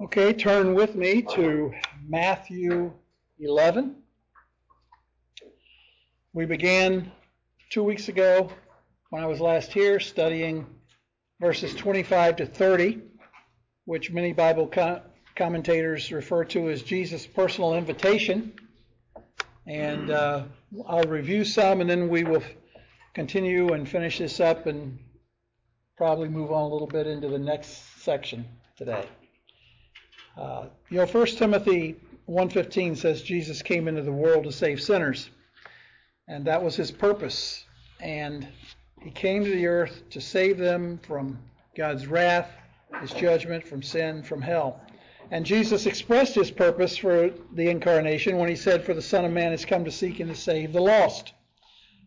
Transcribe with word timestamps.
Okay, 0.00 0.32
turn 0.32 0.74
with 0.74 0.96
me 0.96 1.22
to 1.22 1.72
Matthew 2.08 2.92
11. 3.38 3.94
We 6.32 6.46
began 6.46 7.12
two 7.70 7.84
weeks 7.84 8.08
ago 8.08 8.50
when 9.10 9.22
I 9.22 9.26
was 9.26 9.38
last 9.38 9.72
here 9.72 10.00
studying 10.00 10.66
verses 11.40 11.76
25 11.76 12.36
to 12.36 12.46
30, 12.46 13.02
which 13.84 14.10
many 14.10 14.32
Bible 14.32 14.68
commentators 15.36 16.10
refer 16.10 16.44
to 16.46 16.70
as 16.70 16.82
Jesus' 16.82 17.24
personal 17.24 17.74
invitation. 17.74 18.52
And 19.68 20.10
uh, 20.10 20.42
I'll 20.88 21.04
review 21.04 21.44
some 21.44 21.80
and 21.80 21.88
then 21.88 22.08
we 22.08 22.24
will 22.24 22.42
continue 23.14 23.74
and 23.74 23.88
finish 23.88 24.18
this 24.18 24.40
up 24.40 24.66
and 24.66 24.98
probably 25.96 26.28
move 26.28 26.50
on 26.50 26.62
a 26.62 26.68
little 26.68 26.88
bit 26.88 27.06
into 27.06 27.28
the 27.28 27.38
next 27.38 28.02
section 28.02 28.44
today. 28.76 29.06
Uh, 30.36 30.66
you 30.90 30.98
know, 30.98 31.06
1 31.06 31.26
Timothy 31.26 31.96
1.15 32.28 32.96
says 32.96 33.22
Jesus 33.22 33.62
came 33.62 33.86
into 33.86 34.02
the 34.02 34.12
world 34.12 34.44
to 34.44 34.52
save 34.52 34.80
sinners. 34.80 35.30
And 36.26 36.44
that 36.46 36.62
was 36.62 36.74
his 36.74 36.90
purpose. 36.90 37.64
And 38.00 38.48
he 39.00 39.10
came 39.10 39.44
to 39.44 39.50
the 39.50 39.66
earth 39.66 40.02
to 40.10 40.20
save 40.20 40.58
them 40.58 40.98
from 41.06 41.38
God's 41.76 42.06
wrath, 42.06 42.50
his 43.00 43.10
judgment, 43.12 43.66
from 43.66 43.82
sin, 43.82 44.22
from 44.22 44.40
hell. 44.40 44.80
And 45.30 45.44
Jesus 45.44 45.86
expressed 45.86 46.34
his 46.34 46.50
purpose 46.50 46.96
for 46.96 47.30
the 47.52 47.68
incarnation 47.68 48.38
when 48.38 48.48
he 48.48 48.56
said, 48.56 48.84
For 48.84 48.94
the 48.94 49.02
Son 49.02 49.24
of 49.24 49.32
Man 49.32 49.50
has 49.50 49.64
come 49.64 49.84
to 49.84 49.90
seek 49.90 50.20
and 50.20 50.30
to 50.30 50.36
save 50.36 50.72
the 50.72 50.80
lost. 50.80 51.32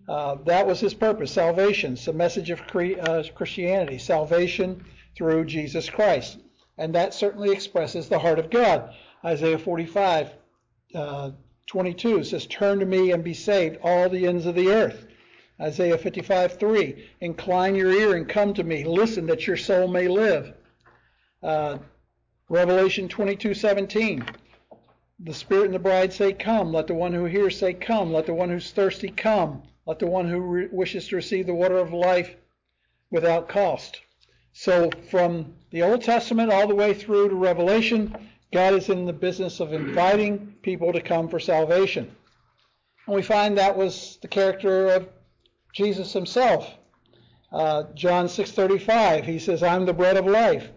Uh, 0.08 0.36
that 0.46 0.66
was 0.66 0.80
his 0.80 0.94
purpose, 0.94 1.34
salvation. 1.34 1.94
It's 1.94 2.06
the 2.06 2.14
message 2.14 2.50
of 2.50 2.62
uh, 2.62 3.24
Christianity, 3.36 3.98
salvation 3.98 4.86
through 5.16 5.46
Jesus 5.46 5.90
Christ. 5.90 6.40
And 6.78 6.94
that 6.96 7.14
certainly 7.14 7.52
expresses 7.52 8.08
the 8.08 8.20
heart 8.20 8.40
of 8.40 8.50
God. 8.50 8.94
Isaiah 9.26 9.58
45, 9.58 10.34
uh, 10.94 11.32
22 11.66 12.24
says, 12.24 12.46
Turn 12.48 12.80
to 12.80 12.86
me 12.86 13.12
and 13.12 13.24
be 13.24 13.34
saved, 13.34 13.78
all 13.84 14.10
the 14.10 14.28
ends 14.28 14.46
of 14.46 14.56
the 14.56 14.70
earth. 14.70 15.08
Isaiah 15.60 15.98
55, 15.98 16.58
3, 16.58 17.10
Incline 17.22 17.76
your 17.76 17.92
ear 17.92 18.16
and 18.16 18.30
come 18.30 18.54
to 18.54 18.64
me. 18.64 18.84
Listen 18.84 19.26
that 19.28 19.48
your 19.48 19.58
soul 19.58 19.88
may 19.88 20.08
live. 20.08 20.54
Uh, 21.42 21.80
Revelation 22.50 23.08
22, 23.10 23.54
17. 23.54 24.24
The 25.20 25.34
Spirit 25.34 25.66
and 25.66 25.74
the 25.74 25.80
bride 25.80 26.14
say, 26.14 26.32
Come. 26.32 26.72
Let 26.72 26.88
the 26.88 26.94
one 26.94 27.12
who 27.12 27.26
hears 27.26 27.58
say, 27.58 27.74
Come. 27.74 28.14
Let 28.14 28.28
the 28.28 28.36
one 28.36 28.50
who's 28.50 28.72
thirsty 28.72 29.10
come. 29.10 29.64
Let 29.88 30.00
the 30.00 30.08
one 30.08 30.30
who 30.30 30.40
re- 30.40 30.68
wishes 30.72 31.08
to 31.08 31.16
receive 31.16 31.48
the 31.48 31.56
water 31.56 31.78
of 31.78 31.92
life 31.92 32.36
without 33.10 33.50
cost. 33.50 34.02
So 34.60 34.90
from 35.12 35.54
the 35.70 35.84
Old 35.84 36.02
Testament 36.02 36.52
all 36.52 36.68
the 36.68 36.74
way 36.74 36.92
through 36.92 37.30
to 37.30 37.36
Revelation, 37.36 38.16
God 38.52 38.74
is 38.74 38.90
in 38.90 39.06
the 39.06 39.14
business 39.14 39.60
of 39.60 39.72
inviting 39.72 40.56
people 40.64 40.92
to 40.94 41.00
come 41.00 41.30
for 41.30 41.40
salvation. 41.40 42.12
And 43.06 43.16
we 43.16 43.22
find 43.22 43.56
that 43.56 43.78
was 43.78 44.18
the 44.24 44.28
character 44.28 44.88
of 44.88 45.10
Jesus 45.74 46.12
himself. 46.12 46.74
Uh, 47.52 47.84
John 47.94 48.28
6:35, 48.28 49.26
he 49.26 49.38
says, 49.38 49.62
"I'm 49.62 49.86
the 49.86 49.94
bread 49.94 50.18
of 50.18 50.26
life. 50.26 50.72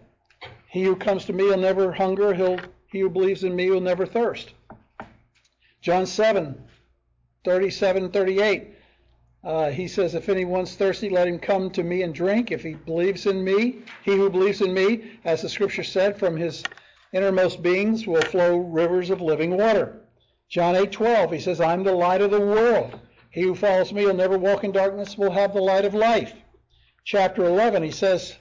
He 0.67 0.83
who 0.83 0.95
comes 0.95 1.25
to 1.25 1.33
me 1.33 1.45
will 1.45 1.57
never 1.57 1.91
hunger. 1.91 2.35
He'll, 2.35 2.59
he 2.91 2.99
who 2.99 3.09
believes 3.09 3.43
in 3.43 3.55
me 3.55 3.71
will 3.71 3.81
never 3.81 4.05
thirst." 4.05 4.53
John 5.81 6.05
7, 6.05 6.67
37, 7.43 8.11
38, 8.11 8.75
uh, 9.43 9.71
he 9.71 9.87
says, 9.87 10.13
If 10.13 10.29
anyone's 10.29 10.75
thirsty, 10.75 11.09
let 11.09 11.27
him 11.27 11.39
come 11.39 11.71
to 11.71 11.83
me 11.83 12.03
and 12.03 12.13
drink. 12.13 12.51
If 12.51 12.61
he 12.61 12.75
believes 12.75 13.25
in 13.25 13.43
me, 13.43 13.79
he 14.03 14.15
who 14.15 14.29
believes 14.29 14.61
in 14.61 14.73
me, 14.73 15.19
as 15.25 15.41
the 15.41 15.49
scripture 15.49 15.83
said, 15.83 16.17
from 16.17 16.37
his 16.37 16.63
innermost 17.11 17.63
beings 17.63 18.05
will 18.05 18.21
flow 18.21 18.57
rivers 18.57 19.09
of 19.09 19.19
living 19.19 19.57
water. 19.57 20.01
John 20.47 20.75
8:12, 20.75 21.33
he 21.33 21.39
says, 21.39 21.59
I'm 21.59 21.83
the 21.83 21.93
light 21.93 22.21
of 22.21 22.31
the 22.31 22.39
world. 22.39 22.99
He 23.31 23.41
who 23.41 23.55
follows 23.55 23.91
me 23.91 24.05
will 24.05 24.13
never 24.13 24.37
walk 24.37 24.63
in 24.63 24.71
darkness, 24.71 25.17
will 25.17 25.31
have 25.31 25.53
the 25.53 25.61
light 25.61 25.85
of 25.85 25.95
life. 25.95 26.33
Chapter 27.03 27.45
11, 27.45 27.81
he 27.81 27.91
says, 27.91 28.35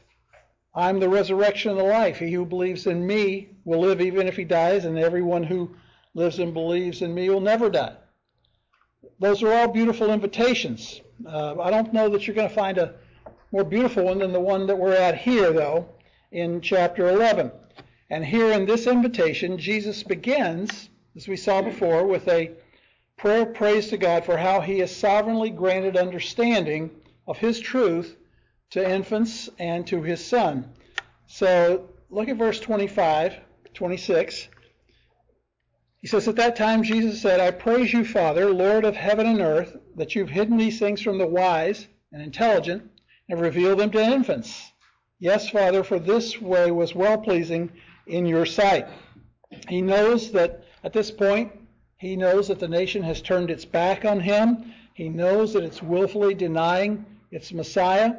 I'm 0.75 1.01
the 1.01 1.09
resurrection 1.09 1.71
and 1.71 1.81
the 1.81 1.85
life. 1.85 2.19
He 2.19 2.33
who 2.33 2.45
believes 2.45 2.87
in 2.87 3.07
me 3.07 3.51
will 3.65 3.81
live 3.81 4.01
even 4.01 4.27
if 4.27 4.37
he 4.37 4.45
dies, 4.45 4.85
and 4.85 4.99
everyone 4.99 5.45
who 5.45 5.75
lives 6.15 6.39
and 6.39 6.53
believes 6.53 7.01
in 7.01 7.15
me 7.15 7.31
will 7.31 7.41
never 7.41 7.71
die. 7.71 7.97
Those 9.21 9.43
are 9.43 9.53
all 9.53 9.69
beautiful 9.69 10.11
invitations. 10.11 11.01
Uh, 11.27 11.61
I 11.61 11.71
don't 11.71 11.93
know 11.93 12.09
that 12.09 12.27
you're 12.27 12.35
going 12.35 12.49
to 12.49 12.55
find 12.55 12.79
a 12.79 12.95
more 13.53 13.65
beautiful 13.65 14.05
one 14.05 14.19
than 14.19 14.33
the 14.33 14.41
one 14.41 14.67
that 14.67 14.79
we're 14.79 14.95
at 14.95 15.19
here, 15.19 15.53
though, 15.53 15.87
in 16.33 16.61
chapter 16.63 17.09
11. 17.09 17.51
And 18.09 18.25
here 18.25 18.51
in 18.53 18.65
this 18.65 18.87
invitation, 18.87 19.59
Jesus 19.59 20.03
begins, 20.03 20.89
as 21.17 21.29
we 21.29 21.37
saw 21.37 21.61
before, 21.61 22.07
with 22.07 22.29
a 22.29 22.53
prayer 23.19 23.43
of 23.43 23.55
praise 23.55 23.89
to 23.89 23.99
God 23.99 24.25
for 24.25 24.39
how 24.39 24.61
he 24.61 24.79
has 24.79 24.95
sovereignly 24.95 25.51
granted 25.51 25.97
understanding 25.97 26.91
of 27.27 27.37
his 27.37 27.61
truth 27.61 28.17
to 28.71 28.91
infants 28.91 29.51
and 29.59 29.87
to 29.87 30.03
his 30.03 30.25
son. 30.25 30.73
So 31.27 31.91
look 32.09 32.29
at 32.29 32.37
verse 32.37 32.59
25, 32.59 33.37
26. 33.75 34.49
He 36.01 36.09
says, 36.09 36.27
At 36.27 36.37
that 36.37 36.57
time 36.57 36.83
Jesus 36.83 37.21
said, 37.21 37.41
I 37.41 37.51
praise 37.51 37.93
you, 37.93 38.05
Father, 38.05 38.51
Lord 38.51 38.85
of 38.85 38.97
heaven 38.97 39.27
and 39.27 39.41
earth, 39.41 39.77
that 39.97 40.15
you've 40.15 40.31
hidden 40.31 40.57
these 40.57 40.79
things 40.79 41.03
from 41.03 41.19
the 41.19 41.27
wise 41.27 41.87
and 42.13 42.23
intelligent 42.23 42.91
and 43.29 43.41
revealed 43.41 43.81
them 43.81 43.91
to 43.91 44.03
infants. 44.03 44.73
Yes, 45.19 45.51
Father, 45.51 45.85
for 45.85 45.99
this 45.99 46.41
way 46.41 46.71
was 46.71 46.95
well 46.95 47.19
pleasing 47.19 47.71
in 48.07 48.25
your 48.25 48.47
sight. 48.47 48.89
He 49.69 49.83
knows 49.83 50.33
that 50.33 50.65
at 50.83 50.95
this 50.95 51.11
point, 51.11 51.53
he 51.99 52.17
knows 52.17 52.49
that 52.49 52.59
the 52.59 52.69
nation 52.69 53.03
has 53.03 53.21
turned 53.21 53.51
its 53.51 53.67
back 53.67 54.07
on 54.07 54.21
him. 54.21 54.73
He 54.95 55.11
knows 55.11 55.53
that 55.53 55.65
it's 55.65 55.83
willfully 55.83 56.33
denying 56.35 57.05
its 57.31 57.53
Messiah, 57.53 58.15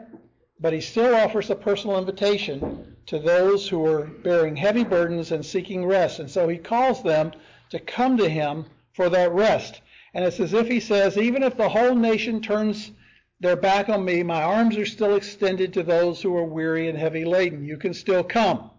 but 0.60 0.72
he 0.72 0.82
still 0.82 1.16
offers 1.16 1.50
a 1.50 1.56
personal 1.56 1.98
invitation 1.98 2.96
to 3.08 3.18
those 3.18 3.68
who 3.68 3.84
are 3.88 4.06
bearing 4.06 4.56
heavy 4.56 4.84
burdens 4.84 5.32
and 5.32 5.44
seeking 5.44 5.84
rest. 5.84 6.20
And 6.20 6.30
so 6.30 6.48
he 6.48 6.58
calls 6.58 7.02
them 7.02 7.32
to 7.72 7.80
come 7.80 8.18
to 8.18 8.30
him 8.30 8.66
for 8.94 9.10
that 9.10 9.32
rest. 9.32 9.82
And 10.14 10.24
it's 10.24 10.40
as 10.40 10.54
if 10.54 10.68
he 10.68 10.80
says, 10.80 11.18
even 11.18 11.42
if 11.42 11.58
the 11.58 11.70
whole 11.70 11.96
nation 11.96 12.42
turns 12.42 12.92
their 13.40 13.56
back 13.56 13.90
on 13.90 14.06
me, 14.06 14.22
my 14.24 14.44
arms 14.44 14.78
are 14.78 14.86
still 14.86 15.16
extended 15.16 15.74
to 15.74 15.84
those 15.84 16.22
who 16.22 16.36
are 16.38 16.46
weary 16.46 16.90
and 16.90 16.98
heavy 16.98 17.26
laden. 17.26 17.66
You 17.66 17.78
can 17.78 17.94
still 17.94 18.24
come. 18.24 18.70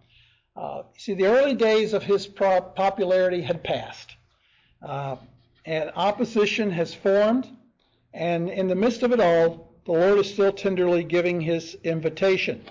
Uh, 0.55 0.83
see, 0.97 1.15
the 1.15 1.25
early 1.25 1.55
days 1.55 1.93
of 1.93 2.03
his 2.03 2.27
popularity 2.27 3.41
had 3.41 3.63
passed, 3.63 4.15
uh, 4.83 5.15
and 5.65 5.91
opposition 5.95 6.69
has 6.71 6.93
formed. 6.93 7.49
And 8.13 8.49
in 8.49 8.67
the 8.67 8.75
midst 8.75 9.01
of 9.01 9.11
it 9.11 9.19
all, 9.19 9.73
the 9.85 9.91
Lord 9.91 10.19
is 10.19 10.31
still 10.31 10.51
tenderly 10.51 11.03
giving 11.03 11.41
his 11.41 11.75
invitation. 11.83 12.63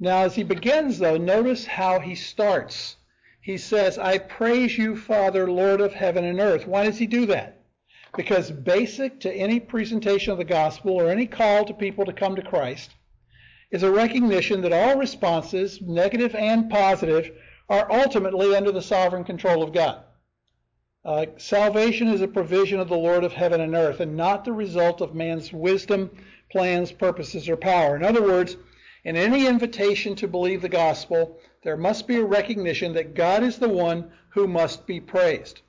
Now, 0.00 0.22
as 0.22 0.34
he 0.34 0.42
begins, 0.42 0.98
though, 0.98 1.18
notice 1.18 1.66
how 1.66 2.00
he 2.00 2.14
starts 2.14 2.96
he 3.48 3.56
says, 3.56 3.96
I 3.96 4.18
praise 4.18 4.76
you, 4.76 4.94
Father, 4.94 5.50
Lord 5.50 5.80
of 5.80 5.94
heaven 5.94 6.22
and 6.22 6.38
earth. 6.38 6.66
Why 6.66 6.84
does 6.84 6.98
he 6.98 7.06
do 7.06 7.24
that? 7.24 7.62
Because 8.14 8.50
basic 8.50 9.20
to 9.20 9.32
any 9.32 9.58
presentation 9.58 10.32
of 10.32 10.36
the 10.36 10.44
gospel 10.44 10.92
or 10.92 11.08
any 11.08 11.26
call 11.26 11.64
to 11.64 11.72
people 11.72 12.04
to 12.04 12.12
come 12.12 12.36
to 12.36 12.42
Christ 12.42 12.90
is 13.70 13.82
a 13.82 13.90
recognition 13.90 14.60
that 14.60 14.74
all 14.74 14.98
responses, 14.98 15.80
negative 15.80 16.34
and 16.34 16.68
positive, 16.68 17.30
are 17.70 17.90
ultimately 17.90 18.54
under 18.54 18.70
the 18.70 18.82
sovereign 18.82 19.24
control 19.24 19.62
of 19.62 19.72
God. 19.72 20.04
Uh, 21.02 21.24
salvation 21.38 22.08
is 22.08 22.20
a 22.20 22.28
provision 22.28 22.78
of 22.78 22.90
the 22.90 22.98
Lord 22.98 23.24
of 23.24 23.32
heaven 23.32 23.62
and 23.62 23.74
earth 23.74 24.00
and 24.00 24.14
not 24.14 24.44
the 24.44 24.52
result 24.52 25.00
of 25.00 25.14
man's 25.14 25.54
wisdom, 25.54 26.10
plans, 26.52 26.92
purposes, 26.92 27.48
or 27.48 27.56
power. 27.56 27.96
In 27.96 28.04
other 28.04 28.20
words, 28.22 28.58
in 29.04 29.16
any 29.16 29.46
invitation 29.46 30.14
to 30.16 30.28
believe 30.28 30.60
the 30.60 30.68
gospel, 30.68 31.40
there 31.68 31.76
must 31.76 32.06
be 32.06 32.16
a 32.16 32.24
recognition 32.24 32.94
that 32.94 33.14
God 33.14 33.42
is 33.42 33.58
the 33.58 33.68
one 33.68 34.10
who 34.30 34.48
must 34.48 34.86
be 34.86 35.00
praised 35.00 35.60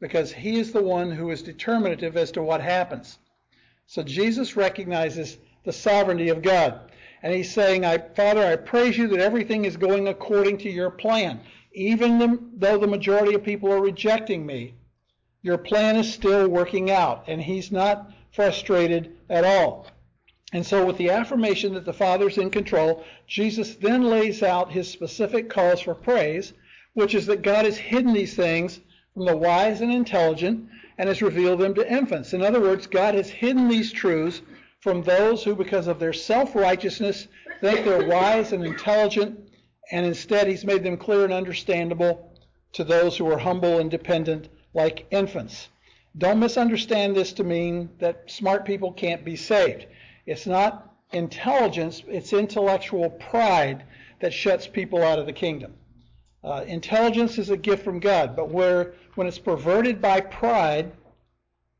because 0.00 0.32
he 0.32 0.58
is 0.58 0.72
the 0.72 0.82
one 0.82 1.12
who 1.12 1.30
is 1.30 1.42
determinative 1.42 2.16
as 2.16 2.32
to 2.32 2.42
what 2.42 2.60
happens. 2.60 3.20
So 3.86 4.02
Jesus 4.02 4.56
recognizes 4.56 5.38
the 5.62 5.72
sovereignty 5.72 6.28
of 6.30 6.42
God. 6.42 6.90
And 7.22 7.32
he's 7.32 7.54
saying, 7.54 7.84
I, 7.84 7.98
Father, 7.98 8.44
I 8.44 8.56
praise 8.56 8.98
you 8.98 9.06
that 9.06 9.20
everything 9.20 9.64
is 9.64 9.76
going 9.76 10.08
according 10.08 10.58
to 10.58 10.68
your 10.68 10.90
plan. 10.90 11.38
Even 11.72 12.18
the, 12.18 12.36
though 12.56 12.78
the 12.78 12.88
majority 12.88 13.36
of 13.36 13.44
people 13.44 13.72
are 13.72 13.80
rejecting 13.80 14.44
me, 14.44 14.74
your 15.42 15.56
plan 15.56 15.94
is 15.94 16.12
still 16.12 16.48
working 16.48 16.90
out. 16.90 17.28
And 17.28 17.40
he's 17.40 17.70
not 17.70 18.10
frustrated 18.32 19.14
at 19.30 19.44
all. 19.44 19.86
And 20.54 20.64
so, 20.64 20.86
with 20.86 20.96
the 20.96 21.10
affirmation 21.10 21.74
that 21.74 21.84
the 21.84 21.92
Father's 21.92 22.38
in 22.38 22.48
control, 22.48 23.04
Jesus 23.26 23.74
then 23.74 24.04
lays 24.04 24.42
out 24.42 24.72
his 24.72 24.90
specific 24.90 25.50
cause 25.50 25.82
for 25.82 25.94
praise, 25.94 26.54
which 26.94 27.14
is 27.14 27.26
that 27.26 27.42
God 27.42 27.66
has 27.66 27.76
hidden 27.76 28.14
these 28.14 28.34
things 28.34 28.80
from 29.12 29.26
the 29.26 29.36
wise 29.36 29.82
and 29.82 29.92
intelligent 29.92 30.66
and 30.96 31.08
has 31.08 31.20
revealed 31.20 31.60
them 31.60 31.74
to 31.74 31.92
infants. 31.92 32.32
In 32.32 32.40
other 32.40 32.60
words, 32.60 32.86
God 32.86 33.14
has 33.14 33.28
hidden 33.28 33.68
these 33.68 33.92
truths 33.92 34.40
from 34.80 35.02
those 35.02 35.44
who, 35.44 35.54
because 35.54 35.86
of 35.86 35.98
their 35.98 36.14
self 36.14 36.54
righteousness, 36.54 37.28
think 37.60 37.84
they're 37.84 38.08
wise 38.08 38.52
and 38.52 38.64
intelligent 38.64 39.44
and 39.90 40.06
instead 40.06 40.46
he's 40.46 40.64
made 40.64 40.82
them 40.82 40.96
clear 40.96 41.24
and 41.24 41.32
understandable 41.32 42.32
to 42.72 42.84
those 42.84 43.16
who 43.16 43.30
are 43.30 43.38
humble 43.38 43.78
and 43.78 43.90
dependent 43.90 44.48
like 44.72 45.06
infants. 45.10 45.68
Don't 46.16 46.38
misunderstand 46.38 47.14
this 47.16 47.32
to 47.34 47.44
mean 47.44 47.90
that 47.98 48.30
smart 48.30 48.64
people 48.64 48.92
can't 48.92 49.24
be 49.24 49.36
saved. 49.36 49.86
It's 50.26 50.46
not 50.46 50.94
intelligence, 51.12 52.02
it's 52.08 52.32
intellectual 52.32 53.10
pride 53.10 53.84
that 54.20 54.32
shuts 54.32 54.66
people 54.66 55.02
out 55.02 55.18
of 55.18 55.26
the 55.26 55.32
kingdom. 55.32 55.74
Uh, 56.42 56.64
intelligence 56.66 57.38
is 57.38 57.50
a 57.50 57.56
gift 57.56 57.84
from 57.84 58.00
God, 58.00 58.36
but 58.36 58.50
where 58.50 58.94
when 59.14 59.26
it's 59.26 59.38
perverted 59.38 60.00
by 60.00 60.20
pride, 60.20 60.92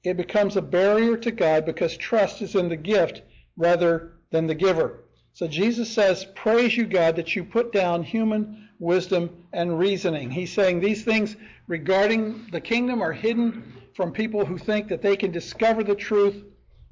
it 0.03 0.17
becomes 0.17 0.57
a 0.57 0.63
barrier 0.63 1.17
to 1.17 1.31
God 1.31 1.65
because 1.65 1.97
trust 1.97 2.43
is 2.43 2.55
in 2.55 2.69
the 2.69 2.77
gift 2.77 3.23
rather 3.57 4.13
than 4.31 4.47
the 4.47 4.55
giver. 4.55 5.05
So 5.33 5.49
Jesus 5.49 5.91
says, 5.91 6.27
Praise 6.35 6.77
you, 6.77 6.87
God, 6.87 7.17
that 7.17 7.35
you 7.35 7.45
put 7.45 7.73
down 7.73 8.03
human 8.03 8.69
wisdom 8.79 9.45
and 9.53 9.79
reasoning. 9.79 10.31
He's 10.31 10.53
saying 10.53 10.81
these 10.81 11.05
things 11.05 11.37
regarding 11.67 12.47
the 12.53 12.61
kingdom 12.61 13.03
are 13.03 13.13
hidden 13.13 13.73
from 13.95 14.13
people 14.13 14.45
who 14.45 14.59
think 14.59 14.89
that 14.89 15.03
they 15.03 15.17
can 15.17 15.31
discover 15.31 15.83
the 15.83 15.95
truth 15.95 16.43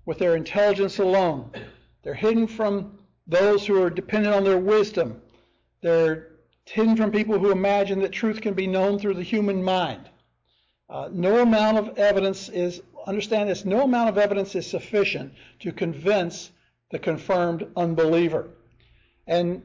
with 0.04 0.18
their 0.18 0.36
intelligence 0.36 0.98
alone. 0.98 1.50
They're 2.02 2.14
hidden 2.14 2.46
from 2.46 2.98
those 3.26 3.66
who 3.66 3.80
are 3.82 3.90
dependent 3.90 4.34
on 4.34 4.44
their 4.44 4.58
wisdom. 4.58 5.20
They're 5.80 6.28
hidden 6.64 6.96
from 6.96 7.12
people 7.12 7.38
who 7.38 7.50
imagine 7.50 8.00
that 8.00 8.12
truth 8.12 8.40
can 8.40 8.54
be 8.54 8.66
known 8.66 8.98
through 8.98 9.14
the 9.14 9.22
human 9.22 9.62
mind. 9.62 10.08
Uh, 10.88 11.08
no 11.12 11.40
amount 11.40 11.78
of 11.78 11.98
evidence 11.98 12.48
is, 12.48 12.82
understand 13.06 13.48
this, 13.48 13.64
no 13.64 13.82
amount 13.82 14.08
of 14.08 14.18
evidence 14.18 14.54
is 14.54 14.66
sufficient 14.66 15.32
to 15.60 15.72
convince 15.72 16.50
the 16.90 16.98
confirmed 16.98 17.66
unbeliever. 17.76 18.50
And 19.26 19.62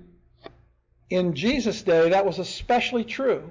in 1.10 1.34
Jesus' 1.34 1.81
day, 1.81 2.10
that 2.10 2.25
was 2.25 2.39
especially 2.39 3.04
true 3.04 3.50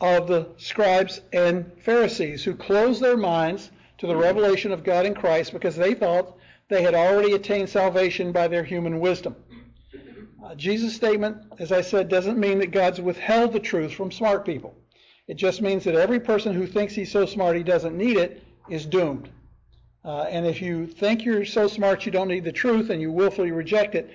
of 0.00 0.26
the 0.26 0.48
scribes 0.56 1.20
and 1.32 1.70
Pharisees 1.82 2.42
who 2.42 2.54
closed 2.54 3.02
their 3.02 3.16
minds 3.16 3.70
to 4.00 4.06
the 4.06 4.16
revelation 4.16 4.72
of 4.72 4.82
God 4.82 5.04
in 5.04 5.14
Christ 5.14 5.52
because 5.52 5.76
they 5.76 5.92
thought 5.92 6.38
they 6.68 6.82
had 6.82 6.94
already 6.94 7.34
attained 7.34 7.68
salvation 7.68 8.32
by 8.32 8.48
their 8.48 8.64
human 8.64 8.98
wisdom. 8.98 9.36
Uh, 10.42 10.54
Jesus' 10.54 10.96
statement, 10.96 11.36
as 11.58 11.70
I 11.70 11.82
said, 11.82 12.08
doesn't 12.08 12.38
mean 12.38 12.58
that 12.60 12.70
God's 12.70 12.98
withheld 12.98 13.52
the 13.52 13.60
truth 13.60 13.92
from 13.92 14.10
smart 14.10 14.46
people. 14.46 14.74
It 15.28 15.34
just 15.34 15.60
means 15.60 15.84
that 15.84 15.94
every 15.94 16.18
person 16.18 16.54
who 16.54 16.66
thinks 16.66 16.94
he's 16.94 17.12
so 17.12 17.26
smart 17.26 17.56
he 17.56 17.62
doesn't 17.62 17.94
need 17.94 18.16
it 18.16 18.42
is 18.70 18.86
doomed. 18.86 19.28
Uh, 20.02 20.22
and 20.22 20.46
if 20.46 20.62
you 20.62 20.86
think 20.86 21.22
you're 21.22 21.44
so 21.44 21.68
smart 21.68 22.06
you 22.06 22.12
don't 22.12 22.28
need 22.28 22.44
the 22.44 22.52
truth 22.52 22.88
and 22.88 23.02
you 23.02 23.12
willfully 23.12 23.50
reject 23.50 23.94
it, 23.94 24.10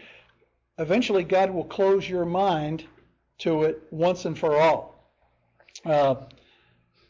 eventually 0.80 1.24
God 1.24 1.52
will 1.52 1.64
close 1.64 2.10
your 2.10 2.26
mind 2.26 2.86
to 3.40 3.64
it 3.64 3.84
once 3.92 4.26
and 4.26 4.38
for 4.38 4.58
all. 4.58 5.12
Uh, 5.86 6.16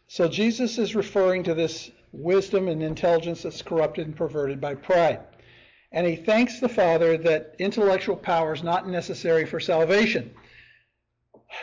so 0.07 0.27
Jesus 0.27 0.77
is 0.77 0.93
referring 0.93 1.43
to 1.43 1.53
this 1.53 1.89
wisdom 2.17 2.67
and 2.67 2.81
intelligence 2.81 3.43
that's 3.43 3.61
corrupted 3.61 4.07
and 4.07 4.15
perverted 4.15 4.61
by 4.61 4.75
pride. 4.75 5.19
And 5.91 6.05
he 6.05 6.15
thanks 6.15 6.59
the 6.59 6.69
Father 6.69 7.17
that 7.17 7.55
intellectual 7.59 8.15
power 8.15 8.53
is 8.53 8.63
not 8.63 8.87
necessary 8.87 9.45
for 9.45 9.59
salvation. 9.59 10.33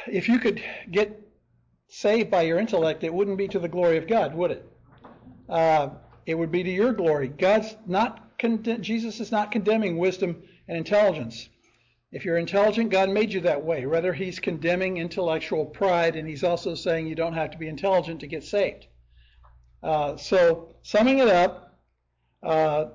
If 0.06 0.28
you 0.28 0.38
could 0.38 0.62
get 0.90 1.20
saved 1.88 2.30
by 2.30 2.42
your 2.42 2.58
intellect, 2.58 3.04
it 3.04 3.12
wouldn't 3.12 3.36
be 3.36 3.48
to 3.48 3.58
the 3.58 3.68
glory 3.68 3.98
of 3.98 4.08
God, 4.08 4.34
would 4.34 4.52
it? 4.52 4.66
Uh, 5.48 5.90
it 6.24 6.34
would 6.34 6.50
be 6.50 6.62
to 6.62 6.70
your 6.70 6.92
glory. 6.92 7.28
God's 7.28 7.76
not 7.86 8.18
Jesus 8.80 9.20
is 9.20 9.30
not 9.30 9.52
condemning 9.52 9.98
wisdom 9.98 10.42
and 10.66 10.76
intelligence. 10.76 11.48
If 12.10 12.24
you're 12.24 12.38
intelligent, 12.38 12.90
God 12.90 13.08
made 13.08 13.32
you 13.32 13.40
that 13.42 13.64
way. 13.64 13.84
Rather, 13.84 14.12
He's 14.12 14.40
condemning 14.40 14.96
intellectual 14.96 15.64
pride, 15.64 16.16
and 16.16 16.28
He's 16.28 16.42
also 16.42 16.74
saying 16.74 17.06
you 17.06 17.14
don't 17.14 17.34
have 17.34 17.52
to 17.52 17.58
be 17.58 17.68
intelligent 17.68 18.20
to 18.20 18.26
get 18.26 18.42
saved. 18.42 18.86
Uh, 19.82 20.16
so, 20.16 20.68
summing 20.82 21.18
it 21.18 21.28
up, 21.28 21.78
uh, 22.42 22.86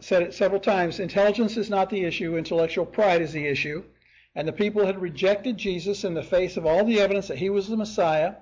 said 0.00 0.22
it 0.22 0.34
several 0.34 0.60
times 0.60 1.00
intelligence 1.00 1.56
is 1.56 1.68
not 1.68 1.90
the 1.90 2.04
issue, 2.04 2.36
intellectual 2.36 2.86
pride 2.86 3.20
is 3.20 3.32
the 3.32 3.46
issue. 3.46 3.82
And 4.34 4.46
the 4.46 4.52
people 4.52 4.86
had 4.86 5.00
rejected 5.00 5.56
Jesus 5.56 6.04
in 6.04 6.14
the 6.14 6.22
face 6.22 6.56
of 6.56 6.64
all 6.64 6.84
the 6.84 7.00
evidence 7.00 7.28
that 7.28 7.38
he 7.38 7.50
was 7.50 7.68
the 7.68 7.76
Messiah 7.76 8.34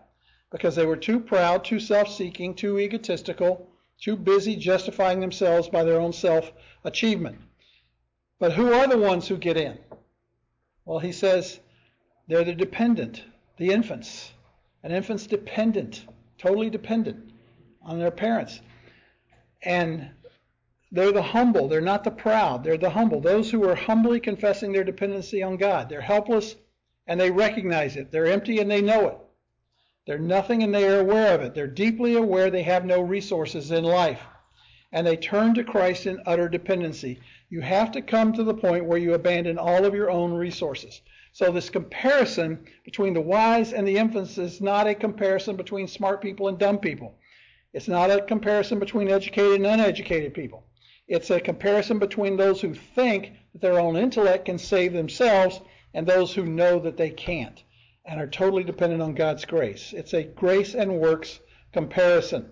because 0.50 0.76
they 0.76 0.86
were 0.86 0.96
too 0.96 1.18
proud, 1.18 1.64
too 1.64 1.80
self 1.80 2.08
seeking, 2.08 2.54
too 2.54 2.78
egotistical, 2.78 3.68
too 4.00 4.16
busy 4.16 4.56
justifying 4.56 5.20
themselves 5.20 5.68
by 5.68 5.84
their 5.84 6.00
own 6.00 6.12
self 6.12 6.52
achievement. 6.84 7.38
But 8.38 8.52
who 8.52 8.72
are 8.72 8.86
the 8.86 8.98
ones 8.98 9.26
who 9.26 9.36
get 9.36 9.56
in? 9.56 9.78
Well, 10.84 10.98
he 10.98 11.12
says 11.12 11.60
they're 12.28 12.44
the 12.44 12.54
dependent, 12.54 13.24
the 13.56 13.70
infants. 13.70 14.32
An 14.82 14.92
infant's 14.92 15.26
dependent, 15.26 16.04
totally 16.38 16.70
dependent 16.70 17.32
on 17.82 17.98
their 17.98 18.10
parents. 18.10 18.60
And 19.62 20.10
they're 20.92 21.12
the 21.12 21.22
humble. 21.22 21.68
They're 21.68 21.80
not 21.80 22.04
the 22.04 22.10
proud. 22.10 22.62
They're 22.62 22.76
the 22.76 22.90
humble. 22.90 23.20
Those 23.20 23.50
who 23.50 23.68
are 23.68 23.74
humbly 23.74 24.20
confessing 24.20 24.72
their 24.72 24.84
dependency 24.84 25.42
on 25.42 25.56
God. 25.56 25.88
They're 25.88 26.00
helpless 26.00 26.56
and 27.06 27.20
they 27.20 27.30
recognize 27.30 27.96
it. 27.96 28.10
They're 28.10 28.26
empty 28.26 28.58
and 28.58 28.70
they 28.70 28.82
know 28.82 29.08
it. 29.08 29.18
They're 30.06 30.18
nothing 30.18 30.62
and 30.62 30.74
they 30.74 30.88
are 30.88 31.00
aware 31.00 31.34
of 31.34 31.42
it. 31.42 31.54
They're 31.54 31.66
deeply 31.66 32.14
aware 32.14 32.50
they 32.50 32.62
have 32.62 32.84
no 32.84 33.00
resources 33.00 33.70
in 33.72 33.84
life. 33.84 34.20
And 34.92 35.06
they 35.06 35.16
turn 35.16 35.54
to 35.54 35.64
Christ 35.64 36.06
in 36.06 36.22
utter 36.26 36.48
dependency. 36.48 37.20
You 37.48 37.60
have 37.60 37.90
to 37.92 38.02
come 38.02 38.32
to 38.32 38.44
the 38.44 38.54
point 38.54 38.84
where 38.84 38.98
you 38.98 39.14
abandon 39.14 39.58
all 39.58 39.84
of 39.84 39.94
your 39.94 40.10
own 40.10 40.32
resources. 40.32 41.02
So 41.36 41.52
this 41.52 41.68
comparison 41.68 42.64
between 42.82 43.12
the 43.12 43.20
wise 43.20 43.74
and 43.74 43.86
the 43.86 43.98
infants 43.98 44.38
is 44.38 44.62
not 44.62 44.86
a 44.86 44.94
comparison 44.94 45.54
between 45.54 45.86
smart 45.86 46.22
people 46.22 46.48
and 46.48 46.58
dumb 46.58 46.78
people. 46.78 47.18
It's 47.74 47.88
not 47.88 48.10
a 48.10 48.22
comparison 48.22 48.78
between 48.78 49.10
educated 49.10 49.56
and 49.56 49.66
uneducated 49.66 50.32
people. 50.32 50.64
It's 51.06 51.30
a 51.30 51.38
comparison 51.38 51.98
between 51.98 52.38
those 52.38 52.62
who 52.62 52.72
think 52.72 53.32
that 53.52 53.60
their 53.60 53.78
own 53.78 53.98
intellect 53.98 54.46
can 54.46 54.56
save 54.56 54.94
themselves 54.94 55.60
and 55.92 56.06
those 56.06 56.34
who 56.34 56.46
know 56.46 56.78
that 56.78 56.96
they 56.96 57.10
can't 57.10 57.62
and 58.06 58.18
are 58.18 58.26
totally 58.26 58.64
dependent 58.64 59.02
on 59.02 59.12
God's 59.14 59.44
grace. 59.44 59.92
It's 59.92 60.14
a 60.14 60.22
grace 60.24 60.74
and 60.74 60.98
works 60.98 61.40
comparison. 61.74 62.50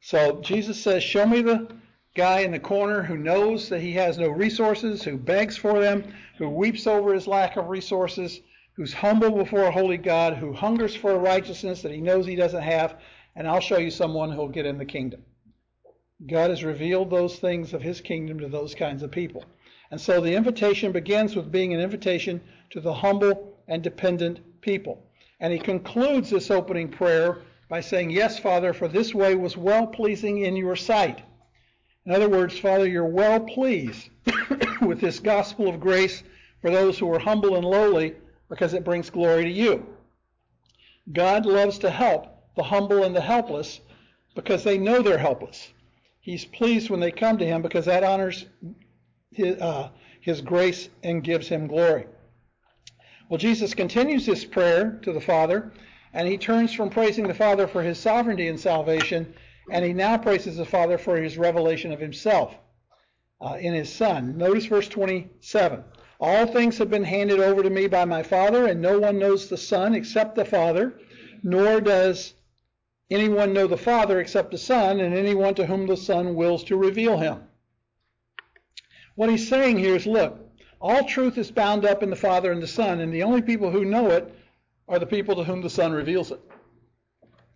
So 0.00 0.40
Jesus 0.40 0.82
says, 0.82 1.04
Show 1.04 1.24
me 1.24 1.42
the 1.42 1.68
guy 2.14 2.40
in 2.40 2.52
the 2.52 2.60
corner 2.60 3.02
who 3.02 3.16
knows 3.16 3.68
that 3.68 3.80
he 3.80 3.92
has 3.92 4.18
no 4.18 4.28
resources, 4.28 5.02
who 5.02 5.18
begs 5.18 5.56
for 5.56 5.80
them, 5.80 6.04
who 6.38 6.48
weeps 6.48 6.86
over 6.86 7.12
his 7.12 7.26
lack 7.26 7.56
of 7.56 7.68
resources, 7.68 8.40
who's 8.74 8.92
humble 8.92 9.32
before 9.32 9.64
a 9.64 9.70
holy 9.72 9.96
God, 9.96 10.34
who 10.34 10.52
hungers 10.52 10.94
for 10.94 11.10
a 11.10 11.18
righteousness 11.18 11.82
that 11.82 11.90
he 11.90 12.00
knows 12.00 12.24
he 12.24 12.36
doesn't 12.36 12.62
have, 12.62 13.00
and 13.34 13.48
I'll 13.48 13.60
show 13.60 13.78
you 13.78 13.90
someone 13.90 14.30
who'll 14.30 14.48
get 14.48 14.64
in 14.64 14.78
the 14.78 14.84
kingdom. 14.84 15.24
God 16.24 16.50
has 16.50 16.62
revealed 16.62 17.10
those 17.10 17.38
things 17.40 17.74
of 17.74 17.82
his 17.82 18.00
kingdom 18.00 18.38
to 18.38 18.48
those 18.48 18.76
kinds 18.76 19.02
of 19.02 19.10
people. 19.10 19.44
And 19.90 20.00
so 20.00 20.20
the 20.20 20.34
invitation 20.34 20.92
begins 20.92 21.34
with 21.34 21.50
being 21.50 21.74
an 21.74 21.80
invitation 21.80 22.40
to 22.70 22.80
the 22.80 22.94
humble 22.94 23.58
and 23.66 23.82
dependent 23.82 24.60
people. 24.60 25.04
And 25.40 25.52
he 25.52 25.58
concludes 25.58 26.30
this 26.30 26.50
opening 26.50 26.88
prayer 26.88 27.42
by 27.68 27.80
saying, 27.80 28.10
Yes, 28.10 28.38
Father, 28.38 28.72
for 28.72 28.86
this 28.86 29.12
way 29.12 29.34
was 29.34 29.56
well 29.56 29.86
pleasing 29.88 30.38
in 30.38 30.54
your 30.54 30.76
sight. 30.76 31.22
In 32.06 32.12
other 32.12 32.28
words, 32.28 32.58
Father, 32.58 32.86
you're 32.86 33.06
well 33.06 33.40
pleased 33.40 34.10
with 34.82 35.00
this 35.00 35.20
gospel 35.20 35.68
of 35.68 35.80
grace 35.80 36.22
for 36.60 36.70
those 36.70 36.98
who 36.98 37.12
are 37.12 37.18
humble 37.18 37.56
and 37.56 37.64
lowly 37.64 38.14
because 38.48 38.74
it 38.74 38.84
brings 38.84 39.10
glory 39.10 39.44
to 39.44 39.50
you. 39.50 39.86
God 41.12 41.46
loves 41.46 41.78
to 41.78 41.90
help 41.90 42.26
the 42.56 42.62
humble 42.62 43.04
and 43.04 43.14
the 43.14 43.20
helpless 43.20 43.80
because 44.34 44.64
they 44.64 44.78
know 44.78 45.02
they're 45.02 45.18
helpless. 45.18 45.72
He's 46.20 46.44
pleased 46.44 46.90
when 46.90 47.00
they 47.00 47.10
come 47.10 47.38
to 47.38 47.46
him 47.46 47.62
because 47.62 47.84
that 47.84 48.04
honors 48.04 48.46
his, 49.30 49.60
uh, 49.60 49.90
his 50.20 50.40
grace 50.40 50.88
and 51.02 51.22
gives 51.22 51.48
him 51.48 51.66
glory. 51.66 52.06
Well, 53.28 53.38
Jesus 53.38 53.74
continues 53.74 54.26
this 54.26 54.44
prayer 54.44 54.98
to 55.02 55.12
the 55.12 55.20
Father, 55.20 55.72
and 56.12 56.28
he 56.28 56.38
turns 56.38 56.72
from 56.72 56.90
praising 56.90 57.26
the 57.26 57.34
Father 57.34 57.66
for 57.66 57.82
his 57.82 57.98
sovereignty 57.98 58.48
and 58.48 58.58
salvation, 58.58 59.34
and 59.70 59.84
he 59.84 59.92
now 59.92 60.18
praises 60.18 60.56
the 60.56 60.64
Father 60.64 60.98
for 60.98 61.16
his 61.16 61.38
revelation 61.38 61.92
of 61.92 62.00
himself 62.00 62.56
uh, 63.40 63.56
in 63.60 63.74
his 63.74 63.92
Son. 63.92 64.36
Notice 64.36 64.66
verse 64.66 64.88
27. 64.88 65.84
All 66.20 66.46
things 66.46 66.78
have 66.78 66.90
been 66.90 67.04
handed 67.04 67.40
over 67.40 67.62
to 67.62 67.70
me 67.70 67.86
by 67.86 68.04
my 68.04 68.22
Father, 68.22 68.66
and 68.66 68.80
no 68.80 68.98
one 68.98 69.18
knows 69.18 69.48
the 69.48 69.56
Son 69.56 69.94
except 69.94 70.34
the 70.34 70.44
Father, 70.44 70.98
nor 71.42 71.80
does 71.80 72.34
anyone 73.10 73.52
know 73.52 73.66
the 73.66 73.76
Father 73.76 74.20
except 74.20 74.50
the 74.50 74.58
Son, 74.58 75.00
and 75.00 75.14
anyone 75.14 75.54
to 75.54 75.66
whom 75.66 75.86
the 75.86 75.96
Son 75.96 76.34
wills 76.34 76.64
to 76.64 76.76
reveal 76.76 77.18
him. 77.18 77.42
What 79.16 79.30
he's 79.30 79.48
saying 79.48 79.78
here 79.78 79.96
is 79.96 80.06
look, 80.06 80.38
all 80.80 81.04
truth 81.04 81.38
is 81.38 81.50
bound 81.50 81.84
up 81.84 82.02
in 82.02 82.10
the 82.10 82.16
Father 82.16 82.52
and 82.52 82.62
the 82.62 82.66
Son, 82.66 83.00
and 83.00 83.12
the 83.12 83.22
only 83.22 83.42
people 83.42 83.70
who 83.70 83.84
know 83.84 84.08
it 84.08 84.34
are 84.88 84.98
the 84.98 85.06
people 85.06 85.36
to 85.36 85.44
whom 85.44 85.62
the 85.62 85.70
Son 85.70 85.92
reveals 85.92 86.30
it. 86.30 86.40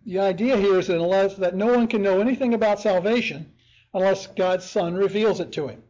The 0.05 0.19
idea 0.19 0.57
here 0.57 0.79
is 0.79 0.87
that, 0.87 1.35
that 1.39 1.55
no 1.55 1.67
one 1.67 1.87
can 1.87 2.01
know 2.01 2.21
anything 2.21 2.53
about 2.53 2.79
salvation 2.79 3.51
unless 3.93 4.27
God's 4.27 4.65
Son 4.65 4.93
reveals 4.93 5.39
it 5.39 5.51
to 5.53 5.67
him. 5.67 5.83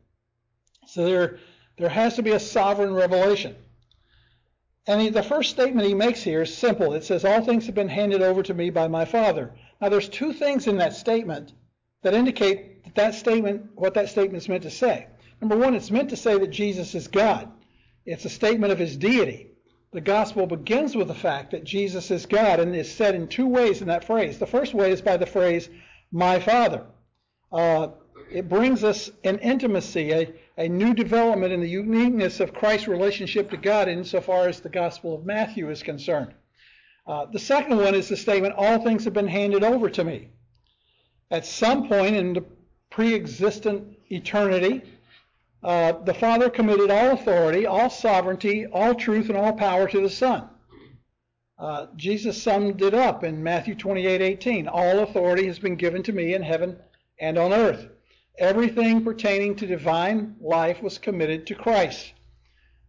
So 0.88 1.06
there, 1.06 1.38
there 1.78 1.90
has 1.90 2.16
to 2.16 2.24
be 2.24 2.32
a 2.32 2.40
sovereign 2.40 2.94
revelation. 2.94 3.56
And 4.88 5.02
he, 5.02 5.10
the 5.10 5.22
first 5.22 5.52
statement 5.52 5.88
he 5.88 5.94
makes 5.94 6.24
here 6.24 6.42
is 6.42 6.56
simple. 6.56 6.94
It 6.94 7.04
says, 7.04 7.24
All 7.24 7.44
things 7.44 7.68
have 7.68 7.76
been 7.76 7.90
handed 7.90 8.22
over 8.22 8.42
to 8.42 8.54
me 8.54 8.72
by 8.72 8.88
my 8.88 9.06
Father. 9.06 9.52
Now, 9.80 9.90
there's 9.90 10.10
two 10.10 10.34
things 10.34 10.68
in 10.68 10.78
that 10.78 10.94
statement 10.94 11.54
that 12.02 12.14
indicate 12.16 12.84
that, 12.84 12.96
that 12.96 13.14
statement, 13.14 13.70
what 13.76 13.94
that 13.94 14.10
statement 14.10 14.42
is 14.42 14.50
meant 14.50 14.64
to 14.64 14.72
say. 14.72 15.08
Number 15.42 15.58
one, 15.58 15.76
it's 15.76 15.92
meant 15.92 16.10
to 16.10 16.18
say 16.18 16.38
that 16.40 16.50
Jesus 16.50 16.96
is 16.96 17.08
God. 17.08 17.52
It's 18.06 18.26
a 18.26 18.30
statement 18.30 18.74
of 18.74 18.80
his 18.80 18.98
deity. 18.98 19.49
The 19.92 20.02
gospel 20.02 20.46
begins 20.46 20.96
with 20.96 21.08
the 21.08 21.16
fact 21.16 21.52
that 21.52 21.64
Jesus 21.64 22.12
is 22.12 22.28
God 22.28 22.60
and 22.60 22.76
is 22.76 22.94
said 22.94 23.16
in 23.16 23.28
two 23.28 23.48
ways 23.48 23.82
in 23.82 23.88
that 23.88 24.04
phrase. 24.04 24.38
The 24.38 24.46
first 24.46 24.76
way 24.76 24.92
is 24.92 25.02
by 25.02 25.18
the 25.18 25.26
phrase, 25.26 25.68
my 26.12 26.40
Father. 26.40 26.86
Uh, 27.52 27.90
it 28.32 28.48
brings 28.48 28.84
us 28.84 29.10
an 29.24 29.40
intimacy, 29.40 30.12
a, 30.12 30.34
a 30.58 30.70
new 30.70 30.94
development 30.94 31.54
in 31.54 31.62
the 31.62 31.70
uniqueness 31.70 32.40
of 32.40 32.54
Christ's 32.54 32.88
relationship 32.88 33.50
to 33.50 33.58
God 33.58 33.88
insofar 33.88 34.48
as 34.48 34.60
the 34.60 34.70
Gospel 34.70 35.16
of 35.16 35.26
Matthew 35.26 35.68
is 35.72 35.82
concerned. 35.82 36.34
Uh, 37.08 37.26
the 37.26 37.40
second 37.40 37.78
one 37.78 37.96
is 37.96 38.10
the 38.10 38.18
statement, 38.18 38.54
All 38.56 38.84
things 38.84 39.06
have 39.06 39.14
been 39.14 39.28
handed 39.28 39.64
over 39.64 39.90
to 39.90 40.04
me. 40.04 40.30
At 41.32 41.48
some 41.48 41.88
point 41.88 42.16
in 42.16 42.34
the 42.34 42.46
pre 42.92 43.16
existent 43.16 43.98
eternity, 44.12 44.84
uh, 45.64 45.92
the 46.04 46.14
Father 46.14 46.50
committed 46.50 46.90
all 46.90 47.12
authority, 47.12 47.66
all 47.66 47.90
sovereignty, 47.90 48.66
all 48.66 48.96
truth, 48.96 49.30
and 49.30 49.38
all 49.38 49.54
power 49.54 49.88
to 49.88 50.02
the 50.02 50.10
Son. 50.10 50.50
Uh, 51.58 51.88
Jesus 51.98 52.42
summed 52.42 52.82
it 52.82 52.94
up 52.94 53.26
in 53.26 53.44
Matthew 53.44 53.76
28:18. 53.76 54.68
All 54.68 55.00
authority 55.00 55.46
has 55.48 55.60
been 55.60 55.76
given 55.76 56.02
to 56.04 56.14
me 56.14 56.34
in 56.34 56.42
heaven 56.42 56.78
and 57.20 57.38
on 57.38 57.52
earth. 57.52 57.90
Everything 58.38 59.04
pertaining 59.04 59.58
to 59.58 59.68
divine 59.68 60.38
life 60.40 60.82
was 60.82 60.98
committed 60.98 61.46
to 61.48 61.56
Christ. 61.56 62.14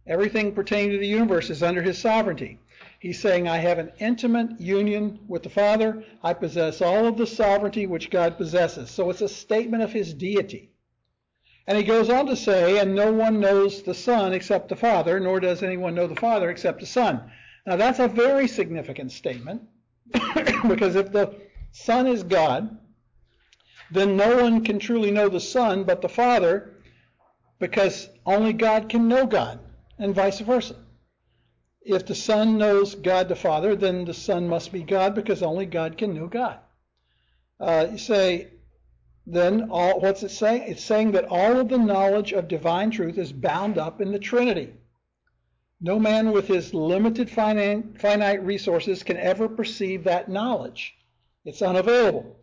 Everything 0.07 0.53
pertaining 0.53 0.91
to 0.91 0.97
the 0.97 1.07
universe 1.07 1.49
is 1.49 1.61
under 1.61 1.81
his 1.81 1.97
sovereignty. 1.97 2.59
He's 2.99 3.19
saying, 3.19 3.47
I 3.47 3.57
have 3.57 3.77
an 3.77 3.91
intimate 3.99 4.61
union 4.61 5.19
with 5.27 5.43
the 5.43 5.49
Father. 5.49 6.05
I 6.23 6.33
possess 6.33 6.81
all 6.81 7.05
of 7.05 7.17
the 7.17 7.27
sovereignty 7.27 7.85
which 7.85 8.09
God 8.09 8.37
possesses. 8.37 8.89
So 8.89 9.09
it's 9.09 9.21
a 9.21 9.27
statement 9.27 9.83
of 9.83 9.91
his 9.91 10.13
deity. 10.13 10.70
And 11.67 11.77
he 11.77 11.83
goes 11.83 12.09
on 12.09 12.25
to 12.25 12.35
say, 12.35 12.79
and 12.79 12.95
no 12.95 13.11
one 13.11 13.39
knows 13.39 13.83
the 13.83 13.93
Son 13.93 14.33
except 14.33 14.69
the 14.69 14.75
Father, 14.75 15.19
nor 15.19 15.39
does 15.39 15.61
anyone 15.61 15.95
know 15.95 16.07
the 16.07 16.15
Father 16.15 16.49
except 16.49 16.79
the 16.79 16.85
Son. 16.85 17.31
Now 17.65 17.75
that's 17.75 17.99
a 17.99 18.07
very 18.07 18.47
significant 18.47 19.11
statement, 19.11 19.61
because 20.67 20.95
if 20.95 21.11
the 21.11 21.35
Son 21.71 22.07
is 22.07 22.23
God, 22.23 22.77
then 23.91 24.17
no 24.17 24.41
one 24.41 24.63
can 24.63 24.79
truly 24.79 25.11
know 25.11 25.29
the 25.29 25.39
Son 25.39 25.83
but 25.83 26.01
the 26.01 26.09
Father, 26.09 26.77
because 27.59 28.09
only 28.25 28.53
God 28.53 28.89
can 28.89 29.07
know 29.07 29.27
God, 29.27 29.59
and 29.99 30.15
vice 30.15 30.39
versa. 30.39 30.75
If 31.83 32.05
the 32.05 32.15
Son 32.15 32.57
knows 32.57 32.95
God 32.95 33.27
the 33.27 33.35
Father, 33.35 33.75
then 33.75 34.05
the 34.05 34.13
Son 34.13 34.47
must 34.47 34.71
be 34.71 34.81
God, 34.81 35.13
because 35.13 35.43
only 35.43 35.65
God 35.65 35.97
can 35.97 36.15
know 36.15 36.27
God. 36.27 36.59
Uh, 37.59 37.87
you 37.91 37.97
say, 37.97 38.47
then 39.25 39.69
all, 39.69 39.99
what's 39.99 40.23
it 40.23 40.31
saying? 40.31 40.63
It's 40.67 40.83
saying 40.83 41.11
that 41.11 41.25
all 41.25 41.59
of 41.59 41.69
the 41.69 41.77
knowledge 41.77 42.33
of 42.33 42.47
divine 42.47 42.91
truth 42.91 43.17
is 43.17 43.31
bound 43.31 43.77
up 43.77 44.01
in 44.01 44.11
the 44.11 44.19
Trinity. 44.19 44.73
No 45.79 45.99
man 45.99 46.31
with 46.31 46.47
his 46.47 46.73
limited 46.73 47.29
finite, 47.29 48.45
resources 48.45 49.03
can 49.03 49.17
ever 49.17 49.47
perceive 49.47 50.03
that 50.03 50.29
knowledge. 50.29 50.95
It's 51.45 51.61
unavailable. 51.61 52.35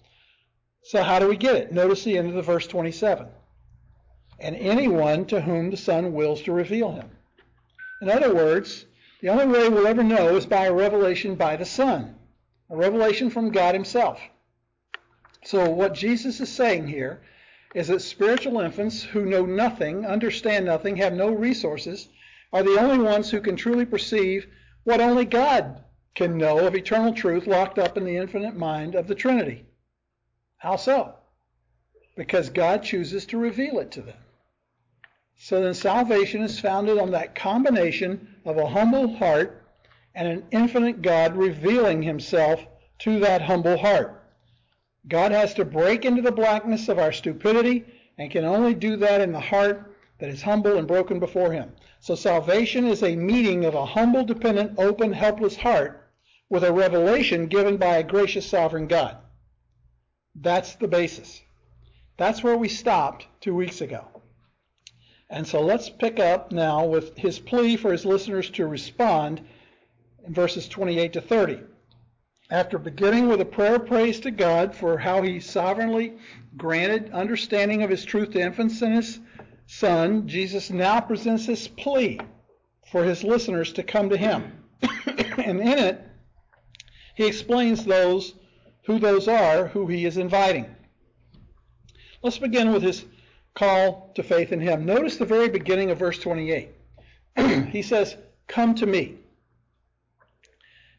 So 0.83 1.03
how 1.03 1.19
do 1.19 1.29
we 1.29 1.37
get 1.37 1.57
it? 1.57 1.73
Notice 1.73 2.05
the 2.05 2.19
end 2.19 2.29
of 2.29 2.35
the 2.35 2.43
verse 2.43 2.67
27. 2.67 3.27
And 4.41 4.57
anyone 4.57 5.25
to 5.27 5.41
whom 5.41 5.71
the 5.71 5.77
Son 5.77 6.13
wills 6.13 6.43
to 6.43 6.53
reveal 6.53 6.93
him. 6.93 7.11
In 8.01 8.09
other 8.09 8.35
words, 8.35 8.87
the 9.21 9.29
only 9.29 9.47
way 9.47 9.69
we'll 9.69 9.87
ever 9.87 10.05
know 10.05 10.37
is 10.37 10.47
by 10.47 10.67
a 10.67 10.73
revelation 10.73 11.35
by 11.35 11.57
the 11.57 11.65
Son, 11.65 12.15
a 12.71 12.77
revelation 12.77 13.31
from 13.31 13.51
God 13.51 13.75
Himself. 13.75 14.21
So 15.49 15.71
what 15.71 15.95
Jesus 15.95 16.41
is 16.41 16.51
saying 16.51 16.89
here 16.89 17.23
is 17.75 17.89
that 17.89 18.03
spiritual 18.03 18.61
infants 18.61 19.03
who 19.03 19.25
know 19.25 19.47
nothing, 19.47 20.05
understand 20.05 20.67
nothing, 20.67 20.97
have 20.97 21.15
no 21.15 21.31
resources, 21.31 22.11
are 22.53 22.63
the 22.63 22.79
only 22.79 22.99
ones 22.99 23.31
who 23.31 23.41
can 23.41 23.57
truly 23.57 23.87
perceive 23.87 24.47
what 24.85 25.01
only 25.01 25.25
God 25.25 25.83
can 26.15 26.37
know 26.37 26.67
of 26.67 26.75
eternal 26.75 27.15
truth 27.15 27.47
locked 27.47 27.79
up 27.79 27.97
in 27.97 28.05
the 28.05 28.19
infinite 28.19 28.57
mind 28.57 28.95
of 28.95 29.09
the 29.09 29.15
Trinity. 29.15 29.65
How 30.59 30.77
so? 30.77 31.15
Because 32.15 32.51
God 32.51 32.83
chooses 32.83 33.25
to 33.25 33.39
reveal 33.39 33.79
it 33.79 33.91
to 33.93 34.03
them. 34.03 34.19
So 35.39 35.63
then 35.63 35.73
salvation 35.73 36.43
is 36.43 36.61
founded 36.61 36.99
on 36.99 37.13
that 37.13 37.35
combination 37.35 38.35
of 38.45 38.59
a 38.59 38.69
humble 38.69 39.17
heart 39.17 39.65
and 40.15 40.29
an 40.29 40.45
infinite 40.51 41.01
God 41.01 41.35
revealing 41.39 42.03
himself 42.03 42.61
to 42.99 43.19
that 43.21 43.41
humble 43.41 43.79
heart. 43.79 44.19
God 45.09 45.33
has 45.33 45.55
to 45.55 45.65
break 45.65 46.05
into 46.05 46.23
the 46.23 46.33
blackness 46.33 46.89
of 46.89 46.99
our 46.99 47.13
stupidity 47.13 47.85
and 48.19 48.31
can 48.31 48.45
only 48.45 48.75
do 48.75 48.97
that 48.97 49.21
in 49.21 49.33
the 49.33 49.41
heart 49.41 49.95
that 50.19 50.29
is 50.29 50.43
humble 50.43 50.77
and 50.77 50.87
broken 50.87 51.19
before 51.19 51.53
him. 51.53 51.73
So 52.01 52.15
salvation 52.15 52.87
is 52.87 53.03
a 53.03 53.17
meeting 53.17 53.65
of 53.65 53.75
a 53.75 53.87
humble, 53.87 54.25
dependent, 54.25 54.79
open, 54.79 55.13
helpless 55.13 55.57
heart 55.57 56.11
with 56.51 56.65
a 56.65 56.73
revelation 56.73 57.47
given 57.47 57.77
by 57.77 57.97
a 57.97 58.03
gracious 58.03 58.47
sovereign 58.47 58.87
God. 58.87 59.17
That's 60.35 60.75
the 60.77 60.89
basis. 60.89 61.41
That's 62.17 62.43
where 62.43 62.57
we 62.57 62.69
stopped 62.69 63.27
two 63.41 63.55
weeks 63.55 63.81
ago. 63.81 64.05
And 65.31 65.47
so 65.47 65.61
let's 65.61 65.91
pick 65.91 66.19
up 66.19 66.53
now 66.53 66.87
with 66.87 67.17
his 67.17 67.39
plea 67.39 67.77
for 67.77 67.93
his 67.93 68.05
listeners 68.05 68.51
to 68.51 68.67
respond 68.67 69.43
in 70.27 70.35
verses 70.35 70.69
28 70.69 71.13
to 71.15 71.21
30. 71.21 71.61
After 72.51 72.79
beginning 72.79 73.29
with 73.29 73.43
a 73.43 73.45
prayer 73.45 73.77
of 73.77 73.87
praise 73.87 74.21
to 74.21 74.31
God 74.31 74.75
for 74.75 74.97
how 74.97 75.21
he 75.21 75.39
sovereignly 75.39 76.15
granted 76.57 77.13
understanding 77.13 77.83
of 77.83 77.91
his 77.91 78.07
truth 78.07 78.31
to 78.31 78.41
infants 78.41 78.81
and 78.81 78.95
his 78.95 79.21
son, 79.67 80.27
Jesus 80.27 80.71
now 80.71 80.99
presents 81.01 81.45
his 81.45 81.69
plea 81.69 82.19
for 82.91 83.05
his 83.05 83.23
listeners 83.23 83.75
to 83.75 83.83
come 83.83 84.09
to 84.09 84.17
him. 84.17 84.65
and 85.37 85.61
in 85.61 85.79
it, 85.79 86.03
he 87.15 87.27
explains 87.27 87.85
those 87.85 88.33
who 88.87 88.99
those 88.99 89.29
are 89.29 89.67
who 89.67 89.87
he 89.87 90.07
is 90.07 90.17
inviting. 90.17 90.75
Let's 92.23 92.39
begin 92.39 92.73
with 92.73 92.83
his 92.83 93.05
call 93.55 94.11
to 94.15 94.23
faith 94.23 94.53
in 94.53 94.61
him. 94.61 94.87
Notice 94.87 95.19
the 95.19 95.27
very 95.27 95.51
beginning 95.51 95.91
of 95.91 95.99
verse 95.99 96.19
28. 96.19 96.71
he 97.69 97.83
says, 97.83 98.17
Come 98.47 98.75
to 98.77 98.87
me. 98.87 99.19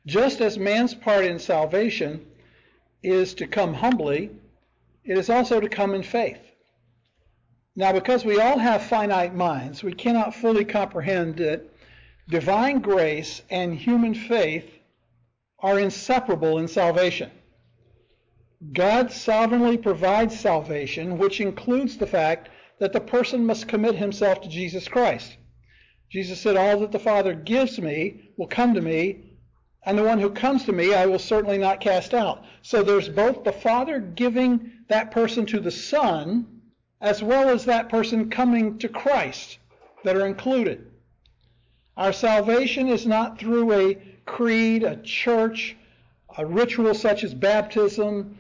Just 0.10 0.42
as 0.42 0.58
man's 0.58 0.96
part 0.96 1.24
in 1.24 1.38
salvation 1.38 2.26
is 3.04 3.36
to 3.36 3.46
come 3.46 3.76
humbly, 3.76 4.32
it 5.04 5.20
is 5.20 5.30
also 5.30 5.60
to 5.60 5.70
come 5.70 5.94
in 5.94 6.02
faith. 6.02 6.42
Now, 7.76 7.94
because 7.94 8.26
we 8.26 8.40
all 8.40 8.58
have 8.58 8.82
finite 8.82 9.36
minds, 9.36 9.84
we 9.84 9.94
cannot 9.94 10.34
fully 10.34 10.66
comprehend 10.66 11.38
that 11.38 11.62
divine 12.28 12.80
grace 12.80 13.44
and 13.52 13.78
human 13.78 14.16
faith 14.16 14.68
are 15.60 15.80
inseparable 15.80 16.58
in 16.58 16.68
salvation. 16.68 17.30
God 18.74 19.12
sovereignly 19.12 19.78
provides 19.78 20.40
salvation, 20.40 21.20
which 21.20 21.40
includes 21.40 21.98
the 21.98 22.08
fact 22.08 22.50
that 22.80 22.94
the 22.94 23.00
person 23.00 23.46
must 23.46 23.68
commit 23.68 23.94
himself 23.94 24.42
to 24.42 24.50
Jesus 24.50 24.88
Christ. 24.88 25.38
Jesus 26.10 26.42
said, 26.42 26.58
All 26.58 26.80
that 26.80 26.92
the 26.92 26.98
Father 26.98 27.36
gives 27.36 27.78
me 27.78 28.32
will 28.38 28.48
come 28.48 28.74
to 28.74 28.82
me, 28.82 29.29
and 29.84 29.98
the 29.98 30.04
one 30.04 30.20
who 30.20 30.30
comes 30.30 30.66
to 30.66 30.72
me 30.72 30.94
I 30.94 31.06
will 31.06 31.20
certainly 31.20 31.58
not 31.58 31.80
cast 31.80 32.14
out. 32.14 32.44
So 32.62 32.84
there's 32.84 33.10
both 33.10 33.44
the 33.44 33.52
Father 33.52 34.00
giving 34.00 34.72
that 34.88 35.12
person 35.12 35.46
to 35.48 35.60
the 35.60 35.72
Son, 35.72 36.62
as 37.02 37.24
well 37.24 37.50
as 37.50 37.66
that 37.66 37.90
person 37.90 38.30
coming 38.30 38.78
to 38.80 38.90
Christ 38.90 39.60
that 40.04 40.16
are 40.16 40.26
included. 40.26 40.86
Our 41.96 42.14
salvation 42.14 42.88
is 42.88 43.06
not 43.06 43.40
through 43.40 43.74
a 43.74 43.98
creed, 44.26 44.84
a 44.84 44.98
church, 44.98 45.76
a 46.38 46.46
ritual 46.46 46.94
such 46.94 47.24
as 47.24 47.34
baptism, 47.34 48.38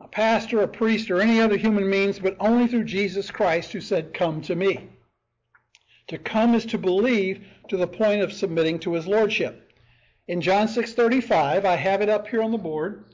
a 0.00 0.08
pastor, 0.08 0.60
a 0.62 0.68
priest, 0.68 1.10
or 1.10 1.20
any 1.20 1.40
other 1.40 1.56
human 1.56 1.88
means, 1.88 2.18
but 2.18 2.36
only 2.38 2.66
through 2.66 2.84
Jesus 2.84 3.30
Christ 3.30 3.72
who 3.72 3.80
said, 3.80 4.14
Come 4.14 4.42
to 4.42 4.54
me. 4.54 4.88
To 6.08 6.18
come 6.18 6.54
is 6.54 6.66
to 6.66 6.78
believe 6.78 7.44
to 7.68 7.76
the 7.76 7.86
point 7.86 8.22
of 8.22 8.32
submitting 8.32 8.80
to 8.80 8.94
his 8.94 9.06
lordship. 9.06 9.69
In 10.30 10.40
John 10.40 10.68
6:35, 10.68 11.64
I 11.64 11.74
have 11.74 12.02
it 12.02 12.08
up 12.08 12.28
here 12.28 12.40
on 12.40 12.52
the 12.52 12.56
board. 12.56 13.04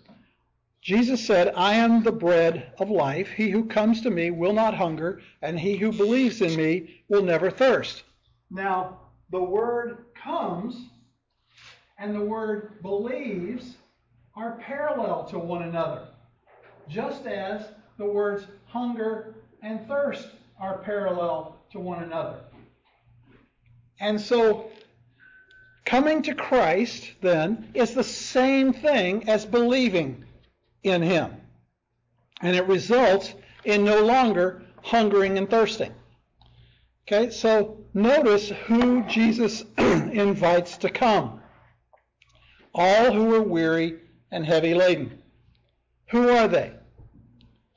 Jesus 0.83 1.27
said, 1.27 1.51
I 1.57 1.73
am 1.73 2.03
the 2.03 2.13
bread 2.13 2.75
of 2.79 2.91
life. 2.91 3.31
He 3.31 3.49
who 3.49 3.65
comes 3.65 4.03
to 4.03 4.11
me 4.11 4.31
will 4.31 4.53
not 4.53 4.75
hunger, 4.75 5.23
and 5.41 5.59
he 5.59 5.79
who 5.79 5.93
believes 5.93 6.43
in 6.43 6.55
me 6.55 7.01
will 7.09 7.23
never 7.23 7.51
thirst. 7.51 8.03
Now, 8.51 9.01
the 9.31 9.43
word 9.43 10.05
comes 10.15 10.91
and 11.99 12.15
the 12.15 12.21
word 12.21 12.83
believes 12.83 13.79
are 14.37 14.59
parallel 14.59 15.25
to 15.29 15.39
one 15.39 15.63
another 15.63 16.09
just 16.87 17.25
as 17.25 17.67
the 17.97 18.05
words 18.05 18.47
hunger 18.67 19.37
and 19.63 19.89
thirst 19.89 20.29
are 20.61 20.77
parallel 20.81 21.57
to 21.73 21.81
one 21.81 22.03
another. 22.03 22.41
And 24.01 24.21
so 24.21 24.71
Coming 25.87 26.21
to 26.23 26.35
Christ, 26.35 27.13
then, 27.21 27.71
is 27.73 27.95
the 27.95 28.03
same 28.03 28.73
thing 28.73 29.29
as 29.29 29.47
believing 29.47 30.25
in 30.83 31.01
Him. 31.01 31.31
And 32.43 32.57
it 32.57 32.67
results 32.67 33.33
in 33.65 33.85
no 33.85 34.05
longer 34.05 34.63
hungering 34.83 35.39
and 35.39 35.49
thirsting. 35.49 35.95
Okay, 37.07 37.31
so 37.31 37.79
notice 37.95 38.49
who 38.67 39.05
Jesus 39.05 39.65
invites 39.79 40.77
to 40.79 40.91
come. 40.91 41.41
All 42.75 43.13
who 43.13 43.33
are 43.37 43.43
weary 43.43 44.01
and 44.33 44.45
heavy 44.45 44.75
laden. 44.75 45.23
Who 46.11 46.31
are 46.31 46.49
they? 46.49 46.73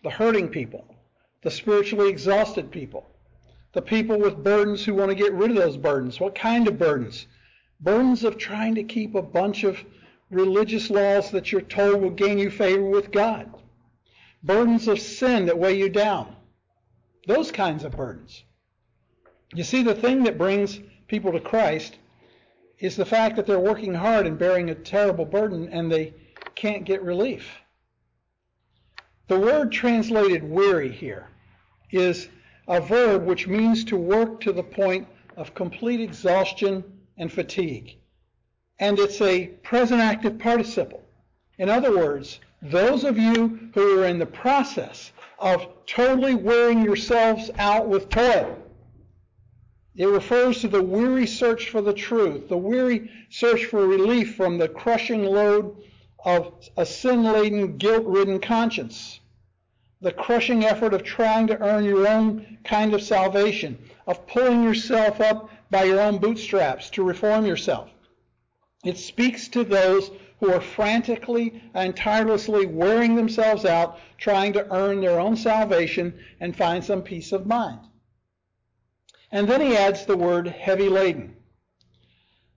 The 0.01 0.09
hurting 0.09 0.49
people, 0.49 0.95
the 1.43 1.51
spiritually 1.51 2.09
exhausted 2.09 2.71
people, 2.71 3.07
the 3.73 3.83
people 3.83 4.17
with 4.17 4.43
burdens 4.43 4.83
who 4.83 4.95
want 4.95 5.09
to 5.09 5.15
get 5.15 5.33
rid 5.33 5.51
of 5.51 5.57
those 5.57 5.77
burdens. 5.77 6.19
What 6.19 6.33
kind 6.33 6.67
of 6.67 6.79
burdens? 6.79 7.27
Burdens 7.81 8.23
of 8.23 8.37
trying 8.37 8.75
to 8.75 8.83
keep 8.83 9.15
a 9.15 9.21
bunch 9.21 9.63
of 9.63 9.77
religious 10.29 10.89
laws 10.89 11.31
that 11.31 11.51
you're 11.51 11.61
told 11.61 12.01
will 12.01 12.09
gain 12.09 12.37
you 12.37 12.51
favor 12.51 12.83
with 12.83 13.11
God. 13.11 13.53
Burdens 14.43 14.87
of 14.87 14.99
sin 14.99 15.45
that 15.45 15.57
weigh 15.57 15.77
you 15.77 15.89
down. 15.89 16.35
Those 17.27 17.51
kinds 17.51 17.83
of 17.83 17.95
burdens. 17.95 18.43
You 19.53 19.63
see, 19.63 19.83
the 19.83 19.95
thing 19.95 20.23
that 20.23 20.37
brings 20.37 20.79
people 21.07 21.31
to 21.31 21.39
Christ 21.39 21.97
is 22.79 22.95
the 22.95 23.05
fact 23.05 23.35
that 23.35 23.45
they're 23.45 23.59
working 23.59 23.93
hard 23.93 24.25
and 24.25 24.37
bearing 24.37 24.69
a 24.69 24.75
terrible 24.75 25.25
burden 25.25 25.69
and 25.69 25.91
they 25.91 26.13
can't 26.55 26.85
get 26.85 27.01
relief. 27.01 27.59
The 29.27 29.39
word 29.39 29.71
translated 29.71 30.43
weary 30.43 30.91
here 30.91 31.27
is 31.91 32.29
a 32.67 32.81
verb 32.81 33.25
which 33.25 33.47
means 33.47 33.83
to 33.85 33.97
work 33.97 34.41
to 34.41 34.51
the 34.51 34.63
point 34.63 35.07
of 35.37 35.53
complete 35.53 36.01
exhaustion 36.01 36.83
and 37.19 37.31
fatigue. 37.31 37.97
And 38.79 38.97
it's 38.97 39.21
a 39.21 39.47
present 39.61 40.01
active 40.01 40.39
participle. 40.39 41.03
In 41.57 41.69
other 41.69 41.95
words, 41.95 42.39
those 42.61 43.03
of 43.03 43.17
you 43.17 43.69
who 43.73 43.99
are 43.99 44.05
in 44.05 44.17
the 44.17 44.25
process 44.25 45.11
of 45.37 45.67
totally 45.85 46.33
wearing 46.33 46.81
yourselves 46.83 47.51
out 47.59 47.87
with 47.87 48.09
toil, 48.09 48.57
it 49.95 50.05
refers 50.05 50.61
to 50.61 50.69
the 50.69 50.81
weary 50.81 51.27
search 51.27 51.69
for 51.69 51.81
the 51.81 51.93
truth, 51.93 52.47
the 52.47 52.57
weary 52.57 53.11
search 53.29 53.65
for 53.65 53.85
relief 53.85 54.35
from 54.35 54.57
the 54.57 54.69
crushing 54.69 55.25
load 55.25 55.75
of 56.23 56.53
a 56.77 56.85
sin 56.85 57.23
laden, 57.23 57.77
guilt 57.77 58.05
ridden 58.05 58.39
conscience, 58.39 59.19
the 60.01 60.11
crushing 60.11 60.63
effort 60.63 60.93
of 60.93 61.03
trying 61.03 61.47
to 61.47 61.61
earn 61.61 61.83
your 61.83 62.07
own 62.07 62.57
kind 62.63 62.93
of 62.93 63.01
salvation, 63.01 63.77
of 64.07 64.25
pulling 64.27 64.63
yourself 64.63 65.19
up 65.19 65.49
by 65.69 65.83
your 65.83 66.01
own 66.01 66.17
bootstraps 66.17 66.89
to 66.91 67.03
reform 67.03 67.45
yourself. 67.45 67.89
It 68.83 68.97
speaks 68.97 69.47
to 69.49 69.63
those 69.63 70.09
who 70.39 70.53
are 70.53 70.61
frantically 70.61 71.61
and 71.73 71.95
tirelessly 71.95 72.65
wearing 72.65 73.15
themselves 73.15 73.65
out 73.65 73.99
trying 74.17 74.53
to 74.53 74.73
earn 74.73 75.01
their 75.01 75.19
own 75.19 75.35
salvation 75.35 76.17
and 76.39 76.55
find 76.55 76.83
some 76.83 77.01
peace 77.01 77.31
of 77.31 77.45
mind. 77.45 77.79
And 79.31 79.47
then 79.47 79.61
he 79.61 79.75
adds 79.75 80.05
the 80.05 80.17
word 80.17 80.47
heavy 80.47 80.89
laden. 80.89 81.35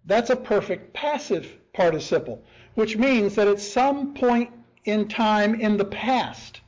That's 0.05 0.31
a 0.31 0.37
perfect 0.37 0.95
passive 0.95 1.59
participle, 1.73 2.45
which 2.75 2.97
means 2.97 3.35
that 3.35 3.49
at 3.49 3.61
some 3.61 4.15
point 4.15 4.51
in 4.85 5.09
time 5.09 5.61
in 5.61 5.77
the 5.77 5.85
past, 5.85 6.61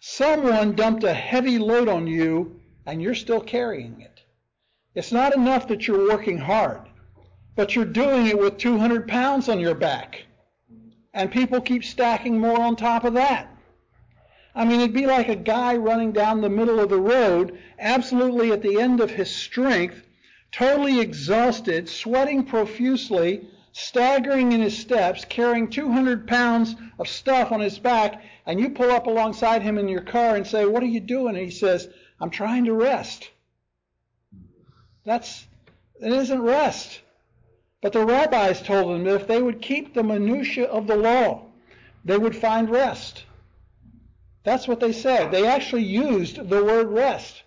someone 0.00 0.74
dumped 0.74 1.04
a 1.04 1.14
heavy 1.14 1.58
load 1.58 1.88
on 1.88 2.06
you 2.06 2.60
and 2.86 3.00
you're 3.00 3.14
still 3.14 3.40
carrying 3.40 4.00
it. 4.00 4.09
It's 4.92 5.12
not 5.12 5.36
enough 5.36 5.68
that 5.68 5.86
you're 5.86 6.08
working 6.08 6.38
hard, 6.38 6.80
but 7.54 7.76
you're 7.76 7.84
doing 7.84 8.26
it 8.26 8.36
with 8.36 8.58
200 8.58 9.06
pounds 9.06 9.48
on 9.48 9.60
your 9.60 9.76
back. 9.76 10.24
And 11.14 11.30
people 11.30 11.60
keep 11.60 11.84
stacking 11.84 12.40
more 12.40 12.60
on 12.60 12.74
top 12.74 13.04
of 13.04 13.14
that. 13.14 13.54
I 14.52 14.64
mean, 14.64 14.80
it'd 14.80 14.92
be 14.92 15.06
like 15.06 15.28
a 15.28 15.36
guy 15.36 15.76
running 15.76 16.10
down 16.10 16.40
the 16.40 16.48
middle 16.48 16.80
of 16.80 16.88
the 16.88 17.00
road, 17.00 17.56
absolutely 17.78 18.50
at 18.50 18.62
the 18.62 18.80
end 18.80 19.00
of 19.00 19.12
his 19.12 19.30
strength, 19.30 20.04
totally 20.50 20.98
exhausted, 20.98 21.88
sweating 21.88 22.44
profusely, 22.44 23.46
staggering 23.70 24.50
in 24.50 24.60
his 24.60 24.76
steps, 24.76 25.24
carrying 25.24 25.70
200 25.70 26.26
pounds 26.26 26.74
of 26.98 27.06
stuff 27.06 27.52
on 27.52 27.60
his 27.60 27.78
back, 27.78 28.24
and 28.44 28.58
you 28.58 28.70
pull 28.70 28.90
up 28.90 29.06
alongside 29.06 29.62
him 29.62 29.78
in 29.78 29.86
your 29.86 30.02
car 30.02 30.34
and 30.34 30.44
say, 30.44 30.66
What 30.66 30.82
are 30.82 30.86
you 30.86 30.98
doing? 30.98 31.36
And 31.36 31.44
he 31.44 31.52
says, 31.52 31.88
I'm 32.20 32.30
trying 32.30 32.64
to 32.64 32.72
rest. 32.72 33.30
That's, 35.04 35.46
it 36.00 36.12
isn't 36.12 36.42
rest. 36.42 37.00
But 37.80 37.92
the 37.92 38.04
rabbis 38.04 38.62
told 38.62 38.94
them 38.94 39.04
that 39.04 39.22
if 39.22 39.26
they 39.26 39.40
would 39.40 39.62
keep 39.62 39.94
the 39.94 40.02
minutiae 40.02 40.66
of 40.66 40.86
the 40.86 40.96
law, 40.96 41.46
they 42.04 42.18
would 42.18 42.36
find 42.36 42.68
rest. 42.68 43.24
That's 44.42 44.68
what 44.68 44.80
they 44.80 44.92
said. 44.92 45.30
They 45.30 45.46
actually 45.46 45.84
used 45.84 46.36
the 46.36 46.64
word 46.64 46.88
rest. 46.88 47.42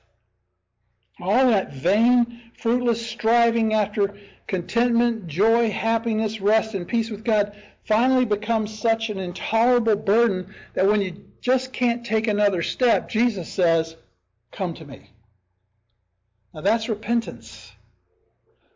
All 1.20 1.48
that 1.48 1.74
vain, 1.74 2.52
fruitless 2.58 3.06
striving 3.06 3.74
after 3.74 4.16
contentment, 4.48 5.28
joy, 5.28 5.70
happiness, 5.70 6.42
rest, 6.42 6.74
and 6.74 6.88
peace 6.88 7.10
with 7.10 7.24
God 7.24 7.56
finally 7.86 8.26
becomes 8.26 8.78
such 8.78 9.10
an 9.10 9.20
intolerable 9.20 9.96
burden 9.96 10.54
that 10.74 10.88
when 10.88 11.02
you 11.02 11.24
just 11.42 11.74
can't 11.74 12.06
take 12.06 12.28
another 12.28 12.62
step, 12.62 13.10
Jesus 13.10 13.50
says, 13.50 13.96
Come 14.52 14.74
to 14.76 14.86
me. 14.86 15.10
Now 16.54 16.62
that's 16.62 16.88
repentance. 16.88 17.72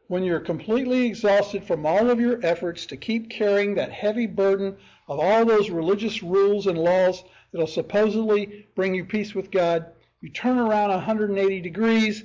When 0.08 0.24
you're 0.24 0.40
completely 0.40 1.06
exhausted 1.06 1.64
from 1.64 1.86
all 1.86 2.10
of 2.10 2.20
your 2.20 2.44
efforts 2.44 2.88
to 2.88 2.98
keep 2.98 3.30
carrying 3.30 3.76
that 3.76 3.92
heavy 3.92 4.26
burden 4.26 4.78
of 5.08 5.20
all 5.20 5.46
those 5.46 5.70
religious 5.70 6.24
rules 6.24 6.66
and 6.66 6.78
laws 6.78 7.24
that'll 7.52 7.68
supposedly 7.68 8.68
bring 8.74 8.96
you 8.96 9.06
peace 9.06 9.36
with 9.36 9.52
God, 9.52 9.86
you 10.22 10.30
turn 10.30 10.58
around 10.58 10.90
180 10.90 11.62
degrees 11.62 12.24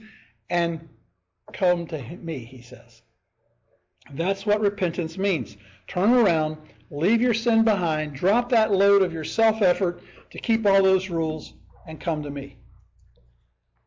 and 0.49 0.88
come 1.53 1.87
to 1.88 2.01
me, 2.17 2.38
he 2.38 2.62
says. 2.62 3.03
That's 4.12 4.47
what 4.47 4.61
repentance 4.61 5.19
means. 5.19 5.57
Turn 5.87 6.15
around, 6.15 6.57
leave 6.91 7.21
your 7.21 7.35
sin 7.35 7.62
behind, 7.62 8.15
drop 8.15 8.49
that 8.51 8.73
load 8.73 9.03
of 9.03 9.12
your 9.12 9.25
self 9.25 9.61
effort 9.61 10.01
to 10.31 10.38
keep 10.38 10.65
all 10.65 10.83
those 10.83 11.11
rules, 11.11 11.53
and 11.87 12.01
come 12.01 12.23
to 12.23 12.31
me. 12.31 12.57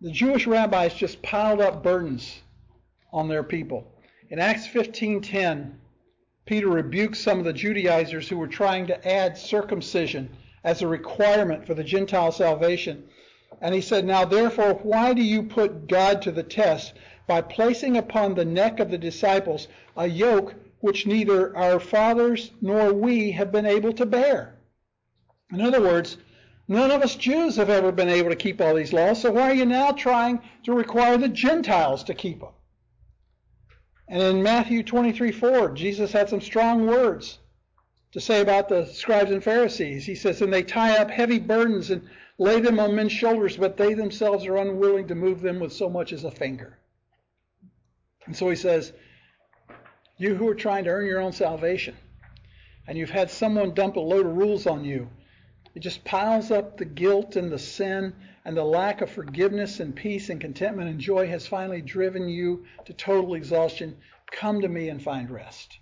The 0.05 0.11
Jewish 0.11 0.45
rabbis 0.45 0.93
just 0.93 1.23
piled 1.23 1.59
up 1.59 1.81
burdens 1.81 2.43
on 3.11 3.27
their 3.27 3.41
people. 3.41 3.91
In 4.29 4.37
Acts 4.37 4.67
15:10, 4.67 5.79
Peter 6.45 6.67
rebukes 6.67 7.17
some 7.17 7.39
of 7.39 7.45
the 7.45 7.51
Judaizers 7.51 8.29
who 8.29 8.37
were 8.37 8.45
trying 8.45 8.85
to 8.85 9.07
add 9.07 9.35
circumcision 9.35 10.29
as 10.63 10.83
a 10.83 10.87
requirement 10.87 11.65
for 11.65 11.73
the 11.73 11.83
Gentile 11.83 12.31
salvation. 12.31 13.05
And 13.59 13.73
he 13.73 13.81
said, 13.81 14.05
Now 14.05 14.25
therefore, 14.25 14.75
why 14.75 15.15
do 15.15 15.23
you 15.23 15.41
put 15.41 15.87
God 15.87 16.21
to 16.21 16.31
the 16.31 16.43
test 16.43 16.93
by 17.25 17.41
placing 17.41 17.97
upon 17.97 18.35
the 18.35 18.45
neck 18.45 18.79
of 18.79 18.91
the 18.91 18.99
disciples 18.99 19.67
a 19.97 20.05
yoke 20.05 20.53
which 20.81 21.07
neither 21.07 21.57
our 21.57 21.79
fathers 21.79 22.51
nor 22.61 22.93
we 22.93 23.31
have 23.31 23.51
been 23.51 23.65
able 23.65 23.93
to 23.93 24.05
bear? 24.05 24.53
In 25.51 25.61
other 25.61 25.81
words, 25.81 26.17
none 26.67 26.91
of 26.91 27.01
us 27.01 27.15
Jews 27.15 27.55
have 27.55 27.69
ever 27.69 27.91
been 27.91 28.09
able 28.09 28.29
to 28.29 28.35
keep 28.35 28.61
all 28.61 28.75
these 28.75 28.93
laws, 28.93 29.21
so 29.21 29.31
why 29.31 29.51
are 29.51 29.55
you 29.55 29.65
now 29.65 29.91
trying 29.91 30.41
to 30.63 30.73
require 30.73 31.17
the 31.17 31.29
Gentiles 31.29 32.03
to 32.05 32.13
keep 32.13 32.39
them? 32.39 32.53
And 34.07 34.21
in 34.21 34.43
Matthew 34.43 34.83
23 34.83 35.31
4, 35.31 35.69
Jesus 35.71 36.11
had 36.11 36.29
some 36.29 36.41
strong 36.41 36.85
words 36.85 37.39
to 38.11 38.21
say 38.21 38.41
about 38.41 38.69
the 38.69 38.85
scribes 38.85 39.31
and 39.31 39.43
Pharisees. 39.43 40.05
He 40.05 40.15
says, 40.15 40.41
And 40.41 40.53
they 40.53 40.63
tie 40.63 40.97
up 40.97 41.09
heavy 41.09 41.39
burdens 41.39 41.89
and 41.89 42.07
lay 42.37 42.61
them 42.61 42.79
on 42.79 42.95
men's 42.95 43.11
shoulders, 43.11 43.57
but 43.57 43.77
they 43.77 43.93
themselves 43.93 44.45
are 44.45 44.57
unwilling 44.57 45.07
to 45.07 45.15
move 45.15 45.41
them 45.41 45.59
with 45.59 45.73
so 45.73 45.89
much 45.89 46.13
as 46.13 46.23
a 46.23 46.31
finger. 46.31 46.77
And 48.25 48.35
so 48.35 48.49
he 48.49 48.55
says, 48.55 48.93
You 50.17 50.35
who 50.35 50.47
are 50.47 50.55
trying 50.55 50.83
to 50.85 50.91
earn 50.91 51.07
your 51.07 51.19
own 51.19 51.31
salvation, 51.31 51.95
and 52.87 52.97
you've 52.97 53.09
had 53.09 53.31
someone 53.31 53.73
dump 53.73 53.95
a 53.95 53.99
load 53.99 54.25
of 54.25 54.37
rules 54.37 54.67
on 54.67 54.85
you, 54.85 55.09
it 55.75 55.81
just 55.81 56.05
piles 56.05 56.51
up 56.51 56.77
the 56.77 56.85
guilt 56.85 57.35
and 57.35 57.51
the 57.51 57.59
sin, 57.59 58.13
and 58.45 58.55
the 58.55 58.63
lack 58.63 59.01
of 59.01 59.09
forgiveness 59.09 59.81
and 59.81 59.93
peace 59.93 60.29
and 60.29 60.39
contentment 60.39 60.89
and 60.89 61.01
joy 61.01 61.27
has 61.27 61.45
finally 61.45 61.81
driven 61.81 62.29
you 62.29 62.65
to 62.85 62.93
total 62.93 63.35
exhaustion. 63.35 63.97
Come 64.31 64.61
to 64.61 64.69
me 64.69 64.87
and 64.87 65.03
find 65.03 65.29
rest. 65.29 65.79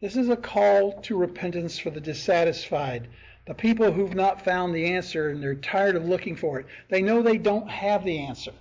This 0.00 0.16
is 0.16 0.28
a 0.28 0.36
call 0.36 1.00
to 1.02 1.16
repentance 1.16 1.76
for 1.76 1.90
the 1.90 2.00
dissatisfied, 2.00 3.08
the 3.46 3.54
people 3.54 3.90
who've 3.90 4.14
not 4.14 4.44
found 4.44 4.72
the 4.72 4.86
answer 4.86 5.30
and 5.30 5.42
they're 5.42 5.56
tired 5.56 5.96
of 5.96 6.08
looking 6.08 6.36
for 6.36 6.60
it. 6.60 6.66
They 6.88 7.02
know 7.02 7.20
they 7.20 7.38
don't 7.38 7.68
have 7.68 8.04
the 8.04 8.18
answer. 8.20 8.52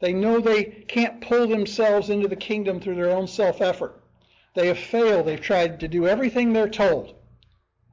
They 0.00 0.12
know 0.12 0.40
they 0.40 0.64
can't 0.64 1.20
pull 1.20 1.46
themselves 1.46 2.10
into 2.10 2.26
the 2.26 2.34
kingdom 2.34 2.80
through 2.80 2.96
their 2.96 3.10
own 3.10 3.28
self 3.28 3.60
effort. 3.60 4.02
They 4.54 4.66
have 4.66 4.78
failed. 4.78 5.26
They've 5.26 5.40
tried 5.40 5.78
to 5.80 5.88
do 5.88 6.08
everything 6.08 6.52
they're 6.52 6.68
told. 6.68 7.14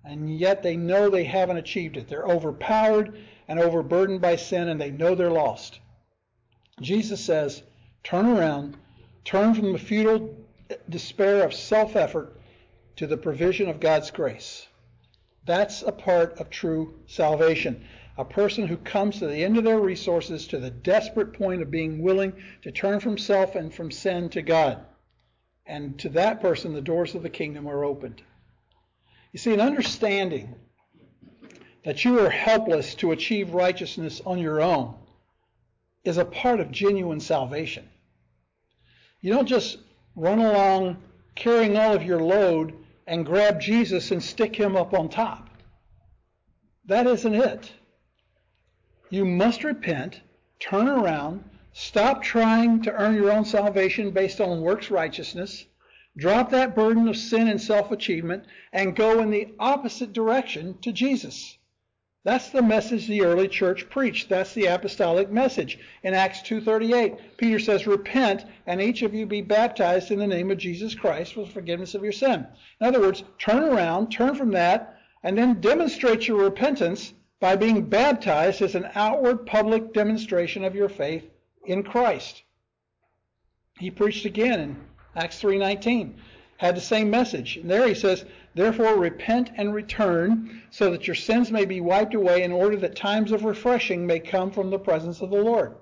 And 0.09 0.39
yet 0.39 0.63
they 0.63 0.77
know 0.77 1.09
they 1.09 1.25
haven't 1.25 1.57
achieved 1.57 1.97
it. 1.97 2.07
They're 2.07 2.23
overpowered 2.23 3.19
and 3.49 3.59
overburdened 3.59 4.21
by 4.21 4.37
sin, 4.37 4.69
and 4.69 4.79
they 4.79 4.89
know 4.89 5.15
they're 5.15 5.29
lost. 5.29 5.81
Jesus 6.79 7.19
says, 7.19 7.61
Turn 8.05 8.25
around, 8.25 8.77
turn 9.25 9.53
from 9.53 9.73
the 9.73 9.77
futile 9.77 10.33
despair 10.87 11.43
of 11.43 11.53
self 11.53 11.97
effort 11.97 12.39
to 12.95 13.05
the 13.05 13.17
provision 13.17 13.67
of 13.67 13.81
God's 13.81 14.09
grace. 14.09 14.65
That's 15.43 15.81
a 15.81 15.91
part 15.91 16.39
of 16.39 16.49
true 16.49 17.01
salvation. 17.07 17.83
A 18.17 18.23
person 18.23 18.65
who 18.65 18.77
comes 18.77 19.19
to 19.19 19.27
the 19.27 19.43
end 19.43 19.57
of 19.57 19.65
their 19.65 19.81
resources 19.81 20.47
to 20.47 20.57
the 20.57 20.71
desperate 20.71 21.33
point 21.33 21.61
of 21.61 21.69
being 21.69 22.01
willing 22.01 22.31
to 22.61 22.71
turn 22.71 23.01
from 23.01 23.17
self 23.17 23.55
and 23.55 23.73
from 23.73 23.91
sin 23.91 24.29
to 24.29 24.41
God. 24.41 24.85
And 25.65 25.99
to 25.99 26.07
that 26.09 26.39
person, 26.39 26.73
the 26.73 26.81
doors 26.81 27.13
of 27.13 27.23
the 27.23 27.29
kingdom 27.29 27.67
are 27.67 27.83
opened. 27.83 28.21
You 29.31 29.39
see, 29.39 29.53
an 29.53 29.61
understanding 29.61 30.55
that 31.83 32.03
you 32.03 32.19
are 32.19 32.29
helpless 32.29 32.95
to 32.95 33.11
achieve 33.11 33.53
righteousness 33.53 34.21
on 34.25 34.39
your 34.39 34.61
own 34.61 34.95
is 36.03 36.17
a 36.17 36.25
part 36.25 36.59
of 36.59 36.71
genuine 36.71 37.19
salvation. 37.19 37.87
You 39.21 39.33
don't 39.33 39.47
just 39.47 39.77
run 40.15 40.39
along 40.39 40.97
carrying 41.35 41.77
all 41.77 41.93
of 41.93 42.03
your 42.03 42.21
load 42.21 42.73
and 43.05 43.25
grab 43.25 43.59
Jesus 43.59 44.11
and 44.11 44.21
stick 44.21 44.55
him 44.55 44.75
up 44.75 44.93
on 44.93 45.09
top. 45.09 45.49
That 46.85 47.07
isn't 47.07 47.35
it. 47.35 47.71
You 49.09 49.25
must 49.25 49.63
repent, 49.63 50.21
turn 50.59 50.87
around, 50.87 51.43
stop 51.73 52.23
trying 52.23 52.81
to 52.83 52.93
earn 52.93 53.15
your 53.15 53.31
own 53.31 53.45
salvation 53.45 54.11
based 54.11 54.41
on 54.41 54.61
works 54.61 54.89
righteousness, 54.89 55.65
drop 56.17 56.49
that 56.49 56.75
burden 56.75 57.07
of 57.07 57.15
sin 57.15 57.47
and 57.47 57.61
self 57.61 57.91
achievement, 57.91 58.43
and 58.73 58.95
go 58.95 59.21
in 59.21 59.29
the 59.29 59.53
opposite 59.59 60.11
direction 60.11 60.77
to 60.81 60.91
Jesus. 60.91 61.57
That's 62.23 62.49
the 62.49 62.61
message 62.61 63.07
the 63.07 63.21
early 63.21 63.47
church 63.47 63.89
preached. 63.89 64.27
That's 64.27 64.53
the 64.53 64.65
apostolic 64.65 65.31
message. 65.31 65.79
In 66.03 66.13
Acts 66.13 66.41
2:38, 66.41 67.37
Peter 67.37 67.57
says, 67.57 67.87
"Repent 67.87 68.43
and 68.65 68.81
each 68.81 69.01
of 69.01 69.13
you 69.13 69.25
be 69.25 69.41
baptized 69.41 70.11
in 70.11 70.19
the 70.19 70.27
name 70.27 70.51
of 70.51 70.57
Jesus 70.57 70.93
Christ 70.93 71.35
for 71.35 71.45
the 71.45 71.51
forgiveness 71.51 71.95
of 71.95 72.03
your 72.03 72.11
sin." 72.11 72.45
In 72.81 72.87
other 72.87 72.99
words, 72.99 73.23
turn 73.37 73.63
around, 73.63 74.11
turn 74.11 74.35
from 74.35 74.51
that, 74.51 74.99
and 75.23 75.37
then 75.37 75.61
demonstrate 75.61 76.27
your 76.27 76.43
repentance 76.43 77.13
by 77.39 77.55
being 77.55 77.87
baptized 77.87 78.61
as 78.61 78.75
an 78.75 78.89
outward 78.95 79.45
public 79.45 79.93
demonstration 79.93 80.65
of 80.65 80.75
your 80.75 80.89
faith 80.89 81.29
in 81.65 81.83
Christ. 81.83 82.43
He 83.79 83.91
preached 83.91 84.25
again 84.25 84.59
in 84.59 84.75
Acts 85.17 85.41
3:19, 85.41 86.13
had 86.57 86.75
the 86.75 86.81
same 86.81 87.09
message. 87.09 87.57
And 87.57 87.69
there 87.69 87.87
he 87.87 87.95
says, 87.95 88.23
Therefore, 88.53 88.95
repent 88.95 89.49
and 89.55 89.73
return, 89.73 90.61
so 90.69 90.91
that 90.91 91.07
your 91.07 91.15
sins 91.15 91.51
may 91.51 91.65
be 91.65 91.81
wiped 91.81 92.13
away, 92.13 92.43
in 92.43 92.51
order 92.51 92.77
that 92.77 92.95
times 92.95 93.31
of 93.31 93.43
refreshing 93.43 94.05
may 94.05 94.19
come 94.19 94.51
from 94.51 94.69
the 94.69 94.77
presence 94.77 95.21
of 95.21 95.31
the 95.31 95.41
Lord. 95.41 95.75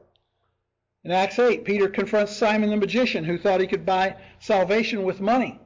In 1.04 1.12
Acts 1.12 1.38
8, 1.38 1.66
Peter 1.66 1.90
confronts 1.90 2.36
Simon 2.36 2.70
the 2.70 2.78
magician, 2.78 3.26
who 3.26 3.38
thought 3.38 3.60
he 3.60 3.68
could 3.68 3.86
buy 3.86 4.16
salvation 4.40 5.04
with 5.04 5.20
money. 5.20 5.60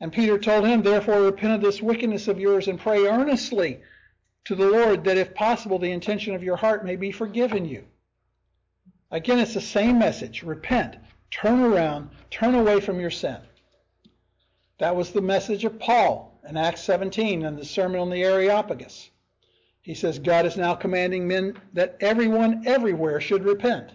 And 0.00 0.12
Peter 0.12 0.36
told 0.36 0.66
him, 0.66 0.82
Therefore, 0.82 1.22
repent 1.22 1.54
of 1.54 1.60
this 1.60 1.80
wickedness 1.80 2.26
of 2.26 2.40
yours 2.40 2.66
and 2.66 2.78
pray 2.78 3.06
earnestly 3.06 3.80
to 4.46 4.56
the 4.56 4.68
Lord 4.68 5.04
that, 5.04 5.16
if 5.16 5.32
possible, 5.32 5.78
the 5.78 5.92
intention 5.92 6.34
of 6.34 6.42
your 6.42 6.56
heart 6.56 6.84
may 6.84 6.96
be 6.96 7.12
forgiven 7.12 7.64
you. 7.64 7.84
Again, 9.10 9.38
it's 9.38 9.54
the 9.54 9.60
same 9.60 9.98
message 9.98 10.42
repent, 10.42 10.96
turn 11.30 11.60
around, 11.60 12.10
turn 12.30 12.54
away 12.54 12.80
from 12.80 13.00
your 13.00 13.10
sin. 13.10 13.38
That 14.78 14.96
was 14.96 15.12
the 15.12 15.20
message 15.20 15.64
of 15.64 15.78
Paul 15.78 16.38
in 16.48 16.56
Acts 16.56 16.82
17 16.82 17.44
and 17.44 17.56
the 17.56 17.64
Sermon 17.64 18.00
on 18.00 18.10
the 18.10 18.22
Areopagus. 18.22 19.10
He 19.80 19.94
says, 19.94 20.18
God 20.18 20.46
is 20.46 20.56
now 20.56 20.74
commanding 20.74 21.28
men 21.28 21.56
that 21.74 21.96
everyone 22.00 22.66
everywhere 22.66 23.20
should 23.20 23.44
repent. 23.44 23.90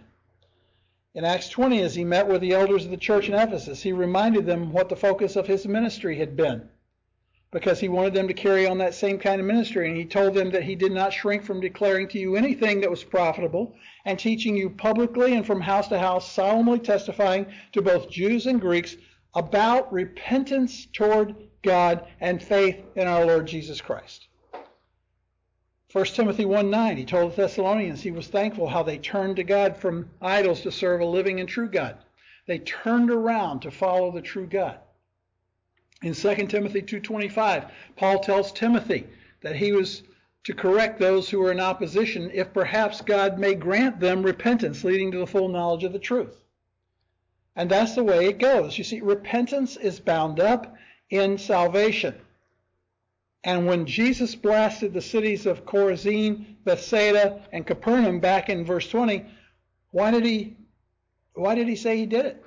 In 1.16 1.26
Acts 1.26 1.50
20, 1.50 1.82
as 1.82 1.96
he 1.96 2.04
met 2.04 2.28
with 2.28 2.42
the 2.42 2.54
elders 2.54 2.86
of 2.86 2.92
the 2.92 2.98
church 2.98 3.28
in 3.28 3.34
Ephesus, 3.34 3.82
he 3.82 3.92
reminded 3.92 4.46
them 4.46 4.72
what 4.72 4.90
the 4.90 4.96
focus 4.96 5.36
of 5.36 5.48
his 5.48 5.68
ministry 5.68 6.18
had 6.18 6.38
been, 6.38 6.70
because 7.52 7.80
he 7.80 7.90
wanted 7.90 8.14
them 8.14 8.28
to 8.28 8.34
carry 8.34 8.68
on 8.68 8.78
that 8.78 8.94
same 8.94 9.18
kind 9.18 9.42
of 9.42 9.48
ministry. 9.48 9.88
And 9.88 9.98
he 9.98 10.06
told 10.06 10.36
them 10.36 10.52
that 10.52 10.64
he 10.64 10.76
did 10.76 10.92
not 10.92 11.14
shrink 11.14 11.44
from 11.44 11.60
declaring 11.60 12.08
to 12.10 12.20
you 12.20 12.36
anything 12.36 12.82
that 12.82 12.92
was 12.92 13.04
profitable 13.04 13.76
and 14.06 14.20
teaching 14.20 14.56
you 14.56 14.70
publicly 14.70 15.34
and 15.34 15.46
from 15.46 15.62
house 15.62 15.88
to 15.88 15.98
house, 15.98 16.32
solemnly 16.32 16.80
testifying 16.80 17.48
to 17.72 17.82
both 17.82 18.10
Jews 18.10 18.46
and 18.46 18.62
Greeks 18.62 18.96
about 19.34 19.92
repentance 19.92 20.88
toward 20.94 21.36
God 21.64 22.06
and 22.22 22.42
faith 22.42 22.84
in 22.96 23.08
our 23.08 23.26
Lord 23.26 23.48
Jesus 23.48 23.82
Christ. 23.82 24.28
1 25.92 26.06
Timothy 26.06 26.46
1 26.46 26.70
9, 26.70 26.98
he 26.98 27.06
told 27.06 27.32
the 27.32 27.42
Thessalonians 27.42 28.04
he 28.04 28.12
was 28.12 28.28
thankful 28.28 28.68
how 28.68 28.84
they 28.84 29.00
turned 29.00 29.38
to 29.38 29.44
God 29.44 29.76
from 29.76 30.12
idols 30.22 30.62
to 30.62 30.72
serve 30.72 31.02
a 31.02 31.06
living 31.06 31.40
and 31.40 31.50
true 31.50 31.68
God. 31.68 31.98
They 32.46 32.60
turned 32.60 33.10
around 33.10 33.62
to 33.62 33.72
follow 33.72 34.12
the 34.12 34.22
true 34.22 34.46
God. 34.46 34.80
In 36.02 36.14
2 36.14 36.48
Timothy 36.48 36.82
2:25, 36.82 37.70
Paul 37.98 38.20
tells 38.20 38.52
Timothy 38.52 39.08
that 39.42 39.58
he 39.58 39.74
was 39.74 40.04
to 40.46 40.54
correct 40.54 41.00
those 41.00 41.30
who 41.30 41.42
are 41.44 41.52
in 41.52 41.60
opposition 41.60 42.32
if 42.34 42.54
perhaps 42.54 43.02
God 43.02 43.38
may 43.38 43.54
grant 43.54 44.00
them 44.00 44.24
repentance 44.24 44.84
leading 44.84 45.12
to 45.12 45.18
the 45.18 45.28
full 45.28 45.50
knowledge 45.50 45.84
of 45.84 45.92
the 45.92 46.00
truth. 46.00 46.42
And 47.56 47.70
that's 47.70 47.96
the 47.96 48.04
way 48.04 48.28
it 48.28 48.40
goes. 48.40 48.78
You 48.78 48.86
see, 48.86 49.02
repentance 49.02 49.76
is 49.76 50.00
bound 50.00 50.40
up 50.40 50.76
in 51.10 51.38
salvation. 51.38 52.16
And 53.44 53.66
when 53.66 53.86
Jesus 53.86 54.36
blasted 54.36 54.94
the 54.94 55.02
cities 55.02 55.46
of 55.46 55.66
Chorazin, 55.66 56.56
Bethsaida, 56.64 57.42
and 57.52 57.68
Capernaum 57.68 58.20
back 58.20 58.50
in 58.50 58.64
verse 58.66 58.90
20, 58.90 59.26
why 59.92 60.12
did 60.12 60.26
he 60.26 60.56
why 61.34 61.56
did 61.56 61.68
he 61.68 61.76
say 61.76 61.98
he 61.98 62.06
did 62.06 62.26
it? 62.26 62.46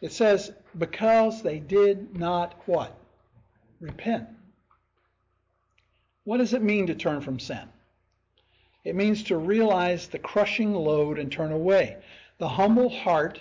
It 0.00 0.12
says, 0.12 0.52
because 0.78 1.42
they 1.42 1.58
did 1.58 2.16
not 2.18 2.54
what? 2.66 2.96
Repent. 3.80 4.28
What 6.24 6.38
does 6.38 6.52
it 6.52 6.62
mean 6.62 6.86
to 6.86 6.94
turn 6.94 7.20
from 7.20 7.38
sin? 7.38 7.68
It 8.84 8.94
means 8.94 9.22
to 9.24 9.36
realize 9.36 10.08
the 10.08 10.18
crushing 10.18 10.74
load 10.74 11.18
and 11.18 11.30
turn 11.30 11.52
away. 11.52 11.96
The 12.38 12.48
humble 12.48 12.88
heart 12.88 13.40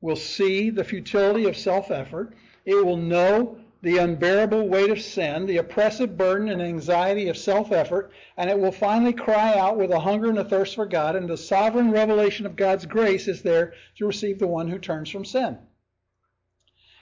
will 0.00 0.16
see 0.16 0.70
the 0.70 0.84
futility 0.84 1.46
of 1.46 1.56
self 1.56 1.90
effort. 1.90 2.34
It 2.64 2.84
will 2.84 2.96
know 2.96 3.58
the 3.82 3.98
unbearable 3.98 4.68
weight 4.68 4.90
of 4.90 5.00
sin, 5.00 5.46
the 5.46 5.58
oppressive 5.58 6.16
burden 6.16 6.48
and 6.48 6.60
anxiety 6.60 7.28
of 7.28 7.36
self 7.36 7.70
effort, 7.70 8.10
and 8.36 8.50
it 8.50 8.58
will 8.58 8.72
finally 8.72 9.12
cry 9.12 9.56
out 9.56 9.76
with 9.76 9.90
a 9.90 10.00
hunger 10.00 10.28
and 10.28 10.38
a 10.38 10.44
thirst 10.44 10.74
for 10.74 10.86
God, 10.86 11.14
and 11.14 11.28
the 11.28 11.36
sovereign 11.36 11.90
revelation 11.90 12.46
of 12.46 12.56
God's 12.56 12.86
grace 12.86 13.28
is 13.28 13.42
there 13.42 13.74
to 13.96 14.06
receive 14.06 14.38
the 14.38 14.46
one 14.46 14.68
who 14.68 14.78
turns 14.78 15.10
from 15.10 15.24
sin. 15.24 15.58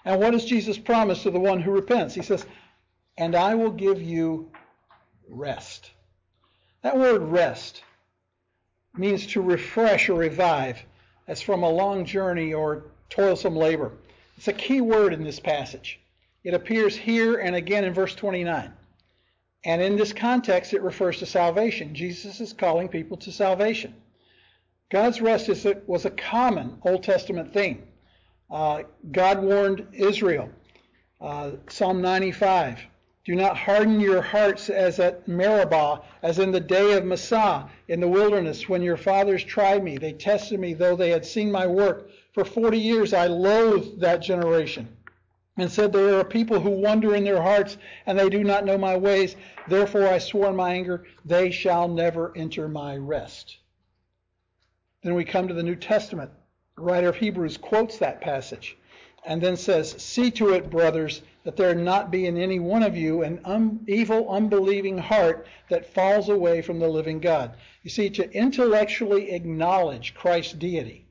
And 0.07 0.21
what 0.21 0.31
does 0.31 0.45
Jesus 0.45 0.79
promise 0.79 1.25
to 1.25 1.33
the 1.33 1.41
one 1.41 1.61
who 1.61 1.73
repents? 1.73 2.15
He 2.15 2.23
says, 2.23 2.47
And 3.19 3.35
I 3.35 3.57
will 3.57 3.73
give 3.73 4.01
you 4.01 4.53
rest. 5.29 5.91
That 6.83 6.97
word 6.97 7.23
rest 7.23 7.83
means 8.97 9.27
to 9.27 9.43
refresh 9.43 10.09
or 10.09 10.15
revive 10.15 10.81
as 11.27 11.43
from 11.43 11.65
a 11.65 11.69
long 11.69 12.05
journey 12.05 12.55
or 12.55 12.85
toilsome 13.11 13.57
labor. 13.57 13.91
It's 14.37 14.47
a 14.47 14.53
key 14.53 14.81
word 14.81 15.13
in 15.13 15.25
this 15.25 15.41
passage. 15.41 15.99
It 16.45 16.55
appears 16.55 16.97
here 16.97 17.39
and 17.39 17.57
again 17.57 17.83
in 17.83 17.93
verse 17.93 18.15
29. 18.15 18.73
And 19.65 19.83
in 19.83 19.97
this 19.97 20.13
context, 20.13 20.73
it 20.73 20.83
refers 20.83 21.19
to 21.19 21.27
salvation. 21.27 21.97
Jesus 21.97 22.41
is 22.41 22.53
calling 22.53 22.87
people 22.87 23.17
to 23.17 23.33
salvation. 23.33 23.93
God's 24.89 25.21
rest 25.21 25.49
a, 25.49 25.83
was 25.89 26.05
a 26.05 26.11
common 26.11 26.79
Old 26.85 27.03
Testament 27.03 27.53
theme. 27.53 27.83
Uh, 28.51 28.83
God 29.11 29.43
warned 29.43 29.87
Israel, 29.93 30.51
uh, 31.21 31.53
Psalm 31.69 32.01
95, 32.01 32.81
do 33.27 33.35
not 33.35 33.57
harden 33.57 33.99
your 33.99 34.23
hearts 34.23 34.71
as 34.71 35.01
at 35.01 35.27
Meribah, 35.27 36.01
as 36.23 36.39
in 36.39 36.53
the 36.53 36.61
day 36.61 36.93
of 36.93 37.05
Massah 37.05 37.69
in 37.89 37.99
the 37.99 38.07
wilderness, 38.07 38.69
when 38.69 38.83
your 38.83 38.97
fathers 38.97 39.43
tried 39.43 39.83
me. 39.83 39.99
They 39.99 40.13
tested 40.13 40.61
me, 40.61 40.75
though 40.75 40.95
they 40.95 41.11
had 41.11 41.27
seen 41.27 41.51
my 41.51 41.67
work. 41.67 42.09
For 42.35 42.45
40 42.45 42.79
years 42.79 43.13
I 43.13 43.27
loathed 43.27 43.99
that 43.99 44.23
generation 44.23 44.97
and 45.57 45.69
said, 45.69 45.93
There 45.93 46.21
are 46.21 46.25
people 46.25 46.61
who 46.61 46.71
wonder 46.71 47.17
in 47.17 47.25
their 47.25 47.43
hearts, 47.43 47.79
and 48.07 48.17
they 48.17 48.29
do 48.29 48.45
not 48.45 48.65
know 48.65 48.79
my 48.79 48.97
ways. 48.97 49.35
Therefore 49.67 50.07
I 50.07 50.19
swore 50.19 50.51
in 50.51 50.57
my 50.57 50.75
anger, 50.75 51.05
They 51.25 51.51
shall 51.51 51.89
never 51.89 52.33
enter 52.37 52.69
my 52.69 52.97
rest. 52.97 53.57
Then 55.03 55.15
we 55.15 55.25
come 55.25 55.49
to 55.49 55.55
the 55.55 55.65
New 55.65 55.77
Testament. 55.77 56.31
Writer 56.77 57.09
of 57.09 57.17
Hebrews 57.17 57.57
quotes 57.57 57.99
that 57.99 58.21
passage 58.21 58.77
and 59.25 59.43
then 59.43 59.57
says, 59.57 59.91
See 60.03 60.31
to 60.33 60.51
it, 60.51 60.71
brothers, 60.71 61.23
that 61.45 61.57
there 61.57 61.75
not 61.75 62.11
be 62.11 62.27
in 62.27 62.37
any 62.37 62.61
one 62.61 62.83
of 62.83 62.97
you 62.97 63.23
an 63.23 63.41
un- 63.45 63.85
evil, 63.89 64.31
unbelieving 64.31 64.99
heart 64.99 65.47
that 65.69 65.93
falls 65.93 66.29
away 66.29 66.63
from 66.63 66.79
the 66.79 66.89
living 66.89 67.19
God. 67.19 67.57
You 67.83 67.91
see, 67.91 68.11
to 68.11 68.31
intellectually 68.33 69.33
acknowledge 69.33 70.15
Christ's 70.15 70.53
deity 70.53 71.07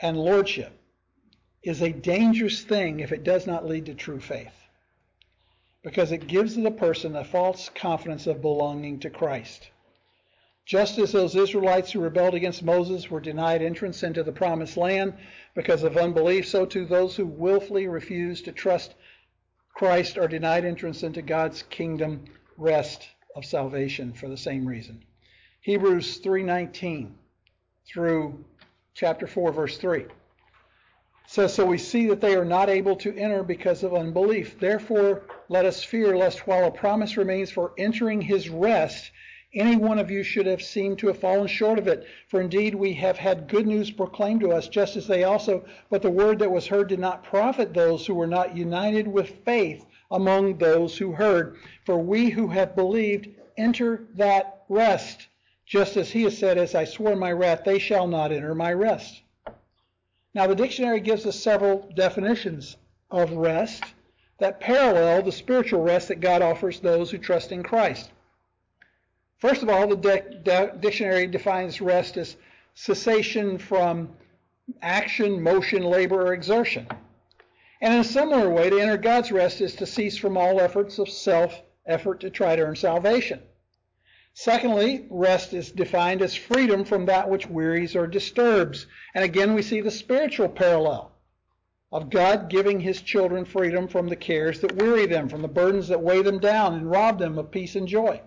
and 0.00 0.16
lordship 0.16 0.72
is 1.62 1.82
a 1.82 1.92
dangerous 1.92 2.62
thing 2.62 3.00
if 3.00 3.12
it 3.12 3.24
does 3.24 3.46
not 3.46 3.66
lead 3.66 3.86
to 3.86 3.94
true 3.94 4.20
faith. 4.20 4.54
Because 5.82 6.12
it 6.12 6.26
gives 6.26 6.54
the 6.54 6.70
person 6.70 7.16
a 7.16 7.24
false 7.24 7.68
confidence 7.68 8.26
of 8.26 8.42
belonging 8.42 9.00
to 9.00 9.10
Christ. 9.10 9.70
Just 10.68 10.98
as 10.98 11.12
those 11.12 11.34
Israelites 11.34 11.92
who 11.92 12.00
rebelled 12.00 12.34
against 12.34 12.62
Moses 12.62 13.10
were 13.10 13.20
denied 13.20 13.62
entrance 13.62 14.02
into 14.02 14.22
the 14.22 14.32
promised 14.32 14.76
land 14.76 15.14
because 15.54 15.82
of 15.82 15.96
unbelief, 15.96 16.46
so 16.46 16.66
too 16.66 16.84
those 16.84 17.16
who 17.16 17.24
willfully 17.24 17.88
refuse 17.88 18.42
to 18.42 18.52
trust 18.52 18.94
Christ 19.72 20.18
are 20.18 20.28
denied 20.28 20.66
entrance 20.66 21.02
into 21.02 21.22
God's 21.22 21.62
kingdom 21.62 22.26
rest 22.58 23.08
of 23.34 23.46
salvation 23.46 24.12
for 24.12 24.28
the 24.28 24.36
same 24.36 24.68
reason. 24.68 25.02
Hebrews 25.62 26.20
3:19 26.20 27.14
through 27.90 28.44
chapter 28.92 29.26
4 29.26 29.52
verse 29.52 29.78
3 29.78 30.04
says 31.26 31.54
so 31.54 31.64
we 31.64 31.78
see 31.78 32.08
that 32.08 32.20
they 32.20 32.36
are 32.36 32.44
not 32.44 32.68
able 32.68 32.96
to 32.96 33.16
enter 33.16 33.42
because 33.42 33.82
of 33.82 33.94
unbelief. 33.94 34.60
Therefore 34.60 35.22
let 35.48 35.64
us 35.64 35.82
fear 35.82 36.14
lest 36.14 36.46
while 36.46 36.66
a 36.66 36.70
promise 36.70 37.16
remains 37.16 37.50
for 37.50 37.72
entering 37.78 38.20
his 38.20 38.50
rest 38.50 39.12
any 39.54 39.76
one 39.76 39.98
of 39.98 40.10
you 40.10 40.22
should 40.22 40.44
have 40.44 40.62
seemed 40.62 40.98
to 40.98 41.06
have 41.06 41.18
fallen 41.18 41.46
short 41.46 41.78
of 41.78 41.88
it. 41.88 42.06
For 42.28 42.40
indeed 42.40 42.74
we 42.74 42.92
have 42.94 43.16
had 43.16 43.48
good 43.48 43.66
news 43.66 43.90
proclaimed 43.90 44.40
to 44.40 44.52
us, 44.52 44.68
just 44.68 44.96
as 44.96 45.06
they 45.06 45.24
also, 45.24 45.64
but 45.88 46.02
the 46.02 46.10
word 46.10 46.38
that 46.40 46.50
was 46.50 46.66
heard 46.66 46.88
did 46.88 46.98
not 46.98 47.24
profit 47.24 47.72
those 47.72 48.06
who 48.06 48.14
were 48.14 48.26
not 48.26 48.56
united 48.56 49.08
with 49.08 49.44
faith 49.44 49.86
among 50.10 50.58
those 50.58 50.98
who 50.98 51.12
heard. 51.12 51.56
For 51.86 51.98
we 51.98 52.28
who 52.28 52.48
have 52.48 52.76
believed 52.76 53.28
enter 53.56 54.06
that 54.14 54.64
rest, 54.68 55.28
just 55.64 55.96
as 55.96 56.10
he 56.10 56.24
has 56.24 56.36
said, 56.36 56.58
As 56.58 56.74
I 56.74 56.84
swore 56.84 57.16
my 57.16 57.32
wrath, 57.32 57.62
they 57.64 57.78
shall 57.78 58.06
not 58.06 58.32
enter 58.32 58.54
my 58.54 58.72
rest. 58.72 59.22
Now 60.34 60.46
the 60.46 60.54
dictionary 60.54 61.00
gives 61.00 61.24
us 61.24 61.40
several 61.40 61.90
definitions 61.94 62.76
of 63.10 63.32
rest 63.32 63.82
that 64.38 64.60
parallel 64.60 65.22
the 65.22 65.32
spiritual 65.32 65.82
rest 65.82 66.08
that 66.08 66.20
God 66.20 66.42
offers 66.42 66.80
those 66.80 67.10
who 67.10 67.18
trust 67.18 67.50
in 67.50 67.62
Christ. 67.62 68.10
First 69.38 69.62
of 69.62 69.68
all, 69.68 69.86
the 69.86 69.96
de- 69.96 70.40
de- 70.42 70.76
dictionary 70.80 71.28
defines 71.28 71.80
rest 71.80 72.16
as 72.16 72.36
cessation 72.74 73.58
from 73.58 74.10
action, 74.82 75.40
motion, 75.40 75.84
labor, 75.84 76.20
or 76.26 76.32
exertion. 76.32 76.88
And 77.80 77.94
in 77.94 78.00
a 78.00 78.04
similar 78.04 78.50
way, 78.50 78.68
to 78.68 78.80
enter 78.80 78.96
God's 78.96 79.30
rest 79.30 79.60
is 79.60 79.76
to 79.76 79.86
cease 79.86 80.16
from 80.16 80.36
all 80.36 80.60
efforts 80.60 80.98
of 80.98 81.08
self 81.08 81.62
effort 81.86 82.20
to 82.20 82.30
try 82.30 82.56
to 82.56 82.62
earn 82.62 82.74
salvation. 82.74 83.40
Secondly, 84.34 85.06
rest 85.08 85.54
is 85.54 85.70
defined 85.70 86.20
as 86.20 86.34
freedom 86.34 86.84
from 86.84 87.06
that 87.06 87.30
which 87.30 87.48
wearies 87.48 87.94
or 87.94 88.08
disturbs. 88.08 88.86
And 89.14 89.24
again, 89.24 89.54
we 89.54 89.62
see 89.62 89.80
the 89.80 89.90
spiritual 89.90 90.48
parallel 90.48 91.12
of 91.92 92.10
God 92.10 92.50
giving 92.50 92.80
his 92.80 93.02
children 93.02 93.44
freedom 93.44 93.86
from 93.86 94.08
the 94.08 94.16
cares 94.16 94.60
that 94.60 94.76
weary 94.76 95.06
them, 95.06 95.28
from 95.28 95.42
the 95.42 95.48
burdens 95.48 95.88
that 95.88 96.02
weigh 96.02 96.22
them 96.22 96.40
down 96.40 96.74
and 96.74 96.90
rob 96.90 97.20
them 97.20 97.38
of 97.38 97.52
peace 97.52 97.76
and 97.76 97.86
joy. 97.86 98.20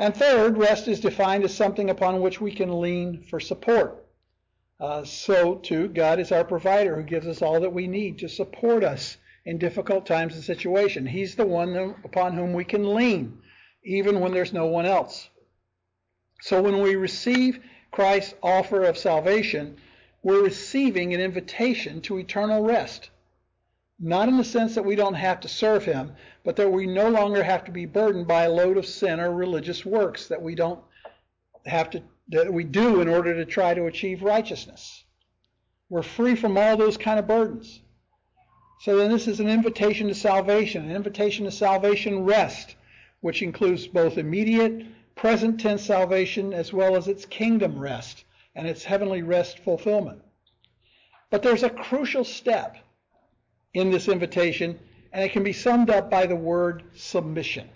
And 0.00 0.16
third, 0.16 0.56
rest 0.56 0.88
is 0.88 0.98
defined 0.98 1.44
as 1.44 1.54
something 1.54 1.90
upon 1.90 2.22
which 2.22 2.40
we 2.40 2.52
can 2.52 2.80
lean 2.80 3.22
for 3.22 3.38
support. 3.38 4.02
Uh, 4.80 5.04
so, 5.04 5.56
too, 5.56 5.88
God 5.88 6.18
is 6.18 6.32
our 6.32 6.42
provider 6.42 6.96
who 6.96 7.02
gives 7.02 7.26
us 7.26 7.42
all 7.42 7.60
that 7.60 7.74
we 7.74 7.86
need 7.86 8.16
to 8.20 8.28
support 8.30 8.82
us 8.82 9.18
in 9.44 9.58
difficult 9.58 10.06
times 10.06 10.34
and 10.34 10.42
situations. 10.42 11.10
He's 11.10 11.34
the 11.34 11.44
one 11.44 11.76
upon 12.02 12.32
whom 12.32 12.54
we 12.54 12.64
can 12.64 12.94
lean, 12.94 13.42
even 13.84 14.20
when 14.20 14.32
there's 14.32 14.54
no 14.54 14.64
one 14.64 14.86
else. 14.86 15.28
So, 16.40 16.62
when 16.62 16.80
we 16.80 16.96
receive 16.96 17.62
Christ's 17.90 18.32
offer 18.42 18.84
of 18.84 18.96
salvation, 18.96 19.76
we're 20.22 20.42
receiving 20.42 21.12
an 21.12 21.20
invitation 21.20 22.00
to 22.02 22.18
eternal 22.18 22.64
rest. 22.64 23.10
Not 24.02 24.28
in 24.28 24.38
the 24.38 24.44
sense 24.44 24.74
that 24.74 24.84
we 24.84 24.96
don't 24.96 25.14
have 25.14 25.40
to 25.40 25.48
serve 25.48 25.84
Him, 25.84 26.16
but 26.42 26.56
that 26.56 26.72
we 26.72 26.86
no 26.86 27.10
longer 27.10 27.42
have 27.42 27.64
to 27.64 27.70
be 27.70 27.84
burdened 27.84 28.26
by 28.26 28.44
a 28.44 28.50
load 28.50 28.78
of 28.78 28.86
sin 28.86 29.20
or 29.20 29.30
religious 29.30 29.84
works 29.84 30.26
that 30.28 30.40
we 30.40 30.54
don't 30.54 30.80
have 31.66 31.90
to 31.90 32.02
that 32.28 32.52
we 32.52 32.64
do 32.64 33.02
in 33.02 33.08
order 33.08 33.34
to 33.34 33.44
try 33.44 33.74
to 33.74 33.86
achieve 33.86 34.22
righteousness. 34.22 35.04
We're 35.90 36.02
free 36.02 36.34
from 36.34 36.56
all 36.56 36.76
those 36.76 36.96
kind 36.96 37.18
of 37.18 37.26
burdens. 37.26 37.80
So 38.80 38.96
then 38.96 39.10
this 39.10 39.28
is 39.28 39.40
an 39.40 39.48
invitation 39.48 40.08
to 40.08 40.14
salvation, 40.14 40.88
an 40.88 40.96
invitation 40.96 41.44
to 41.44 41.50
salvation 41.50 42.24
rest, 42.24 42.76
which 43.20 43.42
includes 43.42 43.86
both 43.86 44.16
immediate, 44.16 44.86
present 45.14 45.60
tense 45.60 45.84
salvation 45.84 46.54
as 46.54 46.72
well 46.72 46.96
as 46.96 47.08
its 47.08 47.26
kingdom 47.26 47.78
rest 47.78 48.24
and 48.54 48.66
its 48.66 48.84
heavenly 48.84 49.20
rest 49.20 49.58
fulfillment. 49.58 50.22
But 51.28 51.42
there's 51.42 51.64
a 51.64 51.68
crucial 51.68 52.24
step 52.24 52.76
in 53.74 53.90
this 53.90 54.08
invitation, 54.08 54.78
and 55.12 55.24
it 55.24 55.32
can 55.32 55.42
be 55.42 55.52
summed 55.52 55.90
up 55.90 56.10
by 56.10 56.26
the 56.26 56.36
word 56.36 56.84
submission. 56.94 57.68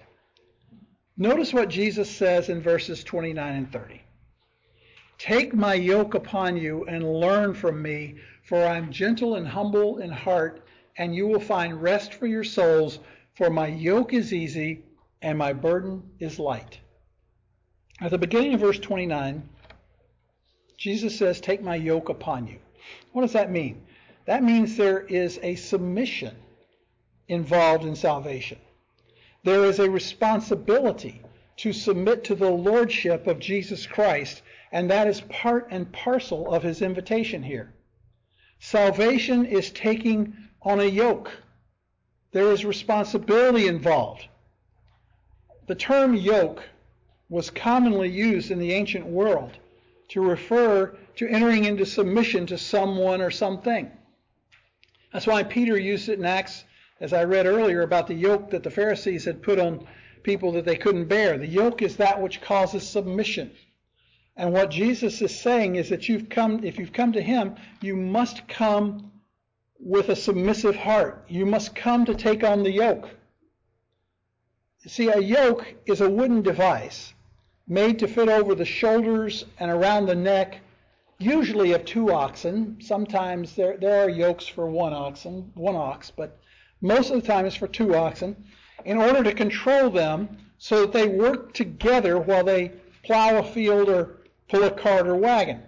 Notice 1.17 1.53
what 1.53 1.69
Jesus 1.69 2.11
says 2.11 2.49
in 2.49 2.61
verses 2.61 3.05
29 3.05 3.57
and 3.57 3.73
30. 3.73 4.01
Take 5.19 5.55
my 5.55 5.75
yoke 5.75 6.15
upon 6.15 6.57
you 6.57 6.85
and 6.87 7.21
learn 7.21 7.55
from 7.55 7.81
me, 7.81 8.17
for 8.43 8.59
I 8.59 8.77
am 8.77 8.91
gentle 8.91 9.37
and 9.37 9.47
humble 9.47 9.99
in 9.99 10.11
heart, 10.11 10.67
and 10.99 11.15
you 11.15 11.27
will 11.27 11.41
find 11.41 11.81
rest 11.81 12.15
for 12.15 12.27
your 12.27 12.45
souls, 12.45 12.99
for 13.35 13.49
my 13.49 13.69
yoke 13.69 14.13
is 14.13 14.33
easy 14.33 14.83
and 15.23 15.39
my 15.39 15.53
burden 15.53 16.03
is 16.19 16.39
light. 16.39 16.79
At 18.01 18.11
the 18.11 18.19
beginning 18.19 18.55
of 18.55 18.61
verse 18.61 18.79
29, 18.79 19.49
Jesus 20.77 21.17
says, 21.17 21.41
Take 21.41 21.63
my 21.63 21.77
yoke 21.77 22.09
upon 22.09 22.47
you. 22.47 22.59
What 23.13 23.23
does 23.23 23.33
that 23.33 23.51
mean? 23.51 23.83
That 24.27 24.43
means 24.43 24.77
there 24.77 25.01
is 25.01 25.39
a 25.43 25.55
submission 25.55 26.35
involved 27.29 27.85
in 27.85 27.95
salvation. 27.95 28.59
There 29.45 29.65
is 29.65 29.79
a 29.79 29.91
responsibility 29.91 31.21
to 31.59 31.73
submit 31.73 32.25
to 32.25 32.35
the 32.35 32.51
lordship 32.51 33.27
of 33.27 33.39
Jesus 33.39 33.87
Christ, 33.87 34.43
and 34.73 34.91
that 34.91 35.07
is 35.07 35.21
part 35.23 35.69
and 35.71 35.93
parcel 35.93 36.53
of 36.53 36.63
his 36.63 36.81
invitation 36.83 37.43
here. 37.43 37.73
Salvation 38.59 39.45
is 39.45 39.71
taking 39.71 40.35
on 40.63 40.81
a 40.81 40.85
yoke. 40.85 41.31
There 42.33 42.51
is 42.51 42.65
responsibility 42.65 43.69
involved. 43.69 44.27
The 45.67 45.75
term 45.75 46.15
yoke 46.15 46.63
was 47.29 47.51
commonly 47.51 48.09
used 48.09 48.51
in 48.51 48.59
the 48.59 48.73
ancient 48.73 49.07
world 49.07 49.53
to 50.09 50.23
refer 50.23 50.97
to 51.17 51.29
entering 51.29 51.65
into 51.65 51.87
submission 51.87 52.47
to 52.47 52.59
someone 52.59 53.21
or 53.21 53.31
something. 53.31 53.91
That's 55.15 55.29
why 55.29 55.45
Peter 55.45 55.79
used 55.79 56.09
it 56.09 56.19
in 56.19 56.25
Acts, 56.25 56.65
as 56.99 57.13
I 57.13 57.23
read 57.23 57.47
earlier, 57.47 57.83
about 57.83 58.09
the 58.09 58.15
yoke 58.15 58.51
that 58.51 58.65
the 58.65 58.71
Pharisees 58.71 59.25
had 59.25 59.45
put 59.45 59.61
on 59.61 59.87
people 60.25 60.51
that 60.53 60.65
they 60.65 60.75
couldn't 60.75 61.05
bear. 61.05 61.39
The 61.39 61.47
yoke 61.47 61.83
is 61.83 61.97
that 61.97 62.21
which 62.21 62.41
causes 62.41 62.83
submission. 62.83 63.53
And 64.37 64.53
what 64.53 64.73
Jesus 64.73 65.23
is 65.23 65.39
saying 65.39 65.77
is 65.77 65.89
that 65.91 66.09
you've 66.09 66.29
come, 66.29 66.65
if 66.65 66.81
you've 66.81 66.93
come 66.93 67.13
to 67.13 67.23
Him, 67.23 67.55
you 67.81 67.95
must 67.95 68.49
come 68.49 69.13
with 69.79 70.09
a 70.09 70.17
submissive 70.17 70.75
heart. 70.75 71.25
You 71.29 71.47
must 71.47 71.77
come 71.77 72.05
to 72.07 72.17
take 72.17 72.43
on 72.43 72.65
the 72.65 72.73
yoke. 72.73 73.09
See, 74.85 75.11
a 75.11 75.21
yoke 75.21 75.77
is 75.87 76.01
a 76.01 76.11
wooden 76.11 76.43
device 76.43 77.15
made 77.69 78.01
to 78.01 78.09
fit 78.09 78.29
over 78.29 78.57
the 78.57 78.65
shoulders 78.65 79.45
and 79.61 79.71
around 79.71 80.07
the 80.07 80.17
neck 80.17 80.59
usually 81.19 81.73
of 81.73 81.85
two 81.85 82.13
oxen. 82.13 82.79
Sometimes 82.81 83.55
there, 83.55 83.77
there 83.77 84.05
are 84.05 84.09
yokes 84.09 84.47
for 84.47 84.67
one 84.67 84.93
oxen, 84.93 85.51
one 85.55 85.77
ox, 85.77 86.11
but 86.11 86.39
most 86.81 87.11
of 87.11 87.21
the 87.21 87.27
time 87.27 87.47
it's 87.47 87.57
for 87.57 87.69
two 87.69 87.95
oxen, 87.95 88.37
in 88.85 88.99
order 88.99 89.23
to 89.23 89.33
control 89.33 89.91
them 89.91 90.37
so 90.59 90.83
that 90.83 90.93
they 90.93 91.07
work 91.07 91.53
together 91.55 92.19
while 92.19 92.45
they 92.45 92.73
plow 93.03 93.39
a 93.39 93.43
field 93.43 93.89
or 93.89 94.21
pull 94.49 94.65
a 94.65 94.71
cart 94.71 95.07
or 95.07 95.17
wagon. 95.17 95.63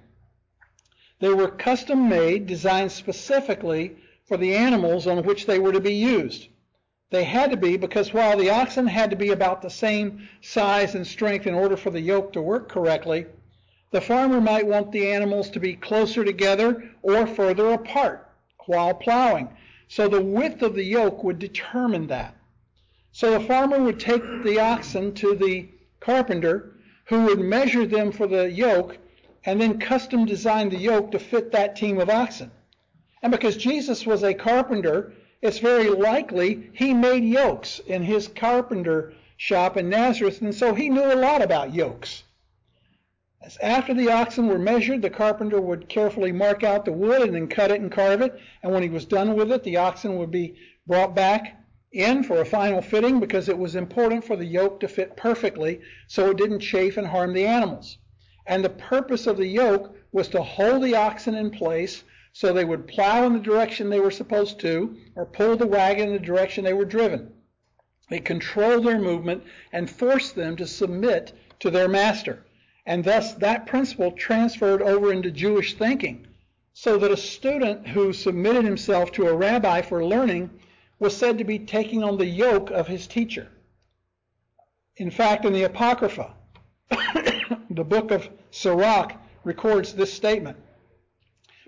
They 1.18 1.32
were 1.32 1.48
custom 1.48 2.08
made, 2.08 2.46
designed 2.46 2.92
specifically 2.92 3.96
for 4.26 4.36
the 4.36 4.54
animals 4.54 5.06
on 5.06 5.24
which 5.24 5.46
they 5.46 5.58
were 5.58 5.72
to 5.72 5.80
be 5.80 5.94
used. 5.94 6.48
They 7.10 7.24
had 7.24 7.50
to 7.52 7.56
be 7.56 7.76
because 7.76 8.12
while 8.12 8.36
the 8.36 8.50
oxen 8.50 8.86
had 8.86 9.10
to 9.10 9.16
be 9.16 9.30
about 9.30 9.62
the 9.62 9.70
same 9.70 10.28
size 10.42 10.94
and 10.94 11.06
strength 11.06 11.46
in 11.46 11.54
order 11.54 11.76
for 11.76 11.90
the 11.90 12.00
yoke 12.00 12.32
to 12.32 12.42
work 12.42 12.68
correctly, 12.68 13.26
the 13.90 14.00
farmer 14.00 14.40
might 14.40 14.66
want 14.66 14.92
the 14.92 15.08
animals 15.08 15.48
to 15.50 15.60
be 15.60 15.74
closer 15.74 16.24
together 16.24 16.90
or 17.02 17.26
further 17.26 17.72
apart 17.72 18.28
while 18.66 18.94
plowing. 18.94 19.48
So 19.88 20.08
the 20.08 20.20
width 20.20 20.62
of 20.62 20.74
the 20.74 20.84
yoke 20.84 21.22
would 21.22 21.38
determine 21.38 22.08
that. 22.08 22.34
So 23.12 23.30
the 23.30 23.46
farmer 23.46 23.80
would 23.80 24.00
take 24.00 24.22
the 24.42 24.58
oxen 24.58 25.14
to 25.14 25.34
the 25.34 25.68
carpenter 26.00 26.74
who 27.06 27.24
would 27.26 27.38
measure 27.38 27.86
them 27.86 28.12
for 28.12 28.26
the 28.26 28.50
yoke 28.50 28.98
and 29.44 29.60
then 29.60 29.78
custom 29.78 30.26
design 30.26 30.68
the 30.68 30.76
yoke 30.76 31.12
to 31.12 31.18
fit 31.18 31.52
that 31.52 31.76
team 31.76 31.98
of 32.00 32.10
oxen. 32.10 32.50
And 33.22 33.30
because 33.30 33.56
Jesus 33.56 34.04
was 34.04 34.24
a 34.24 34.34
carpenter, 34.34 35.12
it's 35.40 35.60
very 35.60 35.88
likely 35.88 36.70
he 36.72 36.92
made 36.92 37.24
yokes 37.24 37.78
in 37.86 38.02
his 38.02 38.26
carpenter 38.26 39.14
shop 39.36 39.76
in 39.76 39.88
Nazareth, 39.88 40.40
and 40.42 40.54
so 40.54 40.74
he 40.74 40.88
knew 40.88 41.12
a 41.12 41.14
lot 41.14 41.42
about 41.42 41.72
yokes. 41.72 42.24
As 43.46 43.56
after 43.62 43.94
the 43.94 44.10
oxen 44.10 44.48
were 44.48 44.58
measured, 44.58 45.02
the 45.02 45.08
carpenter 45.08 45.60
would 45.60 45.88
carefully 45.88 46.32
mark 46.32 46.64
out 46.64 46.84
the 46.84 46.90
wood 46.90 47.22
and 47.22 47.36
then 47.36 47.46
cut 47.46 47.70
it 47.70 47.80
and 47.80 47.92
carve 47.92 48.20
it. 48.20 48.36
And 48.60 48.72
when 48.72 48.82
he 48.82 48.88
was 48.88 49.04
done 49.04 49.36
with 49.36 49.52
it, 49.52 49.62
the 49.62 49.76
oxen 49.76 50.16
would 50.16 50.32
be 50.32 50.56
brought 50.84 51.14
back 51.14 51.64
in 51.92 52.24
for 52.24 52.40
a 52.40 52.44
final 52.44 52.82
fitting 52.82 53.20
because 53.20 53.48
it 53.48 53.56
was 53.56 53.76
important 53.76 54.24
for 54.24 54.34
the 54.34 54.44
yoke 54.44 54.80
to 54.80 54.88
fit 54.88 55.16
perfectly 55.16 55.80
so 56.08 56.30
it 56.30 56.38
didn't 56.38 56.58
chafe 56.58 56.96
and 56.96 57.06
harm 57.06 57.34
the 57.34 57.46
animals. 57.46 57.98
And 58.48 58.64
the 58.64 58.68
purpose 58.68 59.28
of 59.28 59.36
the 59.36 59.46
yoke 59.46 59.94
was 60.10 60.26
to 60.30 60.42
hold 60.42 60.82
the 60.82 60.96
oxen 60.96 61.36
in 61.36 61.52
place 61.52 62.02
so 62.32 62.52
they 62.52 62.64
would 62.64 62.88
plow 62.88 63.26
in 63.26 63.32
the 63.32 63.38
direction 63.38 63.90
they 63.90 64.00
were 64.00 64.10
supposed 64.10 64.58
to 64.58 64.96
or 65.14 65.24
pull 65.24 65.56
the 65.56 65.68
wagon 65.68 66.08
in 66.08 66.14
the 66.14 66.18
direction 66.18 66.64
they 66.64 66.74
were 66.74 66.84
driven. 66.84 67.32
It 68.10 68.24
controlled 68.24 68.84
their 68.84 68.98
movement 68.98 69.44
and 69.72 69.88
forced 69.88 70.34
them 70.34 70.56
to 70.56 70.66
submit 70.66 71.32
to 71.60 71.70
their 71.70 71.86
master. 71.86 72.42
And 72.86 73.02
thus 73.02 73.34
that 73.34 73.66
principle 73.66 74.12
transferred 74.12 74.80
over 74.80 75.12
into 75.12 75.30
Jewish 75.32 75.74
thinking, 75.74 76.26
so 76.72 76.96
that 76.98 77.10
a 77.10 77.16
student 77.16 77.88
who 77.88 78.12
submitted 78.12 78.64
himself 78.64 79.10
to 79.12 79.26
a 79.26 79.34
rabbi 79.34 79.82
for 79.82 80.04
learning 80.04 80.50
was 80.98 81.16
said 81.16 81.38
to 81.38 81.44
be 81.44 81.58
taking 81.58 82.04
on 82.04 82.16
the 82.16 82.26
yoke 82.26 82.70
of 82.70 82.86
his 82.86 83.06
teacher. 83.06 83.48
In 84.96 85.10
fact, 85.10 85.44
in 85.44 85.52
the 85.52 85.64
Apocrypha, 85.64 86.32
the 87.70 87.84
book 87.84 88.10
of 88.10 88.28
Sirach 88.50 89.14
records 89.44 89.92
this 89.92 90.12
statement 90.12 90.56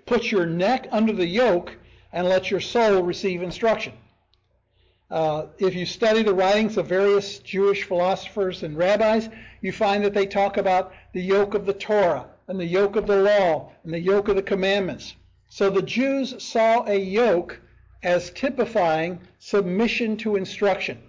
Put 0.05 0.31
your 0.31 0.45
neck 0.45 0.87
under 0.91 1.13
the 1.13 1.27
yoke 1.27 1.77
and 2.11 2.27
let 2.27 2.49
your 2.49 2.61
soul 2.61 3.03
receive 3.03 3.43
instruction. 3.43 3.93
Uh, 5.09 5.47
if 5.57 5.73
you 5.73 5.85
study 5.85 6.21
the 6.21 6.33
writings 6.33 6.77
of 6.77 6.85
various 6.85 7.39
Jewish 7.39 7.83
philosophers 7.83 8.61
and 8.61 8.77
rabbis, 8.77 9.29
you 9.61 9.71
find 9.71 10.03
that 10.03 10.13
they 10.13 10.27
talk 10.27 10.57
about 10.57 10.93
the 11.13 11.21
yoke 11.21 11.55
of 11.55 11.65
the 11.65 11.73
Torah 11.73 12.27
and 12.47 12.59
the 12.59 12.65
yoke 12.65 12.95
of 12.95 13.07
the 13.07 13.21
law 13.21 13.71
and 13.83 13.93
the 13.93 13.99
yoke 13.99 14.27
of 14.27 14.35
the 14.35 14.43
commandments. 14.43 15.15
So 15.47 15.71
the 15.71 15.81
Jews 15.81 16.43
saw 16.43 16.85
a 16.85 16.95
yoke 16.95 17.59
as 18.03 18.29
typifying 18.29 19.19
submission 19.39 20.15
to 20.17 20.35
instruction. 20.35 21.01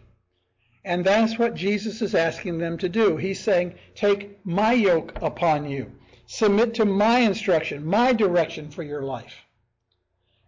And 0.83 1.05
that's 1.05 1.39
what 1.39 1.55
Jesus 1.55 2.01
is 2.01 2.15
asking 2.15 2.59
them 2.59 2.79
to 2.79 2.89
do. 2.89 3.19
He's 3.19 3.39
saying, 3.39 3.75
Take 3.95 4.45
my 4.47 4.73
yoke 4.73 5.13
upon 5.21 5.69
you, 5.69 5.93
submit 6.27 6.73
to 6.75 6.87
my 6.87 7.19
instruction, 7.19 7.85
my 7.85 8.15
direction 8.15 8.71
for 8.71 8.83
your 8.83 9.03
life. 9.03 9.45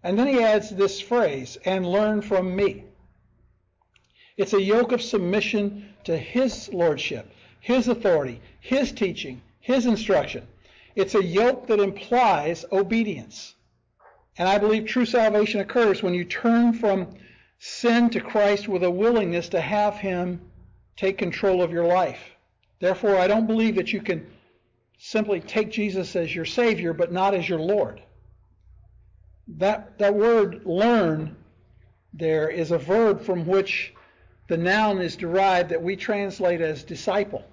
And 0.02 0.18
then 0.18 0.26
he 0.26 0.42
adds 0.42 0.70
this 0.70 1.02
phrase, 1.02 1.58
and 1.66 1.86
learn 1.86 2.22
from 2.22 2.56
me. 2.56 2.84
It's 4.36 4.54
a 4.54 4.62
yoke 4.62 4.92
of 4.92 5.02
submission 5.02 5.88
to 6.04 6.16
His 6.16 6.68
lordship, 6.72 7.30
His 7.60 7.88
authority, 7.88 8.40
His 8.60 8.92
teaching, 8.92 9.42
His 9.60 9.86
instruction. 9.86 10.46
It's 10.96 11.14
a 11.14 11.24
yoke 11.24 11.66
that 11.68 11.80
implies 11.80 12.64
obedience. 12.72 13.54
And 14.38 14.48
I 14.48 14.58
believe 14.58 14.86
true 14.86 15.04
salvation 15.06 15.60
occurs 15.60 16.02
when 16.02 16.14
you 16.14 16.24
turn 16.24 16.72
from 16.72 17.08
sin 17.58 18.10
to 18.10 18.20
Christ 18.20 18.68
with 18.68 18.82
a 18.82 18.90
willingness 18.90 19.48
to 19.50 19.60
have 19.60 19.96
Him 19.96 20.40
take 20.96 21.18
control 21.18 21.62
of 21.62 21.70
your 21.70 21.84
life. 21.84 22.20
Therefore, 22.80 23.16
I 23.16 23.26
don't 23.26 23.46
believe 23.46 23.76
that 23.76 23.92
you 23.92 24.00
can 24.00 24.26
simply 24.98 25.40
take 25.40 25.70
Jesus 25.70 26.16
as 26.16 26.34
your 26.34 26.44
Savior, 26.44 26.92
but 26.92 27.12
not 27.12 27.34
as 27.34 27.48
your 27.48 27.60
Lord. 27.60 28.02
That, 29.48 29.98
that 29.98 30.14
word 30.14 30.62
learn 30.64 31.36
there 32.14 32.48
is 32.48 32.70
a 32.70 32.78
verb 32.78 33.22
from 33.22 33.46
which 33.46 33.94
the 34.48 34.56
noun 34.56 35.00
is 35.00 35.16
derived 35.16 35.70
that 35.70 35.82
we 35.82 35.96
translate 35.96 36.60
as 36.60 36.82
disciple. 36.82 37.44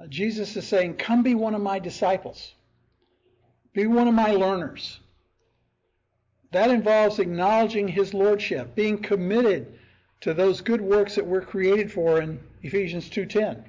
Uh, 0.00 0.06
Jesus 0.08 0.56
is 0.56 0.66
saying, 0.66 0.94
Come 0.94 1.22
be 1.22 1.34
one 1.34 1.54
of 1.54 1.60
my 1.60 1.78
disciples, 1.78 2.54
be 3.72 3.86
one 3.86 4.08
of 4.08 4.14
my 4.14 4.32
learners. 4.32 5.00
That 6.50 6.70
involves 6.70 7.18
acknowledging 7.18 7.88
his 7.88 8.14
lordship, 8.14 8.74
being 8.74 9.02
committed 9.02 9.78
to 10.20 10.34
those 10.34 10.60
good 10.60 10.80
works 10.80 11.14
that 11.14 11.26
we're 11.26 11.42
created 11.42 11.92
for 11.92 12.20
in 12.20 12.40
Ephesians 12.62 13.08
2:10. 13.10 13.64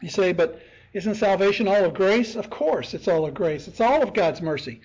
You 0.00 0.08
say, 0.08 0.32
but 0.32 0.60
isn't 0.92 1.14
salvation 1.16 1.68
all 1.68 1.84
of 1.84 1.94
grace? 1.94 2.34
Of 2.34 2.50
course, 2.50 2.94
it's 2.94 3.06
all 3.06 3.26
of 3.26 3.34
grace. 3.34 3.68
It's 3.68 3.80
all 3.80 4.02
of 4.02 4.14
God's 4.14 4.42
mercy. 4.42 4.80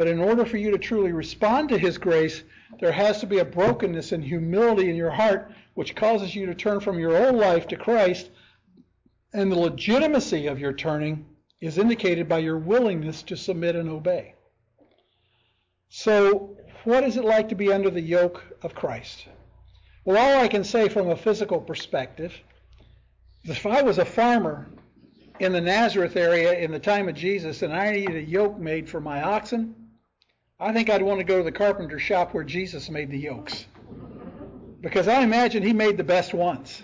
But 0.00 0.08
in 0.08 0.18
order 0.18 0.46
for 0.46 0.56
you 0.56 0.70
to 0.70 0.78
truly 0.78 1.12
respond 1.12 1.68
to 1.68 1.76
his 1.76 1.98
grace, 1.98 2.42
there 2.78 2.90
has 2.90 3.20
to 3.20 3.26
be 3.26 3.40
a 3.40 3.44
brokenness 3.44 4.12
and 4.12 4.24
humility 4.24 4.88
in 4.88 4.96
your 4.96 5.10
heart 5.10 5.52
which 5.74 5.94
causes 5.94 6.34
you 6.34 6.46
to 6.46 6.54
turn 6.54 6.80
from 6.80 6.98
your 6.98 7.14
old 7.14 7.36
life 7.36 7.68
to 7.68 7.76
Christ, 7.76 8.30
and 9.34 9.52
the 9.52 9.58
legitimacy 9.58 10.46
of 10.46 10.58
your 10.58 10.72
turning 10.72 11.26
is 11.60 11.76
indicated 11.76 12.30
by 12.30 12.38
your 12.38 12.56
willingness 12.56 13.22
to 13.24 13.36
submit 13.36 13.76
and 13.76 13.90
obey. 13.90 14.36
So, 15.90 16.56
what 16.84 17.04
is 17.04 17.18
it 17.18 17.24
like 17.26 17.50
to 17.50 17.54
be 17.54 17.70
under 17.70 17.90
the 17.90 18.00
yoke 18.00 18.42
of 18.62 18.74
Christ? 18.74 19.26
Well, 20.06 20.16
all 20.16 20.42
I 20.42 20.48
can 20.48 20.64
say 20.64 20.88
from 20.88 21.10
a 21.10 21.16
physical 21.16 21.60
perspective, 21.60 22.40
is 23.44 23.50
if 23.50 23.66
I 23.66 23.82
was 23.82 23.98
a 23.98 24.06
farmer 24.06 24.66
in 25.40 25.52
the 25.52 25.60
Nazareth 25.60 26.16
area 26.16 26.58
in 26.58 26.70
the 26.70 26.78
time 26.78 27.06
of 27.06 27.14
Jesus 27.14 27.60
and 27.60 27.70
I 27.70 27.92
needed 27.92 28.16
a 28.16 28.22
yoke 28.22 28.58
made 28.58 28.88
for 28.88 29.02
my 29.02 29.22
oxen, 29.22 29.74
I 30.60 30.72
think 30.74 30.90
I'd 30.90 31.02
want 31.02 31.18
to 31.18 31.24
go 31.24 31.38
to 31.38 31.44
the 31.44 31.52
carpenter 31.52 31.98
shop 31.98 32.34
where 32.34 32.44
Jesus 32.44 32.90
made 32.90 33.10
the 33.10 33.18
yokes 33.18 33.64
because 34.82 35.08
I 35.08 35.22
imagine 35.22 35.62
he 35.62 35.72
made 35.72 35.96
the 35.96 36.04
best 36.04 36.34
ones. 36.34 36.82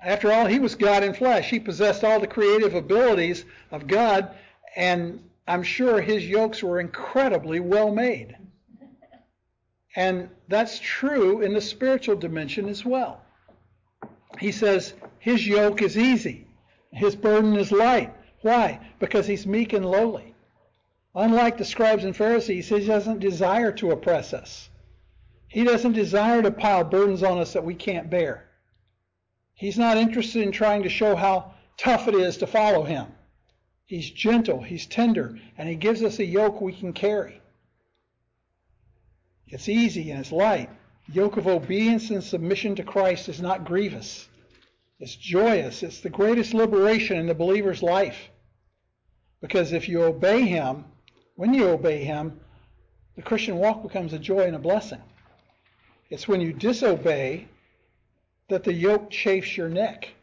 After 0.00 0.32
all, 0.32 0.46
he 0.46 0.58
was 0.58 0.74
God 0.74 1.02
in 1.02 1.14
flesh. 1.14 1.50
He 1.50 1.58
possessed 1.58 2.04
all 2.04 2.20
the 2.20 2.26
creative 2.26 2.74
abilities 2.74 3.44
of 3.70 3.86
God, 3.86 4.30
and 4.76 5.22
I'm 5.48 5.62
sure 5.62 6.00
his 6.00 6.26
yokes 6.26 6.62
were 6.62 6.80
incredibly 6.80 7.60
well 7.60 7.92
made. 7.92 8.36
And 9.96 10.28
that's 10.48 10.78
true 10.78 11.42
in 11.42 11.54
the 11.54 11.60
spiritual 11.60 12.16
dimension 12.16 12.68
as 12.68 12.84
well. 12.84 13.22
He 14.38 14.52
says 14.52 14.92
his 15.18 15.46
yoke 15.46 15.82
is 15.82 15.96
easy, 15.96 16.46
his 16.92 17.16
burden 17.16 17.56
is 17.56 17.72
light. 17.72 18.12
Why? 18.42 18.80
Because 18.98 19.26
he's 19.26 19.46
meek 19.46 19.72
and 19.72 19.84
lowly. 19.84 20.35
Unlike 21.18 21.56
the 21.56 21.64
scribes 21.64 22.04
and 22.04 22.14
Pharisees, 22.14 22.68
he 22.68 22.86
doesn't 22.86 23.20
desire 23.20 23.72
to 23.72 23.90
oppress 23.90 24.34
us. 24.34 24.68
He 25.48 25.64
doesn't 25.64 25.94
desire 25.94 26.42
to 26.42 26.50
pile 26.50 26.84
burdens 26.84 27.22
on 27.22 27.38
us 27.38 27.54
that 27.54 27.64
we 27.64 27.74
can't 27.74 28.10
bear. 28.10 28.44
He's 29.54 29.78
not 29.78 29.96
interested 29.96 30.42
in 30.42 30.52
trying 30.52 30.82
to 30.82 30.90
show 30.90 31.16
how 31.16 31.54
tough 31.78 32.06
it 32.06 32.14
is 32.14 32.36
to 32.38 32.46
follow 32.46 32.82
him. 32.82 33.06
He's 33.86 34.10
gentle, 34.10 34.60
he's 34.60 34.84
tender, 34.84 35.38
and 35.56 35.66
he 35.66 35.74
gives 35.74 36.02
us 36.02 36.18
a 36.18 36.24
yoke 36.24 36.60
we 36.60 36.74
can 36.74 36.92
carry. 36.92 37.40
It's 39.46 39.70
easy 39.70 40.10
and 40.10 40.20
it's 40.20 40.32
light. 40.32 40.68
Yoke 41.10 41.38
of 41.38 41.46
obedience 41.46 42.10
and 42.10 42.22
submission 42.22 42.74
to 42.74 42.82
Christ 42.82 43.30
is 43.30 43.40
not 43.40 43.64
grievous. 43.64 44.28
It's 45.00 45.16
joyous. 45.16 45.82
It's 45.82 46.00
the 46.00 46.10
greatest 46.10 46.52
liberation 46.52 47.16
in 47.16 47.26
the 47.26 47.34
believer's 47.34 47.82
life. 47.82 48.28
Because 49.40 49.72
if 49.72 49.88
you 49.88 50.02
obey 50.02 50.42
him, 50.42 50.84
when 51.36 51.54
you 51.54 51.68
obey 51.68 52.02
him, 52.02 52.40
the 53.14 53.22
Christian 53.22 53.56
walk 53.56 53.82
becomes 53.82 54.12
a 54.12 54.18
joy 54.18 54.40
and 54.40 54.56
a 54.56 54.58
blessing. 54.58 55.00
It's 56.10 56.28
when 56.28 56.40
you 56.40 56.52
disobey 56.52 57.48
that 58.48 58.64
the 58.64 58.72
yoke 58.72 59.10
chafes 59.10 59.56
your 59.56 59.68
neck. 59.68 60.14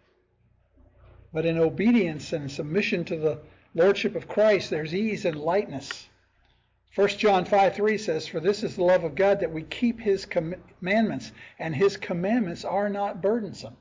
But 1.33 1.45
in 1.45 1.57
obedience 1.57 2.33
and 2.33 2.51
submission 2.51 3.05
to 3.05 3.17
the 3.17 3.39
lordship 3.73 4.15
of 4.15 4.27
Christ, 4.27 4.69
there's 4.69 4.93
ease 4.93 5.25
and 5.25 5.39
lightness. 5.39 6.07
1 6.95 7.07
John 7.09 7.43
5 7.43 7.75
3 7.75 7.97
says, 7.97 8.27
For 8.27 8.39
this 8.39 8.63
is 8.63 8.75
the 8.75 8.83
love 8.83 9.03
of 9.03 9.15
God 9.15 9.39
that 9.39 9.51
we 9.51 9.63
keep 9.63 9.99
his 9.99 10.25
commandments, 10.25 11.31
and 11.57 11.75
his 11.75 11.97
commandments 11.97 12.63
are 12.63 12.89
not 12.89 13.21
burdensome. 13.21 13.75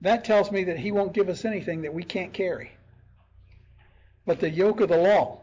That 0.00 0.24
tells 0.24 0.52
me 0.52 0.64
that 0.64 0.78
he 0.78 0.92
won't 0.92 1.14
give 1.14 1.28
us 1.28 1.44
anything 1.44 1.82
that 1.82 1.94
we 1.94 2.04
can't 2.04 2.32
carry. 2.32 2.72
But 4.24 4.38
the 4.38 4.50
yoke 4.50 4.80
of 4.80 4.88
the 4.88 4.96
law, 4.96 5.40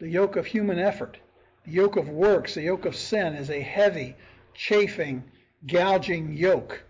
the 0.00 0.08
yoke 0.08 0.34
of 0.34 0.46
human 0.46 0.78
effort, 0.78 1.18
the 1.64 1.70
yoke 1.70 1.96
of 1.96 2.08
works, 2.08 2.54
the 2.54 2.62
yoke 2.62 2.84
of 2.84 2.96
sin 2.96 3.34
is 3.34 3.48
a 3.48 3.60
heavy, 3.60 4.16
chafing, 4.52 5.22
gouging 5.66 6.36
yoke. 6.36 6.84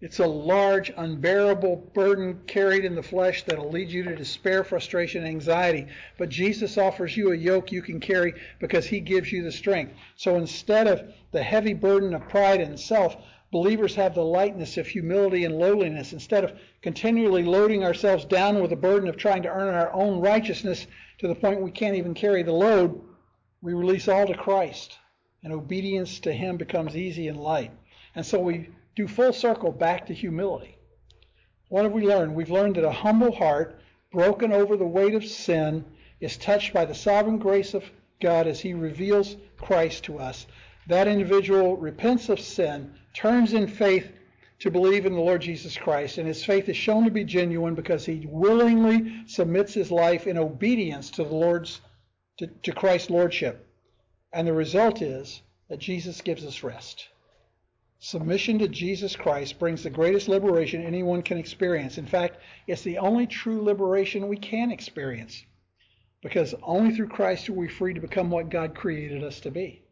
It's 0.00 0.20
a 0.20 0.26
large, 0.26 0.90
unbearable 0.96 1.90
burden 1.92 2.40
carried 2.46 2.86
in 2.86 2.94
the 2.94 3.02
flesh 3.02 3.42
that'll 3.42 3.70
lead 3.70 3.90
you 3.90 4.02
to 4.04 4.16
despair, 4.16 4.64
frustration, 4.64 5.26
anxiety. 5.26 5.86
But 6.16 6.30
Jesus 6.30 6.78
offers 6.78 7.14
you 7.14 7.32
a 7.32 7.36
yoke 7.36 7.70
you 7.70 7.82
can 7.82 8.00
carry 8.00 8.32
because 8.58 8.86
he 8.86 9.00
gives 9.00 9.30
you 9.30 9.42
the 9.42 9.52
strength. 9.52 9.92
So 10.16 10.36
instead 10.36 10.86
of 10.86 11.12
the 11.32 11.42
heavy 11.42 11.74
burden 11.74 12.14
of 12.14 12.26
pride 12.30 12.62
and 12.62 12.80
self, 12.80 13.18
believers 13.52 13.94
have 13.96 14.14
the 14.14 14.24
lightness 14.24 14.78
of 14.78 14.86
humility 14.86 15.44
and 15.44 15.58
lowliness. 15.58 16.14
Instead 16.14 16.44
of 16.44 16.58
continually 16.80 17.42
loading 17.42 17.84
ourselves 17.84 18.24
down 18.24 18.62
with 18.62 18.70
the 18.70 18.76
burden 18.76 19.10
of 19.10 19.18
trying 19.18 19.42
to 19.42 19.50
earn 19.50 19.74
our 19.74 19.92
own 19.92 20.20
righteousness 20.20 20.86
to 21.20 21.28
the 21.28 21.34
point 21.34 21.60
we 21.60 21.70
can't 21.70 21.96
even 21.96 22.14
carry 22.14 22.42
the 22.42 22.52
load, 22.52 22.98
we 23.60 23.74
release 23.74 24.08
all 24.08 24.26
to 24.26 24.34
Christ 24.34 24.98
and 25.42 25.52
obedience 25.52 26.18
to 26.20 26.32
Him 26.32 26.56
becomes 26.56 26.96
easy 26.96 27.28
and 27.28 27.38
light. 27.38 27.70
And 28.14 28.24
so 28.24 28.38
we 28.40 28.70
do 28.96 29.06
full 29.06 29.34
circle 29.34 29.70
back 29.70 30.06
to 30.06 30.14
humility. 30.14 30.78
What 31.68 31.84
have 31.84 31.92
we 31.92 32.06
learned? 32.06 32.34
We've 32.34 32.50
learned 32.50 32.76
that 32.76 32.86
a 32.86 32.90
humble 32.90 33.32
heart, 33.32 33.78
broken 34.10 34.50
over 34.50 34.78
the 34.78 34.86
weight 34.86 35.14
of 35.14 35.24
sin, 35.24 35.84
is 36.20 36.38
touched 36.38 36.72
by 36.72 36.86
the 36.86 36.94
sovereign 36.94 37.38
grace 37.38 37.74
of 37.74 37.84
God 38.22 38.46
as 38.46 38.60
He 38.60 38.72
reveals 38.72 39.36
Christ 39.58 40.04
to 40.04 40.18
us. 40.18 40.46
That 40.86 41.06
individual 41.06 41.76
repents 41.76 42.30
of 42.30 42.40
sin, 42.40 42.94
turns 43.12 43.52
in 43.52 43.66
faith 43.66 44.10
to 44.60 44.70
believe 44.70 45.06
in 45.06 45.14
the 45.14 45.20
Lord 45.20 45.40
Jesus 45.40 45.76
Christ, 45.76 46.18
and 46.18 46.26
his 46.26 46.44
faith 46.44 46.68
is 46.68 46.76
shown 46.76 47.04
to 47.04 47.10
be 47.10 47.24
genuine 47.24 47.74
because 47.74 48.04
he 48.04 48.26
willingly 48.28 49.24
submits 49.26 49.74
his 49.74 49.90
life 49.90 50.26
in 50.26 50.36
obedience 50.36 51.10
to 51.10 51.24
the 51.24 51.34
Lord's 51.34 51.80
to, 52.38 52.46
to 52.46 52.72
Christ's 52.72 53.10
lordship. 53.10 53.66
And 54.32 54.46
the 54.46 54.52
result 54.52 55.02
is 55.02 55.42
that 55.68 55.78
Jesus 55.78 56.20
gives 56.20 56.44
us 56.44 56.62
rest. 56.62 57.08
Submission 57.98 58.58
to 58.60 58.68
Jesus 58.68 59.14
Christ 59.14 59.58
brings 59.58 59.82
the 59.82 59.90
greatest 59.90 60.28
liberation 60.28 60.82
anyone 60.82 61.22
can 61.22 61.36
experience. 61.36 61.98
In 61.98 62.06
fact, 62.06 62.38
it's 62.66 62.82
the 62.82 62.98
only 62.98 63.26
true 63.26 63.62
liberation 63.62 64.28
we 64.28 64.38
can 64.38 64.70
experience. 64.70 65.44
Because 66.22 66.54
only 66.62 66.94
through 66.94 67.08
Christ 67.08 67.48
are 67.48 67.54
we 67.54 67.68
free 67.68 67.92
to 67.92 68.00
become 68.00 68.30
what 68.30 68.50
God 68.50 68.74
created 68.74 69.22
us 69.22 69.40
to 69.40 69.50
be. 69.50 69.82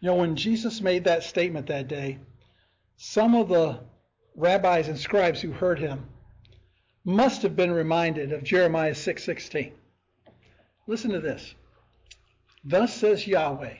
You 0.00 0.08
know, 0.08 0.14
when 0.16 0.36
Jesus 0.36 0.80
made 0.80 1.04
that 1.04 1.22
statement 1.22 1.66
that 1.66 1.88
day, 1.88 2.18
some 2.96 3.34
of 3.34 3.48
the 3.48 3.80
rabbis 4.34 4.88
and 4.88 4.98
scribes 4.98 5.40
who 5.40 5.52
heard 5.52 5.78
him 5.78 6.06
must 7.04 7.42
have 7.42 7.54
been 7.54 7.70
reminded 7.70 8.32
of 8.32 8.42
Jeremiah 8.42 8.94
6:16. 8.94 9.72
Listen 10.86 11.10
to 11.12 11.20
this. 11.20 11.54
Thus 12.64 12.94
says 12.94 13.26
Yahweh, 13.26 13.76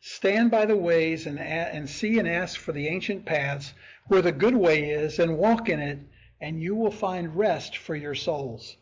stand 0.00 0.50
by 0.50 0.66
the 0.66 0.76
ways 0.76 1.26
and, 1.26 1.38
and 1.38 1.88
see 1.88 2.18
and 2.18 2.28
ask 2.28 2.58
for 2.58 2.72
the 2.72 2.88
ancient 2.88 3.26
paths 3.26 3.74
where 4.06 4.22
the 4.22 4.32
good 4.32 4.56
way 4.56 4.90
is 4.90 5.18
and 5.18 5.36
walk 5.36 5.68
in 5.68 5.80
it, 5.80 5.98
and 6.40 6.62
you 6.62 6.74
will 6.74 6.90
find 6.90 7.36
rest 7.36 7.76
for 7.76 7.94
your 7.94 8.14
souls. 8.14 8.76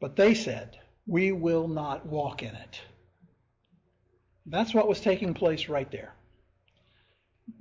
But 0.00 0.16
they 0.16 0.34
said, 0.34 0.78
we 1.06 1.32
will 1.32 1.68
not 1.68 2.06
walk 2.06 2.42
in 2.42 2.54
it. 2.54 2.80
That's 4.46 4.74
what 4.74 4.88
was 4.88 5.00
taking 5.00 5.34
place 5.34 5.68
right 5.68 5.90
there. 5.90 6.14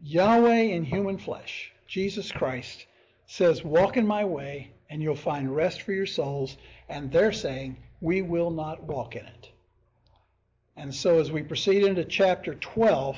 Yahweh 0.01 0.61
in 0.61 0.83
human 0.83 1.17
flesh, 1.17 1.71
Jesus 1.87 2.31
Christ, 2.31 2.85
says, 3.25 3.63
Walk 3.63 3.97
in 3.97 4.07
my 4.07 4.25
way, 4.25 4.71
and 4.89 5.01
you'll 5.01 5.15
find 5.15 5.53
rest 5.55 5.81
for 5.81 5.93
your 5.93 6.05
souls. 6.05 6.57
And 6.89 7.11
they're 7.11 7.33
saying, 7.33 7.77
We 8.01 8.21
will 8.21 8.51
not 8.51 8.83
walk 8.83 9.15
in 9.15 9.25
it. 9.25 9.51
And 10.75 10.93
so 10.93 11.19
as 11.19 11.31
we 11.31 11.43
proceed 11.43 11.83
into 11.83 12.03
chapter 12.05 12.55
12, 12.55 13.17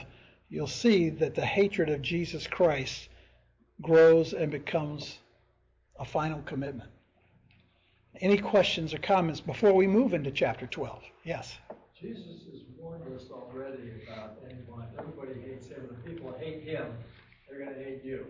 you'll 0.49 0.67
see 0.67 1.09
that 1.09 1.35
the 1.35 1.45
hatred 1.45 1.89
of 1.89 2.01
Jesus 2.01 2.47
Christ 2.47 3.09
grows 3.81 4.33
and 4.33 4.51
becomes 4.51 5.17
a 5.99 6.05
final 6.05 6.41
commitment. 6.41 6.89
Any 8.21 8.37
questions 8.37 8.93
or 8.93 8.97
comments 8.97 9.41
before 9.41 9.73
we 9.73 9.87
move 9.87 10.13
into 10.13 10.31
chapter 10.31 10.67
12? 10.67 11.03
Yes. 11.23 11.57
Jesus 11.99 12.43
has 12.51 12.61
warned 12.77 13.13
us 13.13 13.29
already 13.31 13.91
about. 14.07 14.35
Him. 15.75 15.89
The 15.89 16.09
people 16.09 16.35
hate 16.39 16.63
him. 16.63 16.87
They're 17.47 17.59
going 17.59 17.77
to 17.77 17.83
hate 17.83 18.03
you. 18.03 18.25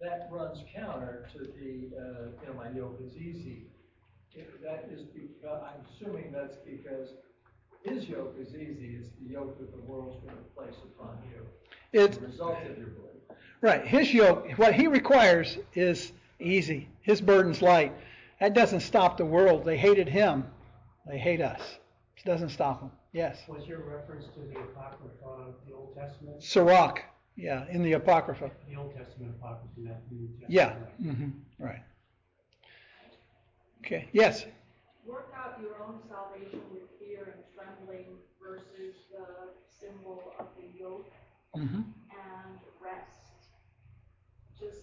That 0.00 0.28
runs 0.30 0.58
counter 0.74 1.28
to 1.32 1.38
the, 1.38 1.96
uh, 1.96 2.28
you 2.40 2.48
know, 2.48 2.54
my 2.56 2.70
yoke 2.70 3.00
is 3.04 3.16
easy. 3.16 3.66
That 4.62 4.88
is 4.92 5.02
because, 5.02 5.62
I'm 5.62 5.84
assuming 5.94 6.32
that's 6.32 6.56
because 6.64 7.08
his 7.84 8.08
yoke 8.08 8.36
is 8.38 8.54
easy. 8.54 8.98
It's 9.00 9.08
the 9.20 9.32
yoke 9.32 9.58
that 9.58 9.72
the 9.72 9.82
world's 9.82 10.22
going 10.24 10.36
to 10.36 10.42
place 10.56 10.78
upon 10.84 11.18
you. 11.30 11.46
It's 11.92 12.16
the 12.18 12.26
result 12.26 12.58
of 12.62 12.78
your 12.78 12.88
belief. 12.88 13.38
Right. 13.60 13.86
His 13.86 14.14
yoke, 14.14 14.50
what 14.56 14.74
he 14.74 14.86
requires 14.86 15.58
is 15.74 16.12
easy. 16.38 16.88
His 17.02 17.20
burden's 17.20 17.60
light. 17.60 17.92
That 18.38 18.54
doesn't 18.54 18.80
stop 18.80 19.16
the 19.16 19.24
world. 19.24 19.64
They 19.64 19.76
hated 19.76 20.08
him. 20.08 20.46
They 21.06 21.18
hate 21.18 21.40
us. 21.40 21.60
It 22.16 22.24
doesn't 22.24 22.50
stop 22.50 22.80
them. 22.80 22.90
Yes. 23.12 23.38
Was 23.48 23.66
your 23.66 23.80
reference 23.80 24.26
to 24.34 24.40
the 24.40 24.60
Apocrypha 24.60 25.24
of 25.24 25.54
the 25.66 25.74
Old 25.74 25.96
Testament? 25.96 26.42
Sirach. 26.42 27.02
Yeah, 27.36 27.64
in 27.70 27.82
the 27.82 27.94
Apocrypha. 27.94 28.50
The 28.68 28.76
Old 28.76 28.94
Testament 28.94 29.34
Apocrypha, 29.38 29.68
not 29.78 30.08
the 30.08 30.14
New 30.14 30.28
Testament. 30.28 30.50
Yeah. 30.50 30.74
Mm-hmm. 31.02 31.64
Right. 31.64 31.82
Okay. 33.84 34.08
Yes. 34.12 34.44
Work 35.06 35.32
out 35.36 35.58
your 35.60 35.82
own 35.82 35.98
salvation 36.08 36.60
with 36.70 36.82
fear 37.00 37.34
and 37.34 37.42
trembling 37.54 38.06
versus 38.40 38.94
the 39.10 39.26
symbol 39.80 40.32
of 40.38 40.46
the 40.56 40.78
yoke 40.78 41.10
mm-hmm. 41.56 41.76
and 41.76 42.58
rest. 42.80 43.48
Just 44.58 44.82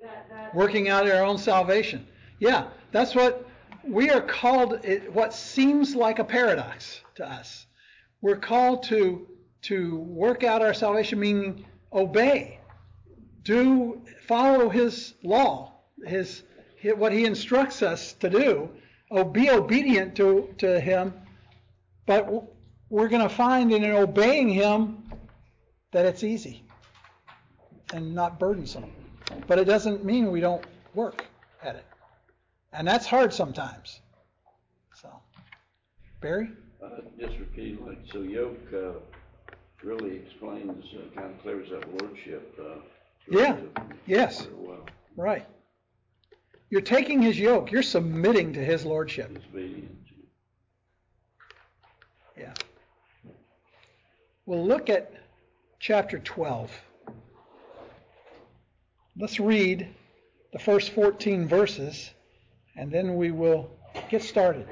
that, 0.00 0.28
that. 0.30 0.54
Working 0.54 0.88
out 0.88 1.10
our 1.10 1.24
own 1.24 1.36
salvation. 1.36 2.06
Yeah, 2.38 2.68
that's 2.92 3.14
what 3.14 3.46
we 3.88 4.10
are 4.10 4.20
called. 4.20 4.84
What 5.12 5.34
seems 5.34 5.94
like 5.94 6.18
a 6.18 6.24
paradox 6.24 7.00
to 7.16 7.28
us. 7.28 7.66
We're 8.20 8.36
called 8.36 8.82
to 8.84 9.26
to 9.62 9.96
work 9.96 10.44
out 10.44 10.62
our 10.62 10.74
salvation, 10.74 11.18
meaning 11.20 11.64
obey, 11.92 12.60
do 13.42 14.00
follow 14.26 14.68
His 14.68 15.14
law, 15.22 15.72
His 16.04 16.42
what 16.96 17.12
He 17.12 17.24
instructs 17.24 17.82
us 17.82 18.12
to 18.14 18.30
do, 18.30 18.70
oh, 19.10 19.24
be 19.24 19.50
obedient 19.50 20.14
to 20.16 20.54
to 20.58 20.80
Him. 20.80 21.12
But 22.06 22.30
we're 22.90 23.08
going 23.08 23.22
to 23.22 23.34
find 23.34 23.72
in 23.72 23.84
obeying 23.84 24.48
Him 24.48 25.02
that 25.92 26.06
it's 26.06 26.24
easy 26.24 26.64
and 27.92 28.14
not 28.14 28.38
burdensome. 28.38 28.90
But 29.46 29.58
it 29.58 29.64
doesn't 29.64 30.04
mean 30.04 30.30
we 30.30 30.40
don't 30.40 30.64
work 30.94 31.26
at 31.62 31.76
it. 31.76 31.84
And 32.72 32.86
that's 32.86 33.06
hard 33.06 33.32
sometimes. 33.32 34.00
So, 34.94 35.08
Barry? 36.20 36.50
Uh, 36.82 37.00
just 37.18 37.38
repeat, 37.38 37.84
like, 37.86 37.98
so 38.12 38.20
yoke 38.20 38.58
uh, 38.74 38.92
really 39.82 40.16
explains, 40.16 40.84
uh, 40.94 41.20
kind 41.20 41.34
of 41.34 41.42
clears 41.42 41.70
up 41.72 41.84
lordship. 42.00 42.58
Uh, 42.60 42.80
yeah, 43.30 43.56
yes. 44.06 44.46
Well. 44.56 44.86
Right. 45.16 45.46
You're 46.70 46.80
taking 46.82 47.22
his 47.22 47.38
yoke, 47.38 47.72
you're 47.72 47.82
submitting 47.82 48.52
to 48.52 48.64
his 48.64 48.84
lordship. 48.84 49.38
Yeah. 52.36 52.52
We'll 54.44 54.66
look 54.66 54.90
at 54.90 55.12
chapter 55.80 56.18
12. 56.18 56.70
Let's 59.18 59.40
read 59.40 59.88
the 60.52 60.58
first 60.58 60.90
14 60.90 61.48
verses, 61.48 62.10
and 62.78 62.92
then 62.92 63.16
we 63.16 63.32
will 63.32 63.68
get 64.08 64.22
started. 64.22 64.66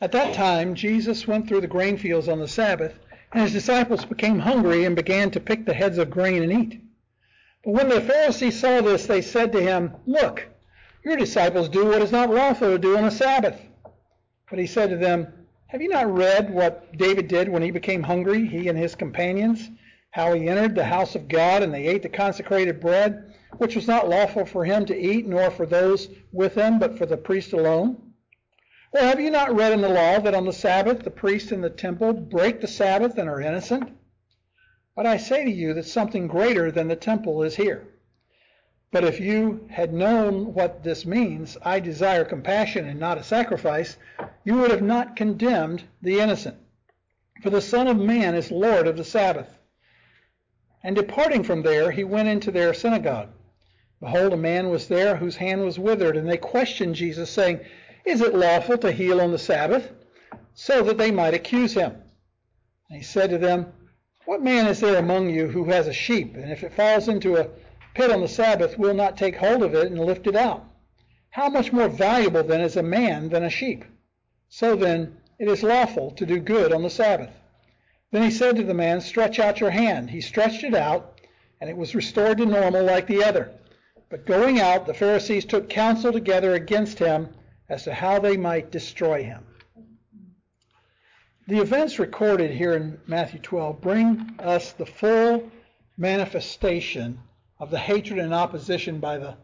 At 0.00 0.12
that 0.12 0.34
time, 0.34 0.74
Jesus 0.74 1.26
went 1.26 1.46
through 1.46 1.60
the 1.60 1.66
grain 1.66 1.98
fields 1.98 2.28
on 2.28 2.38
the 2.38 2.48
Sabbath, 2.48 2.98
and 3.32 3.42
his 3.42 3.52
disciples 3.52 4.04
became 4.04 4.38
hungry 4.38 4.84
and 4.84 4.96
began 4.96 5.30
to 5.30 5.40
pick 5.40 5.66
the 5.66 5.74
heads 5.74 5.98
of 5.98 6.10
grain 6.10 6.42
and 6.42 6.52
eat. 6.52 6.80
But 7.62 7.72
when 7.72 7.88
the 7.88 8.00
Pharisees 8.00 8.58
saw 8.58 8.80
this, 8.80 9.06
they 9.06 9.20
said 9.20 9.52
to 9.52 9.60
him, 9.60 9.92
Look, 10.06 10.46
your 11.04 11.16
disciples 11.16 11.68
do 11.68 11.86
what 11.86 12.02
is 12.02 12.12
not 12.12 12.30
lawful 12.30 12.68
to 12.68 12.78
do 12.78 12.96
on 12.96 13.04
the 13.04 13.10
Sabbath. 13.10 13.60
But 14.48 14.58
he 14.58 14.66
said 14.66 14.90
to 14.90 14.96
them, 14.96 15.26
Have 15.66 15.82
you 15.82 15.88
not 15.88 16.12
read 16.12 16.52
what 16.52 16.96
David 16.96 17.28
did 17.28 17.48
when 17.48 17.62
he 17.62 17.70
became 17.70 18.02
hungry, 18.02 18.46
he 18.46 18.68
and 18.68 18.78
his 18.78 18.94
companions? 18.94 19.70
how 20.16 20.32
he 20.32 20.48
entered 20.48 20.74
the 20.74 20.82
house 20.82 21.14
of 21.14 21.28
God, 21.28 21.62
and 21.62 21.74
they 21.74 21.86
ate 21.86 22.02
the 22.02 22.08
consecrated 22.08 22.80
bread, 22.80 23.34
which 23.58 23.74
was 23.74 23.86
not 23.86 24.08
lawful 24.08 24.44
for 24.44 24.64
him 24.64 24.86
to 24.86 24.96
eat, 24.96 25.26
nor 25.26 25.50
for 25.50 25.66
those 25.66 26.08
with 26.32 26.54
him, 26.54 26.78
but 26.78 26.98
for 26.98 27.06
the 27.06 27.16
priest 27.16 27.52
alone? 27.52 28.12
Or 28.92 29.00
have 29.00 29.20
you 29.20 29.30
not 29.30 29.54
read 29.54 29.72
in 29.72 29.80
the 29.80 29.88
law 29.88 30.20
that 30.20 30.34
on 30.34 30.44
the 30.44 30.52
Sabbath 30.52 31.00
the 31.00 31.10
priests 31.10 31.52
in 31.52 31.60
the 31.60 31.70
temple 31.70 32.12
break 32.12 32.60
the 32.60 32.68
Sabbath 32.68 33.18
and 33.18 33.28
are 33.28 33.40
innocent? 33.40 33.90
But 34.94 35.06
I 35.06 35.18
say 35.18 35.44
to 35.44 35.50
you 35.50 35.74
that 35.74 35.84
something 35.84 36.26
greater 36.26 36.70
than 36.70 36.88
the 36.88 36.96
temple 36.96 37.42
is 37.42 37.56
here. 37.56 37.86
But 38.90 39.04
if 39.04 39.20
you 39.20 39.66
had 39.70 39.92
known 39.92 40.54
what 40.54 40.82
this 40.82 41.04
means, 41.04 41.58
I 41.60 41.80
desire 41.80 42.24
compassion 42.24 42.88
and 42.88 42.98
not 42.98 43.18
a 43.18 43.22
sacrifice, 43.22 43.98
you 44.44 44.54
would 44.56 44.70
have 44.70 44.82
not 44.82 45.16
condemned 45.16 45.84
the 46.00 46.20
innocent. 46.20 46.56
For 47.42 47.50
the 47.50 47.60
Son 47.60 47.88
of 47.88 47.98
Man 47.98 48.34
is 48.34 48.50
Lord 48.50 48.86
of 48.86 48.96
the 48.96 49.04
Sabbath. 49.04 49.48
And 50.82 50.96
departing 50.96 51.42
from 51.42 51.62
there, 51.62 51.90
he 51.90 52.04
went 52.04 52.28
into 52.28 52.50
their 52.50 52.72
synagogue. 52.72 53.28
Behold, 54.00 54.34
a 54.34 54.36
man 54.36 54.68
was 54.68 54.88
there 54.88 55.16
whose 55.16 55.36
hand 55.36 55.62
was 55.62 55.78
withered, 55.78 56.16
and 56.16 56.28
they 56.28 56.36
questioned 56.36 56.94
Jesus, 56.94 57.30
saying, 57.30 57.60
Is 58.04 58.20
it 58.20 58.34
lawful 58.34 58.76
to 58.78 58.92
heal 58.92 59.20
on 59.20 59.32
the 59.32 59.38
Sabbath? 59.38 59.90
So 60.52 60.82
that 60.82 60.98
they 60.98 61.10
might 61.10 61.32
accuse 61.32 61.72
him. 61.72 61.96
And 62.90 62.98
he 62.98 63.02
said 63.02 63.30
to 63.30 63.38
them, 63.38 63.72
What 64.26 64.42
man 64.42 64.66
is 64.66 64.80
there 64.80 64.98
among 64.98 65.30
you 65.30 65.48
who 65.48 65.64
has 65.64 65.88
a 65.88 65.92
sheep, 65.94 66.36
and 66.36 66.52
if 66.52 66.62
it 66.62 66.74
falls 66.74 67.08
into 67.08 67.36
a 67.36 67.48
pit 67.94 68.10
on 68.10 68.20
the 68.20 68.28
Sabbath, 68.28 68.78
will 68.78 68.92
not 68.92 69.16
take 69.16 69.36
hold 69.36 69.62
of 69.62 69.74
it 69.74 69.90
and 69.90 69.98
lift 69.98 70.26
it 70.26 70.36
out? 70.36 70.64
How 71.30 71.48
much 71.48 71.72
more 71.72 71.88
valuable 71.88 72.42
then 72.42 72.60
is 72.60 72.76
a 72.76 72.82
man 72.82 73.30
than 73.30 73.44
a 73.44 73.50
sheep? 73.50 73.84
So 74.48 74.76
then, 74.76 75.16
it 75.38 75.48
is 75.48 75.62
lawful 75.62 76.10
to 76.12 76.26
do 76.26 76.38
good 76.38 76.72
on 76.72 76.82
the 76.82 76.90
Sabbath. 76.90 77.30
Then 78.10 78.22
he 78.22 78.30
said 78.30 78.56
to 78.56 78.62
the 78.62 78.74
man, 78.74 79.00
Stretch 79.00 79.38
out 79.38 79.60
your 79.60 79.70
hand. 79.70 80.10
He 80.10 80.20
stretched 80.20 80.64
it 80.64 80.74
out, 80.74 81.20
and 81.60 81.68
it 81.68 81.76
was 81.76 81.94
restored 81.94 82.38
to 82.38 82.46
normal 82.46 82.84
like 82.84 83.06
the 83.06 83.24
other. 83.24 83.52
But 84.08 84.26
going 84.26 84.60
out, 84.60 84.86
the 84.86 84.94
Pharisees 84.94 85.44
took 85.44 85.68
counsel 85.68 86.12
together 86.12 86.54
against 86.54 86.98
him 86.98 87.28
as 87.68 87.84
to 87.84 87.94
how 87.94 88.20
they 88.20 88.36
might 88.36 88.70
destroy 88.70 89.24
him. 89.24 89.44
The 91.48 91.58
events 91.58 91.98
recorded 91.98 92.50
here 92.50 92.74
in 92.74 93.00
Matthew 93.06 93.40
12 93.40 93.80
bring 93.80 94.34
us 94.38 94.72
the 94.72 94.86
full 94.86 95.50
manifestation 95.96 97.20
of 97.58 97.70
the 97.70 97.78
hatred 97.78 98.18
and 98.18 98.34
opposition 98.34 99.00
by 99.00 99.18
the 99.18 99.36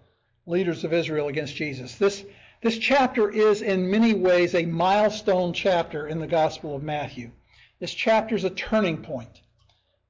leaders 0.46 0.84
of 0.84 0.92
Israel 0.92 1.28
against 1.28 1.56
Jesus. 1.56 1.96
This, 1.96 2.24
This 2.62 2.78
chapter 2.78 3.30
is 3.30 3.62
in 3.62 3.90
many 3.90 4.14
ways 4.14 4.54
a 4.54 4.66
milestone 4.66 5.52
chapter 5.52 6.06
in 6.06 6.20
the 6.20 6.26
Gospel 6.26 6.76
of 6.76 6.82
Matthew. 6.82 7.32
This 7.80 7.92
chapter 7.92 8.36
is 8.36 8.44
a 8.44 8.50
turning 8.50 9.02
point. 9.02 9.40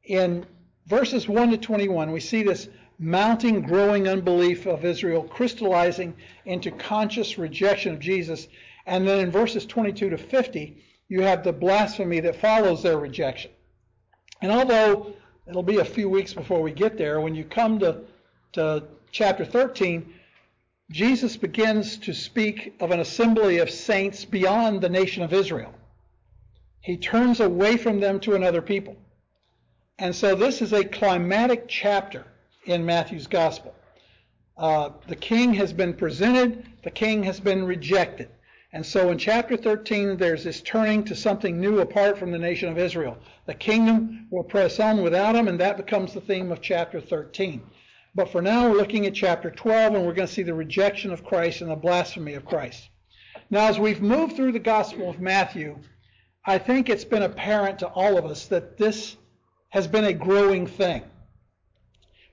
In 0.05 0.45
verses 0.87 1.27
1 1.27 1.51
to 1.53 1.57
21, 1.57 2.13
we 2.13 2.21
see 2.21 2.43
this 2.43 2.69
mounting, 2.99 3.63
growing 3.63 4.09
unbelief 4.09 4.67
of 4.67 4.85
Israel 4.85 5.23
crystallizing 5.23 6.15
into 6.45 6.71
conscious 6.71 7.39
rejection 7.39 7.95
of 7.95 8.01
Jesus. 8.01 8.49
And 8.87 9.07
then 9.07 9.21
in 9.21 9.31
verses 9.31 9.67
22 9.67 10.11
to 10.11 10.19
50, 10.19 10.83
you 11.09 11.23
have 11.23 11.45
the 11.45 11.53
blasphemy 11.53 12.21
that 12.21 12.37
follows 12.37 12.83
their 12.83 12.99
rejection. 12.99 13.51
And 14.41 14.51
although 14.51 15.15
it'll 15.47 15.63
be 15.63 15.79
a 15.79 15.85
few 15.85 16.09
weeks 16.09 16.33
before 16.35 16.63
we 16.63 16.73
get 16.73 16.97
there, 16.97 17.21
when 17.21 17.35
you 17.35 17.45
come 17.45 17.79
to, 17.81 18.01
to 18.53 18.85
chapter 19.11 19.45
13, 19.45 20.15
Jesus 20.91 21.37
begins 21.37 21.97
to 21.99 22.13
speak 22.13 22.75
of 22.81 22.91
an 22.91 23.01
assembly 23.01 23.59
of 23.59 23.71
saints 23.71 24.25
beyond 24.25 24.81
the 24.81 24.89
nation 24.89 25.23
of 25.23 25.33
Israel. 25.33 25.73
He 26.81 26.97
turns 26.97 27.41
away 27.41 27.77
from 27.77 28.01
them 28.01 28.21
to 28.21 28.35
another 28.35 28.61
people. 28.61 28.97
And 29.99 30.15
so 30.15 30.35
this 30.35 30.61
is 30.61 30.73
a 30.73 30.85
climatic 30.85 31.67
chapter 31.69 32.27
in 32.65 32.85
Matthew's 32.85 33.27
gospel. 33.27 33.75
Uh, 34.57 34.91
the 35.09 35.17
king 35.17 35.55
has 35.55 35.73
been 35.73 35.95
presented, 35.95 36.67
the 36.85 36.91
king 36.91 37.23
has 37.25 37.41
been 37.41 37.65
rejected. 37.65 38.29
And 38.75 38.85
so 38.85 39.11
in 39.11 39.19
chapter 39.19 39.57
13, 39.57 40.17
there's 40.17 40.45
this 40.45 40.63
turning 40.63 41.05
to 41.05 41.15
something 41.15 41.61
new 41.61 41.81
apart 41.81 42.17
from 42.19 42.31
the 42.31 42.39
nation 42.39 42.71
of 42.71 42.79
Israel. 42.79 43.19
The 43.45 43.55
kingdom 43.55 44.29
will 44.31 44.45
press 44.45 44.81
on 44.81 45.03
without 45.03 45.37
him, 45.37 45.49
and 45.49 45.61
that 45.61 45.77
becomes 45.77 46.15
the 46.15 46.23
theme 46.23 46.51
of 46.51 46.63
chapter 46.63 47.01
13. 47.01 47.63
But 48.15 48.31
for 48.31 48.41
now, 48.41 48.71
we're 48.71 48.79
looking 48.79 49.05
at 49.07 49.15
chapter 49.15 49.51
12, 49.51 49.95
and 49.95 50.07
we're 50.07 50.15
going 50.15 50.29
to 50.29 50.33
see 50.33 50.43
the 50.43 50.55
rejection 50.55 51.13
of 51.13 51.25
Christ 51.25 51.61
and 51.61 51.71
the 51.71 51.77
blasphemy 51.77 52.35
of 52.35 52.47
Christ. 52.47 52.89
Now, 53.51 53.69
as 53.69 53.79
we've 53.79 54.01
moved 54.01 54.37
through 54.37 54.53
the 54.53 54.59
Gospel 54.59 55.11
of 55.11 55.21
Matthew, 55.21 55.79
I 56.47 56.59
think 56.59 56.89
it's 56.89 57.05
been 57.05 57.23
apparent 57.23 57.79
to 57.81 57.89
all 57.89 58.17
of 58.17 58.25
us 58.25 58.47
that 58.47 58.79
this 58.79 59.17
has 59.71 59.87
been 59.87 60.05
a 60.05 60.13
growing 60.13 60.67
thing. 60.67 61.03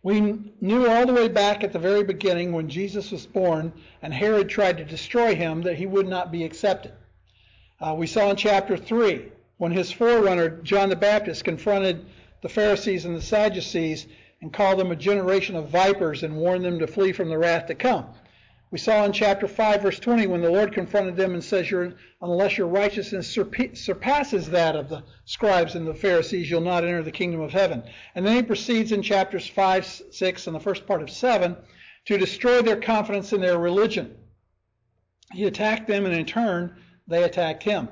We 0.01 0.21
knew 0.61 0.87
all 0.87 1.05
the 1.05 1.13
way 1.13 1.27
back 1.27 1.63
at 1.63 1.73
the 1.73 1.79
very 1.79 2.03
beginning 2.03 2.53
when 2.53 2.69
Jesus 2.69 3.11
was 3.11 3.25
born 3.25 3.73
and 4.01 4.13
Herod 4.13 4.47
tried 4.47 4.77
to 4.77 4.85
destroy 4.85 5.35
him 5.35 5.61
that 5.63 5.77
he 5.77 5.85
would 5.85 6.07
not 6.07 6.31
be 6.31 6.45
accepted. 6.45 6.93
Uh, 7.81 7.95
we 7.97 8.07
saw 8.07 8.29
in 8.29 8.37
chapter 8.37 8.77
3 8.77 9.25
when 9.57 9.71
his 9.71 9.91
forerunner, 9.91 10.49
John 10.49 10.89
the 10.89 10.95
Baptist, 10.95 11.43
confronted 11.43 12.05
the 12.41 12.49
Pharisees 12.49 13.03
and 13.03 13.15
the 13.15 13.21
Sadducees 13.21 14.07
and 14.41 14.53
called 14.53 14.79
them 14.79 14.91
a 14.91 14.95
generation 14.95 15.57
of 15.57 15.67
vipers 15.67 16.23
and 16.23 16.37
warned 16.37 16.63
them 16.63 16.79
to 16.79 16.87
flee 16.87 17.11
from 17.11 17.27
the 17.27 17.37
wrath 17.37 17.67
to 17.67 17.75
come. 17.75 18.05
We 18.71 18.77
saw 18.77 19.03
in 19.03 19.13
chapter 19.13 19.47
5, 19.47 19.81
verse 19.81 19.99
20, 19.99 20.27
when 20.27 20.41
the 20.41 20.51
Lord 20.51 20.73
confronted 20.73 21.15
them 21.15 21.33
and 21.33 21.43
says, 21.43 21.71
Unless 22.21 22.57
your 22.57 22.67
righteousness 22.67 23.27
surpasses 23.27 24.49
that 24.49 24.75
of 24.75 24.89
the 24.89 25.03
scribes 25.25 25.73
and 25.73 25.87
the 25.87 25.93
Pharisees, 25.95 26.51
you'll 26.51 26.61
not 26.61 26.83
enter 26.83 27.01
the 27.01 27.11
kingdom 27.11 27.41
of 27.41 27.51
heaven. 27.51 27.81
And 28.13 28.23
then 28.25 28.35
he 28.35 28.43
proceeds 28.43 28.91
in 28.91 29.01
chapters 29.01 29.47
5, 29.47 30.03
6, 30.11 30.47
and 30.47 30.55
the 30.55 30.59
first 30.59 30.85
part 30.85 31.01
of 31.01 31.09
7 31.09 31.57
to 32.05 32.17
destroy 32.17 32.61
their 32.61 32.79
confidence 32.79 33.33
in 33.33 33.41
their 33.41 33.57
religion. 33.57 34.15
He 35.33 35.45
attacked 35.45 35.87
them, 35.87 36.05
and 36.05 36.13
in 36.13 36.25
turn, 36.25 36.75
they 37.07 37.23
attacked 37.23 37.63
him. 37.63 37.89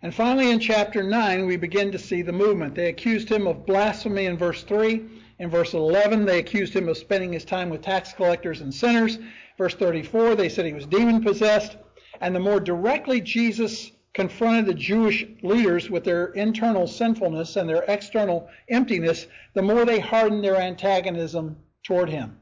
And 0.00 0.14
finally, 0.14 0.50
in 0.50 0.58
chapter 0.58 1.02
9, 1.02 1.44
we 1.44 1.56
begin 1.56 1.92
to 1.92 1.98
see 1.98 2.22
the 2.22 2.32
movement. 2.32 2.74
They 2.74 2.88
accused 2.88 3.28
him 3.28 3.46
of 3.46 3.66
blasphemy 3.66 4.24
in 4.24 4.38
verse 4.38 4.62
3. 4.62 5.04
In 5.38 5.50
verse 5.50 5.74
11, 5.74 6.24
they 6.24 6.38
accused 6.38 6.72
him 6.72 6.88
of 6.88 6.96
spending 6.96 7.32
his 7.32 7.44
time 7.44 7.68
with 7.68 7.82
tax 7.82 8.12
collectors 8.12 8.60
and 8.60 8.72
sinners. 8.72 9.18
Verse 9.58 9.74
34, 9.74 10.36
they 10.36 10.48
said 10.48 10.64
he 10.66 10.72
was 10.72 10.86
demon 10.86 11.20
possessed. 11.20 11.76
And 12.20 12.34
the 12.34 12.40
more 12.40 12.60
directly 12.60 13.20
Jesus 13.20 13.90
confronted 14.14 14.66
the 14.66 14.74
Jewish 14.74 15.26
leaders 15.42 15.90
with 15.90 16.04
their 16.04 16.26
internal 16.26 16.86
sinfulness 16.86 17.56
and 17.56 17.68
their 17.68 17.82
external 17.88 18.48
emptiness, 18.68 19.26
the 19.54 19.62
more 19.62 19.84
they 19.84 19.98
hardened 19.98 20.44
their 20.44 20.56
antagonism 20.56 21.56
toward 21.82 22.08
him. 22.08 22.38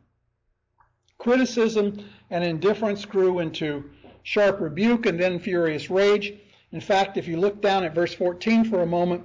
Criticism 1.18 2.04
and 2.30 2.44
indifference 2.44 3.06
grew 3.06 3.38
into 3.38 3.90
sharp 4.22 4.60
rebuke 4.60 5.06
and 5.06 5.18
then 5.18 5.38
furious 5.38 5.88
rage. 5.88 6.34
In 6.72 6.80
fact, 6.80 7.16
if 7.16 7.26
you 7.26 7.38
look 7.38 7.62
down 7.62 7.84
at 7.84 7.94
verse 7.94 8.14
14 8.14 8.64
for 8.64 8.82
a 8.82 8.86
moment, 8.86 9.24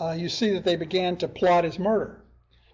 uh, 0.00 0.16
you 0.18 0.28
see 0.28 0.50
that 0.50 0.64
they 0.64 0.76
began 0.76 1.16
to 1.18 1.28
plot 1.28 1.62
his 1.62 1.78
murder 1.78 2.19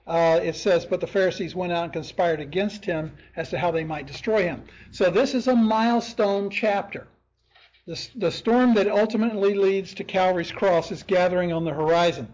uh, 0.07 0.41
it 0.43 0.55
says, 0.55 0.87
But 0.87 1.01
the 1.01 1.07
Pharisees 1.07 1.55
went 1.55 1.73
out 1.73 1.85
and 1.85 1.93
conspired 1.93 2.41
against 2.41 2.85
him 2.85 3.13
as 3.35 3.51
to 3.51 3.59
how 3.59 3.71
they 3.71 3.85
might 3.85 4.07
destroy 4.07 4.45
him. 4.45 4.65
So 4.91 5.11
this 5.11 5.35
is 5.35 5.49
a 5.49 5.57
milestone 5.57 6.51
chapter. 6.51 7.09
The, 7.87 8.09
the 8.17 8.31
storm 8.31 8.75
that 8.75 8.89
ultimately 8.89 9.55
leads 9.55 9.95
to 9.95 10.05
Calvary's 10.05 10.53
cross 10.53 10.91
is 10.91 11.03
gathering 11.03 11.53
on 11.53 11.65
the 11.65 11.73
horizon. 11.73 12.29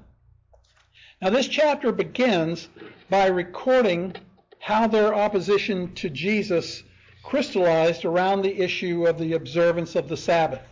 Now, 1.21 1.31
this 1.31 1.47
chapter 1.49 1.93
begins 1.93 2.69
by 3.09 3.27
recording 3.27 4.17
how 4.59 4.87
their 4.87 5.15
opposition 5.15 5.95
to 5.95 6.11
Jesus 6.11 6.83
crystallized 7.23 8.05
around 8.05 8.43
the 8.43 8.61
issue 8.61 9.07
of 9.07 9.19
the 9.19 9.35
observance 9.35 9.95
of 9.95 10.09
the 10.09 10.17
Sabbath. 10.17 10.63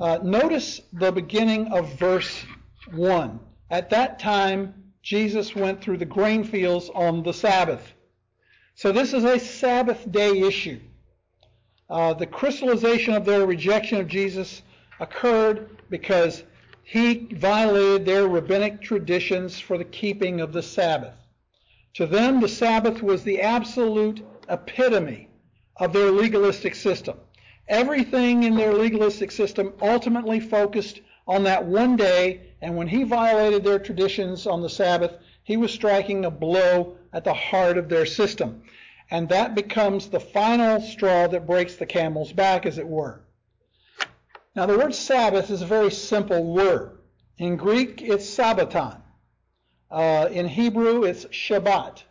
Uh, 0.00 0.18
notice 0.22 0.80
the 0.92 1.10
beginning 1.10 1.68
of 1.68 1.98
verse 1.98 2.44
1. 2.94 3.40
At 3.70 3.90
that 3.90 4.18
time, 4.18 4.74
Jesus 5.02 5.54
went 5.54 5.80
through 5.80 5.98
the 5.98 6.04
grain 6.04 6.44
fields 6.44 6.90
on 6.94 7.22
the 7.22 7.32
Sabbath. 7.32 7.92
So 8.74 8.92
this 8.92 9.12
is 9.12 9.24
a 9.24 9.38
Sabbath 9.38 10.10
day 10.10 10.40
issue. 10.40 10.80
Uh, 11.88 12.14
the 12.14 12.26
crystallization 12.26 13.14
of 13.14 13.24
their 13.24 13.46
rejection 13.46 13.98
of 13.98 14.06
Jesus 14.06 14.62
occurred 15.00 15.82
because 15.88 16.44
he 16.84 17.28
violated 17.32 18.04
their 18.04 18.28
rabbinic 18.28 18.80
traditions 18.80 19.58
for 19.58 19.78
the 19.78 19.84
keeping 19.84 20.40
of 20.40 20.52
the 20.52 20.62
Sabbath. 20.62 21.14
To 21.94 22.06
them, 22.06 22.40
the 22.40 22.48
Sabbath 22.48 23.02
was 23.02 23.24
the 23.24 23.40
absolute 23.40 24.24
epitome 24.48 25.28
of 25.76 25.92
their 25.92 26.10
legalistic 26.10 26.74
system. 26.74 27.18
Everything 27.68 28.42
in 28.42 28.56
their 28.56 28.74
legalistic 28.74 29.30
system 29.30 29.72
ultimately 29.80 30.40
focused 30.40 31.00
on 31.30 31.44
that 31.44 31.64
one 31.64 31.94
day 31.94 32.40
and 32.60 32.76
when 32.76 32.88
he 32.88 33.04
violated 33.04 33.62
their 33.62 33.78
traditions 33.78 34.48
on 34.48 34.60
the 34.60 34.68
Sabbath, 34.68 35.16
he 35.44 35.56
was 35.56 35.72
striking 35.72 36.24
a 36.24 36.30
blow 36.30 36.96
at 37.12 37.22
the 37.22 37.32
heart 37.32 37.78
of 37.78 37.88
their 37.88 38.04
system. 38.04 38.62
And 39.12 39.28
that 39.28 39.54
becomes 39.54 40.08
the 40.08 40.18
final 40.18 40.80
straw 40.80 41.28
that 41.28 41.46
breaks 41.46 41.76
the 41.76 41.86
camel's 41.86 42.32
back, 42.32 42.66
as 42.66 42.78
it 42.78 42.86
were. 42.86 43.20
Now, 44.56 44.66
the 44.66 44.76
word 44.76 44.92
Sabbath 44.92 45.50
is 45.50 45.62
a 45.62 45.66
very 45.66 45.92
simple 45.92 46.52
word. 46.52 46.98
In 47.38 47.56
Greek, 47.56 48.02
it's 48.02 48.26
sabbaton. 48.26 49.00
Uh, 49.88 50.28
in 50.32 50.48
Hebrew, 50.48 51.04
it's 51.04 51.26
Shabbat. 51.26 52.02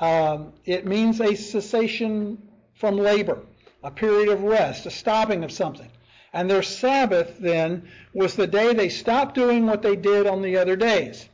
Um, 0.00 0.54
it 0.64 0.86
means 0.86 1.20
a 1.20 1.34
cessation 1.34 2.48
from 2.74 2.96
labor, 2.96 3.40
a 3.82 3.90
period 3.90 4.30
of 4.30 4.42
rest, 4.42 4.86
a 4.86 4.90
stopping 4.90 5.44
of 5.44 5.52
something. 5.52 5.90
And 6.32 6.50
their 6.50 6.62
Sabbath 6.62 7.38
then 7.38 7.88
was 8.12 8.36
the 8.36 8.46
day 8.46 8.72
they 8.72 8.88
stopped 8.88 9.34
doing 9.34 9.66
what 9.66 9.82
they 9.82 9.96
did 9.96 10.26
on 10.26 10.42
the 10.42 10.56
other 10.56 10.76
days. 10.76 11.28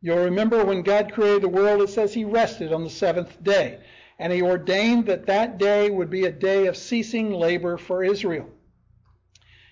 You'll 0.00 0.24
remember 0.24 0.64
when 0.64 0.82
God 0.82 1.12
created 1.12 1.42
the 1.42 1.48
world, 1.48 1.80
it 1.80 1.88
says 1.88 2.12
he 2.12 2.24
rested 2.24 2.72
on 2.72 2.84
the 2.84 2.90
seventh 2.90 3.42
day. 3.42 3.78
And 4.18 4.32
he 4.32 4.42
ordained 4.42 5.06
that 5.06 5.26
that 5.26 5.58
day 5.58 5.90
would 5.90 6.10
be 6.10 6.26
a 6.26 6.32
day 6.32 6.66
of 6.66 6.76
ceasing 6.76 7.32
labor 7.32 7.78
for 7.78 8.04
Israel. 8.04 8.48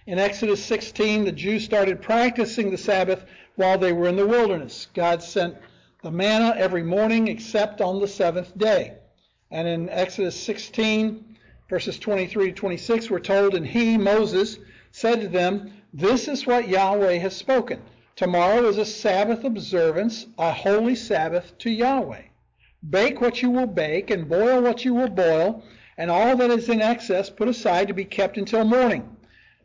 In 0.07 0.19
Exodus 0.19 0.65
16, 0.65 1.25
the 1.25 1.33
Jews 1.33 1.65
started 1.65 2.03
practicing 2.03 2.71
the 2.71 2.79
Sabbath 2.79 3.25
while 3.57 3.79
they 3.79 3.93
were 3.93 4.09
in 4.09 4.17
the 4.17 4.27
wilderness. 4.27 4.89
God 4.95 5.23
sent 5.23 5.57
the 6.03 6.11
manna 6.11 6.55
every 6.57 6.83
morning 6.83 7.29
except 7.29 7.81
on 7.81 8.01
the 8.01 8.09
seventh 8.09 8.57
day. 8.59 8.95
And 9.51 9.69
in 9.69 9.89
Exodus 9.91 10.41
16, 10.43 11.32
verses 11.73 11.99
23 11.99 12.49
to 12.49 12.53
26, 12.53 13.09
we're 13.09 13.19
told, 13.19 13.55
And 13.55 13.67
he, 13.67 13.97
Moses, 13.97 14.59
said 14.91 15.23
to 15.23 15.29
them, 15.29 15.73
This 15.95 16.29
is 16.29 16.47
what 16.47 16.69
Yahweh 16.69 17.15
has 17.15 17.35
spoken. 17.35 17.81
Tomorrow 18.15 18.69
is 18.69 18.77
a 18.77 18.85
Sabbath 18.85 19.43
observance, 19.43 20.27
a 20.37 20.53
holy 20.53 20.95
Sabbath 20.95 21.57
to 21.61 21.71
Yahweh. 21.71 22.25
Bake 22.91 23.23
what 23.23 23.41
you 23.41 23.49
will 23.49 23.67
bake, 23.67 24.11
and 24.11 24.29
boil 24.29 24.61
what 24.61 24.85
you 24.85 24.93
will 24.93 25.09
boil, 25.09 25.65
and 25.97 26.11
all 26.11 26.37
that 26.37 26.51
is 26.51 26.69
in 26.69 26.83
excess 26.83 27.31
put 27.31 27.49
aside 27.49 27.89
to 27.89 27.95
be 27.95 28.05
kept 28.05 28.37
until 28.37 28.65
morning. 28.65 29.17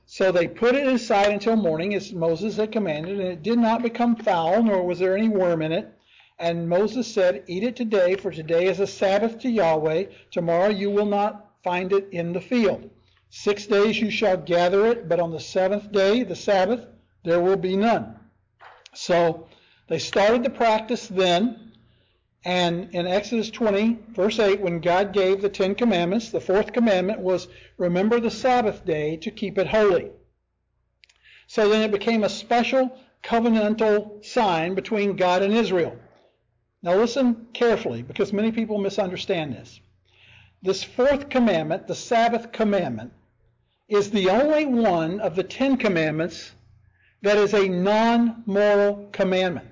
So 0.05 0.31
they 0.31 0.47
put 0.47 0.75
it 0.75 0.87
aside 0.87 1.33
until 1.33 1.57
morning, 1.57 1.93
as 1.93 2.13
Moses 2.13 2.55
had 2.55 2.71
commanded, 2.71 3.19
and 3.19 3.27
it 3.27 3.43
did 3.43 3.59
not 3.59 3.83
become 3.83 4.15
foul, 4.15 4.63
nor 4.63 4.81
was 4.81 4.99
there 4.99 5.17
any 5.17 5.27
worm 5.27 5.61
in 5.61 5.73
it. 5.73 5.93
And 6.39 6.69
Moses 6.69 7.05
said, 7.05 7.43
Eat 7.47 7.63
it 7.63 7.75
today, 7.75 8.15
for 8.15 8.31
today 8.31 8.67
is 8.67 8.79
a 8.79 8.87
Sabbath 8.87 9.39
to 9.39 9.49
Yahweh. 9.49 10.05
Tomorrow 10.31 10.69
you 10.69 10.89
will 10.89 11.05
not 11.05 11.46
find 11.67 11.91
it 11.91 12.07
in 12.13 12.31
the 12.31 12.39
field. 12.39 12.89
Six 13.29 13.65
days 13.65 13.99
you 13.99 14.09
shall 14.09 14.37
gather 14.37 14.85
it, 14.85 15.09
but 15.09 15.19
on 15.19 15.31
the 15.31 15.39
seventh 15.41 15.91
day, 15.91 16.23
the 16.23 16.33
Sabbath, 16.33 16.87
there 17.25 17.41
will 17.41 17.57
be 17.57 17.75
none. 17.75 18.15
So 18.93 19.49
they 19.89 19.99
started 19.99 20.43
the 20.43 20.49
practice 20.49 21.07
then. 21.07 21.73
And 22.45 22.95
in 22.95 23.05
Exodus 23.05 23.49
20, 23.51 23.99
verse 24.13 24.39
8, 24.39 24.61
when 24.61 24.79
God 24.79 25.11
gave 25.11 25.41
the 25.41 25.49
Ten 25.49 25.75
Commandments, 25.75 26.29
the 26.29 26.39
fourth 26.39 26.71
commandment 26.71 27.19
was 27.19 27.49
remember 27.77 28.21
the 28.21 28.31
Sabbath 28.31 28.85
day 28.85 29.17
to 29.17 29.29
keep 29.29 29.57
it 29.57 29.67
holy. 29.67 30.11
So 31.47 31.67
then 31.67 31.81
it 31.81 31.91
became 31.91 32.23
a 32.23 32.29
special 32.29 32.97
covenantal 33.23 34.23
sign 34.23 34.73
between 34.73 35.17
God 35.17 35.41
and 35.41 35.53
Israel. 35.53 35.97
Now 36.81 36.95
listen 36.95 37.47
carefully 37.51 38.03
because 38.03 38.31
many 38.31 38.53
people 38.53 38.77
misunderstand 38.77 39.51
this. 39.51 39.81
This 40.61 40.83
fourth 40.83 41.29
commandment, 41.29 41.87
the 41.87 41.95
Sabbath 41.95 42.51
commandment, 42.51 43.13
is 43.87 44.09
the 44.09 44.29
only 44.29 44.65
one 44.65 45.19
of 45.19 45.35
the 45.35 45.43
Ten 45.43 45.77
Commandments 45.77 46.51
that 47.21 47.37
is 47.37 47.53
a 47.53 47.69
non 47.69 48.43
moral 48.45 49.07
commandment. 49.11 49.67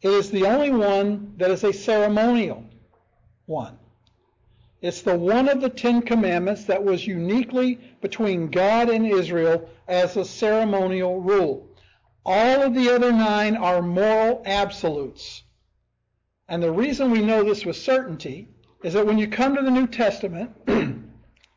It 0.00 0.10
is 0.10 0.30
the 0.30 0.46
only 0.46 0.70
one 0.70 1.34
that 1.38 1.50
is 1.50 1.64
a 1.64 1.72
ceremonial 1.72 2.64
one. 3.46 3.78
It's 4.80 5.02
the 5.02 5.18
one 5.18 5.48
of 5.48 5.60
the 5.60 5.68
Ten 5.68 6.02
Commandments 6.02 6.64
that 6.64 6.84
was 6.84 7.06
uniquely 7.06 7.80
between 8.00 8.50
God 8.50 8.88
and 8.88 9.04
Israel 9.04 9.68
as 9.88 10.16
a 10.16 10.24
ceremonial 10.24 11.20
rule. 11.20 11.68
All 12.24 12.62
of 12.62 12.74
the 12.74 12.94
other 12.94 13.10
nine 13.10 13.56
are 13.56 13.82
moral 13.82 14.42
absolutes. 14.46 15.42
And 16.48 16.62
the 16.62 16.70
reason 16.70 17.10
we 17.10 17.22
know 17.22 17.42
this 17.42 17.64
with 17.64 17.76
certainty 17.76 18.48
is 18.82 18.94
that 18.94 19.06
when 19.06 19.18
you 19.18 19.26
come 19.26 19.56
to 19.56 19.62
the 19.62 19.70
New 19.70 19.86
Testament, 19.86 20.50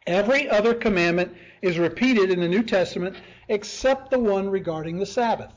every 0.07 0.49
other 0.49 0.73
commandment 0.73 1.33
is 1.61 1.77
repeated 1.77 2.31
in 2.31 2.39
the 2.39 2.47
New 2.47 2.63
Testament 2.63 3.15
except 3.47 4.09
the 4.09 4.19
one 4.19 4.49
regarding 4.49 4.97
the 4.97 5.05
Sabbath. 5.05 5.53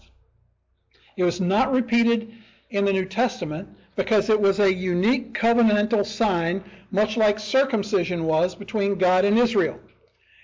It 1.16 1.24
was 1.24 1.40
not 1.40 1.72
repeated 1.72 2.32
in 2.70 2.84
the 2.84 2.92
New 2.92 3.06
Testament 3.06 3.68
because 3.96 4.28
it 4.28 4.40
was 4.40 4.58
a 4.58 4.72
unique 4.72 5.32
covenantal 5.32 6.04
sign, 6.04 6.62
much 6.90 7.16
like 7.16 7.38
circumcision 7.38 8.24
was 8.24 8.54
between 8.54 8.98
God 8.98 9.24
and 9.24 9.38
Israel. 9.38 9.78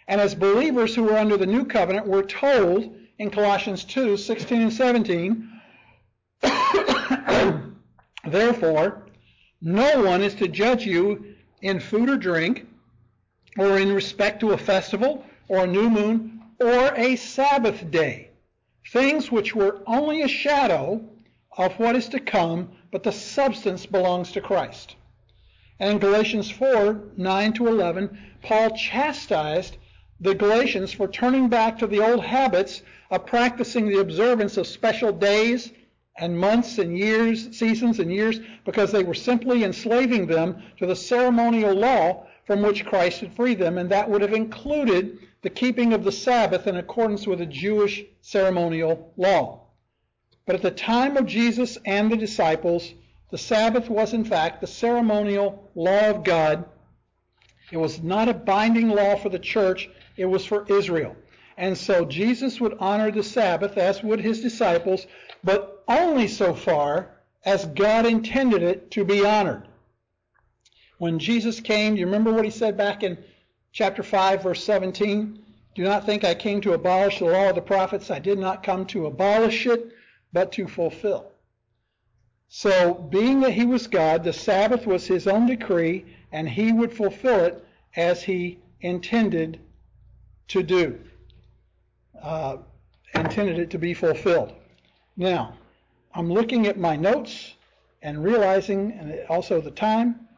And 0.09 0.21
as 0.21 0.35
believers 0.35 0.95
who 0.95 1.03
were 1.05 1.19
under 1.19 1.37
the 1.37 1.47
new 1.47 1.65
covenant, 1.65 2.07
we're 2.07 2.23
told 2.23 2.95
in 3.19 3.31
Colossians 3.31 3.85
2 3.85 4.17
16 4.17 4.63
and 4.63 4.73
17, 4.73 5.49
therefore, 8.25 9.07
no 9.61 10.03
one 10.03 10.23
is 10.23 10.35
to 10.37 10.49
judge 10.49 10.87
you 10.87 11.35
in 11.63 11.81
food 11.81 12.09
or 12.09 12.17
drink, 12.17 12.67
or 13.59 13.79
in 13.79 13.93
respect 13.93 14.41
to 14.41 14.53
a 14.53 14.59
festival, 14.59 15.25
or 15.49 15.65
a 15.65 15.67
new 15.67 15.91
moon, 15.91 16.43
or 16.61 16.95
a 16.95 17.17
Sabbath 17.17 17.91
day, 17.91 18.31
things 18.89 19.31
which 19.31 19.55
were 19.55 19.83
only 19.87 20.23
a 20.23 20.29
shadow 20.29 21.03
of 21.59 21.73
what 21.79 21.97
is 21.97 22.09
to 22.09 22.21
come, 22.21 22.71
but 22.91 23.03
the 23.03 23.13
substance 23.13 23.87
belongs 23.87 24.33
to 24.33 24.41
Christ. 24.41 24.97
And 25.79 25.93
in 25.93 25.99
Galatians 25.99 26.51
4 26.51 27.01
9 27.17 27.53
to 27.55 27.69
11, 27.69 28.19
Paul 28.43 28.71
chastised 28.77 29.77
the 30.21 30.35
Galatians 30.35 30.93
for 30.93 31.09
turning 31.09 31.49
back 31.49 31.79
to 31.79 31.87
the 31.87 32.01
old 32.01 32.25
habits 32.25 32.83
of 33.11 33.27
practicing 33.27 33.89
the 33.89 34.01
observance 34.01 34.57
of 34.57 34.67
special 34.67 35.13
days 35.13 35.73
and 36.17 36.39
months 36.39 36.79
and 36.79 36.97
years, 36.99 37.57
seasons 37.57 37.99
and 37.99 38.13
years, 38.13 38.41
because 38.65 38.93
they 38.93 39.05
were 39.05 39.15
simply 39.15 39.65
enslaving 39.65 40.27
them 40.27 40.63
to 40.79 40.87
the 40.87 40.97
ceremonial 40.97 41.75
law 41.75 42.27
from 42.45 42.63
which 42.63 42.85
Christ 42.85 43.21
had 43.21 43.33
freed 43.33 43.59
them, 43.59 43.79
and 43.79 43.91
that 43.91 44.11
would 44.11 44.23
have 44.23 44.35
included 44.35 45.19
the 45.43 45.51
keeping 45.51 45.93
of 45.93 46.05
the 46.05 46.13
Sabbath 46.13 46.67
in 46.67 46.77
accordance 46.77 47.27
with 47.27 47.39
the 47.39 47.47
Jewish 47.47 48.05
ceremonial 48.21 49.13
law. 49.17 49.61
But 50.47 50.57
at 50.57 50.63
the 50.63 50.71
time 50.71 51.17
of 51.17 51.27
Jesus 51.27 51.79
and 51.87 52.11
the 52.11 52.17
disciples, 52.17 52.93
the 53.31 53.39
Sabbath 53.39 53.89
was 53.89 54.13
in 54.13 54.25
fact 54.25 54.61
the 54.61 54.67
ceremonial 54.67 55.71
law 55.75 56.11
of 56.11 56.25
God. 56.25 56.65
It 57.71 57.77
was 57.77 58.03
not 58.03 58.29
a 58.29 58.35
binding 58.35 58.89
law 58.89 59.17
for 59.17 59.29
the 59.29 59.39
church, 59.39 59.89
it 60.17 60.27
was 60.27 60.45
for 60.45 60.67
Israel. 60.69 61.15
And 61.57 61.79
so 61.79 62.05
Jesus 62.05 62.61
would 62.61 62.77
honor 62.81 63.11
the 63.11 63.23
Sabbath, 63.23 63.79
as 63.79 64.03
would 64.03 64.21
his 64.21 64.41
disciples, 64.41 65.07
but 65.45 65.80
only 65.91 66.29
so 66.29 66.55
far 66.55 67.11
as 67.45 67.67
God 67.67 68.07
intended 68.07 68.63
it 68.63 68.91
to 68.93 69.05
be 69.05 69.25
honored. 69.25 69.67
When 70.99 71.19
Jesus 71.19 71.61
came, 71.61 71.95
do 71.95 72.01
you 72.01 72.07
remember 72.07 72.33
what 72.33 72.45
he 72.45 72.51
said 72.51 72.77
back 72.77 73.03
in 73.03 73.19
chapter 73.73 74.03
5, 74.03 74.43
verse 74.43 74.63
17? 74.63 75.43
Do 75.75 75.83
not 75.83 76.07
think 76.07 76.25
I 76.25 76.35
came 76.35 76.61
to 76.61 76.75
abolish 76.75 77.19
the 77.19 77.25
law 77.25 77.49
of 77.49 77.55
the 77.55 77.61
prophets. 77.61 78.11
I 78.11 78.19
did 78.19 78.39
not 78.39 78.63
come 78.63 78.87
to 78.87 79.07
abolish 79.07 79.67
it, 79.67 79.93
but 80.33 80.53
to 80.53 80.69
fulfill. 80.69 81.33
So, 82.49 82.95
being 82.95 83.41
that 83.41 83.53
he 83.53 83.65
was 83.65 83.87
God, 83.87 84.25
the 84.25 84.33
Sabbath 84.33 84.87
was 84.87 85.07
his 85.07 85.27
own 85.27 85.47
decree, 85.47 86.05
and 86.33 86.49
he 86.49 86.73
would 86.73 86.93
fulfill 86.93 87.45
it 87.45 87.65
as 87.97 88.23
he 88.23 88.59
intended 88.81 89.61
to 90.49 90.63
do, 90.63 90.99
uh, 92.21 92.59
intended 93.15 93.59
it 93.59 93.71
to 93.71 93.79
be 93.79 93.95
fulfilled. 93.95 94.53
Now, 95.17 95.55
I'm 96.13 96.33
looking 96.33 96.67
at 96.67 96.77
my 96.79 96.97
notes 96.97 97.55
and 98.03 98.23
realizing, 98.23 98.93
and 98.93 99.25
also 99.29 99.61
the 99.61 99.71
time, 99.71 100.29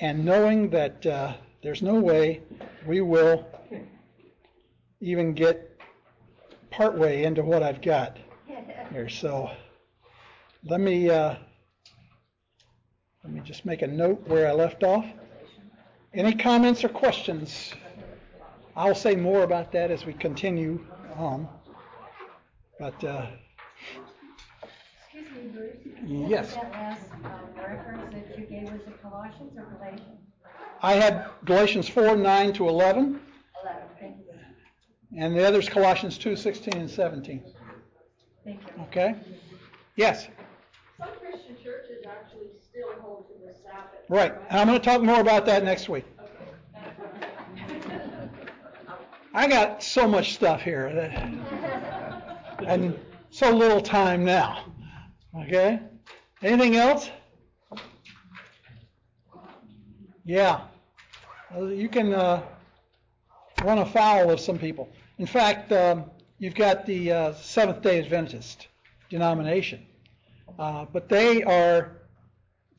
and 0.00 0.24
knowing 0.24 0.68
that 0.70 1.06
uh, 1.06 1.34
there's 1.62 1.80
no 1.80 1.94
way 1.94 2.42
we 2.86 3.00
will 3.02 3.46
even 5.00 5.32
get 5.32 5.78
partway 6.70 7.22
into 7.22 7.42
what 7.42 7.62
I've 7.62 7.80
got 7.80 8.16
here. 8.90 9.08
So 9.08 9.50
let 10.64 10.80
me 10.80 11.08
uh, 11.08 11.36
let 13.22 13.32
me 13.32 13.40
just 13.44 13.64
make 13.64 13.82
a 13.82 13.86
note 13.86 14.26
where 14.26 14.48
I 14.48 14.52
left 14.52 14.82
off. 14.82 15.06
Any 16.14 16.34
comments 16.34 16.82
or 16.82 16.88
questions? 16.88 17.74
I'll 18.74 18.94
say 18.94 19.14
more 19.14 19.44
about 19.44 19.70
that 19.72 19.90
as 19.90 20.04
we 20.04 20.14
continue 20.14 20.84
on. 21.16 21.48
But 22.78 23.02
uh, 23.04 23.26
Excuse 23.26 23.26
me, 23.26 23.36
Bruce. 23.36 23.45
Yes. 26.04 26.54
That 26.54 26.72
last 26.72 27.02
uh, 27.24 27.28
reference 27.56 28.14
that 28.14 28.38
you 28.38 28.46
gave 28.46 28.72
was 28.72 28.82
in 28.86 28.92
Colossians 29.02 29.56
or 29.56 29.64
Galatians? 29.78 30.20
I 30.82 30.94
had 30.94 31.26
Galatians 31.44 31.88
4 31.88 32.16
9 32.16 32.52
to 32.54 32.68
11, 32.68 33.20
11, 33.62 33.82
thank 33.98 34.16
you. 34.18 35.20
and 35.20 35.34
the 35.36 35.46
other's 35.46 35.68
Colossians 35.68 36.18
2 36.18 36.36
16 36.36 36.74
and 36.74 36.90
17. 36.90 37.42
Thank 38.44 38.60
you. 38.60 38.82
Okay? 38.84 39.16
Yes. 39.96 40.28
Some 40.98 41.08
Christian 41.20 41.56
churches 41.62 42.04
actually 42.06 42.48
still 42.60 43.00
hold 43.00 43.26
to 43.28 43.34
the 43.46 43.54
Sabbath. 43.54 44.00
Right. 44.08 44.34
And 44.50 44.60
I'm 44.60 44.66
going 44.68 44.78
to 44.78 44.84
talk 44.84 45.02
more 45.02 45.20
about 45.20 45.46
that 45.46 45.64
next 45.64 45.88
week. 45.88 46.04
I 49.34 49.48
got 49.48 49.82
so 49.82 50.08
much 50.08 50.32
stuff 50.32 50.62
here 50.62 50.90
that, 50.94 51.12
and 52.66 52.98
so 53.30 53.50
little 53.50 53.82
time 53.82 54.24
now. 54.24 54.64
Okay? 55.42 55.80
Anything 56.42 56.76
else? 56.76 57.10
Yeah. 60.24 60.62
Uh, 61.54 61.66
You 61.66 61.88
can 61.88 62.12
uh, 62.14 62.42
run 63.62 63.78
afoul 63.78 64.30
of 64.30 64.40
some 64.40 64.58
people. 64.58 64.88
In 65.18 65.26
fact, 65.26 65.72
um, 65.72 66.04
you've 66.38 66.54
got 66.54 66.86
the 66.86 67.12
uh, 67.12 67.34
Seventh 67.34 67.82
day 67.82 67.98
Adventist 67.98 68.68
denomination. 69.08 69.86
Uh, 70.58 70.86
but 70.92 71.08
they 71.08 71.42
are, 71.42 71.92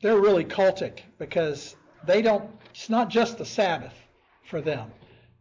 they're 0.02 0.20
really 0.20 0.44
cultic 0.44 1.00
because 1.18 1.76
they 2.06 2.22
don't, 2.22 2.50
it's 2.70 2.90
not 2.90 3.08
just 3.08 3.38
the 3.38 3.44
Sabbath 3.44 3.94
for 4.44 4.60
them. 4.60 4.90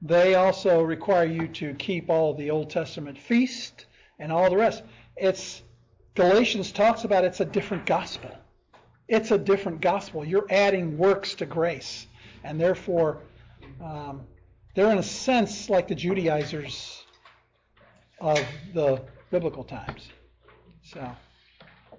They 0.02 0.36
also 0.36 0.84
require 0.84 1.26
you 1.26 1.48
to 1.48 1.74
keep 1.74 2.10
all 2.10 2.36
the 2.36 2.52
Old 2.52 2.70
Testament 2.70 3.18
feast 3.18 3.86
and 4.20 4.32
all 4.32 4.50
the 4.50 4.58
rest. 4.58 4.84
It's, 5.16 5.64
Galatians 6.18 6.72
talks 6.72 7.04
about 7.04 7.24
it's 7.24 7.42
a 7.42 7.46
different 7.46 7.86
gospel. 7.86 8.32
It's 9.08 9.30
a 9.30 9.38
different 9.38 9.82
gospel. 9.82 10.26
You're 10.26 10.48
adding 10.50 10.98
works 10.98 11.36
to 11.36 11.46
grace. 11.46 12.08
And 12.44 12.60
therefore, 12.60 13.20
um, 13.80 14.24
they're 14.74 14.92
in 14.92 14.98
a 14.98 15.04
sense 15.04 15.70
like 15.70 15.88
the 15.88 15.94
Judaizers 15.94 17.04
of 18.20 18.44
the 18.74 19.00
biblical 19.30 19.64
times. 19.64 20.10
So, 20.82 21.08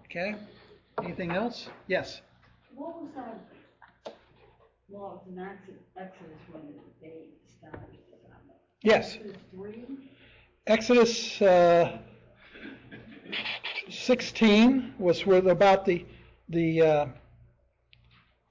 okay. 0.07 0.35
Anything 1.01 1.31
else? 1.31 1.69
Yes. 1.87 2.21
What 2.75 3.01
was 3.01 3.11
that 3.15 4.17
law 4.91 5.23
in 5.29 5.39
Exodus 5.39 5.81
Exodus 5.97 6.41
when 6.51 6.63
they 7.01 7.29
established 7.49 8.01
Sabbath? 8.23 8.57
Yes. 8.83 9.15
Exodus 9.15 9.37
three? 9.53 9.85
Exodus 10.67 11.41
uh, 11.41 11.99
16 13.91 14.95
was 14.99 15.25
where 15.27 15.47
about 15.49 15.85
the 15.85 16.05
the 16.51 16.83
uh, 16.83 17.07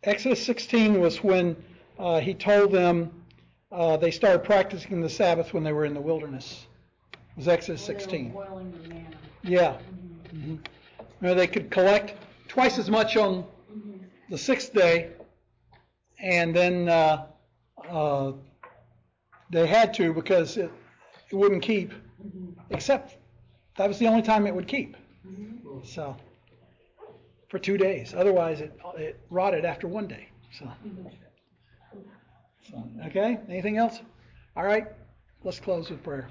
Exodus 0.03 0.43
16 0.45 0.99
was 0.99 1.23
when 1.23 1.55
uh, 1.99 2.19
he 2.19 2.33
told 2.33 2.71
them 2.71 3.11
uh, 3.71 3.97
they 3.97 4.11
started 4.11 4.43
practicing 4.43 5.01
the 5.01 5.09
Sabbath 5.09 5.53
when 5.53 5.63
they 5.63 5.73
were 5.73 5.85
in 5.85 5.93
the 5.93 6.01
wilderness. 6.01 6.67
It 7.13 7.19
was 7.37 7.47
Exodus 7.47 7.87
Where 7.87 7.87
they 7.87 7.93
were 7.93 7.99
16. 7.99 8.31
boiling 8.31 8.71
the 8.71 8.89
manna. 8.89 9.17
Yeah. 9.43 9.77
hmm 10.31 10.55
They 11.21 11.47
could 11.47 11.71
collect 11.71 12.13
twice 12.47 12.77
as 12.77 12.89
much 12.89 13.17
on 13.17 13.45
the 14.29 14.37
sixth 14.37 14.73
day, 14.73 15.11
and 16.19 16.55
then 16.55 16.87
uh, 16.89 17.25
uh, 17.89 18.33
they 19.51 19.65
had 19.67 19.93
to 19.95 20.13
because 20.13 20.57
it, 20.57 20.71
it 21.31 21.35
wouldn't 21.35 21.63
keep, 21.63 21.91
except 22.69 23.17
that 23.77 23.87
was 23.87 23.97
the 23.99 24.07
only 24.07 24.21
time 24.21 24.45
it 24.47 24.53
would 24.55 24.67
keep. 24.67 24.95
Mm-hmm. 25.27 25.85
So 25.85 26.15
for 27.49 27.59
two 27.59 27.77
days. 27.77 28.13
Otherwise, 28.15 28.61
it 28.61 28.77
it 28.97 29.19
rotted 29.29 29.65
after 29.65 29.87
one 29.87 30.07
day. 30.07 30.29
So. 30.51 30.65
Mm-hmm. 30.65 31.99
so 32.69 32.83
okay. 33.07 33.39
Anything 33.49 33.77
else? 33.77 34.01
All 34.55 34.63
right. 34.63 34.87
Let's 35.43 35.59
close 35.59 35.89
with 35.89 36.03
prayer. 36.03 36.27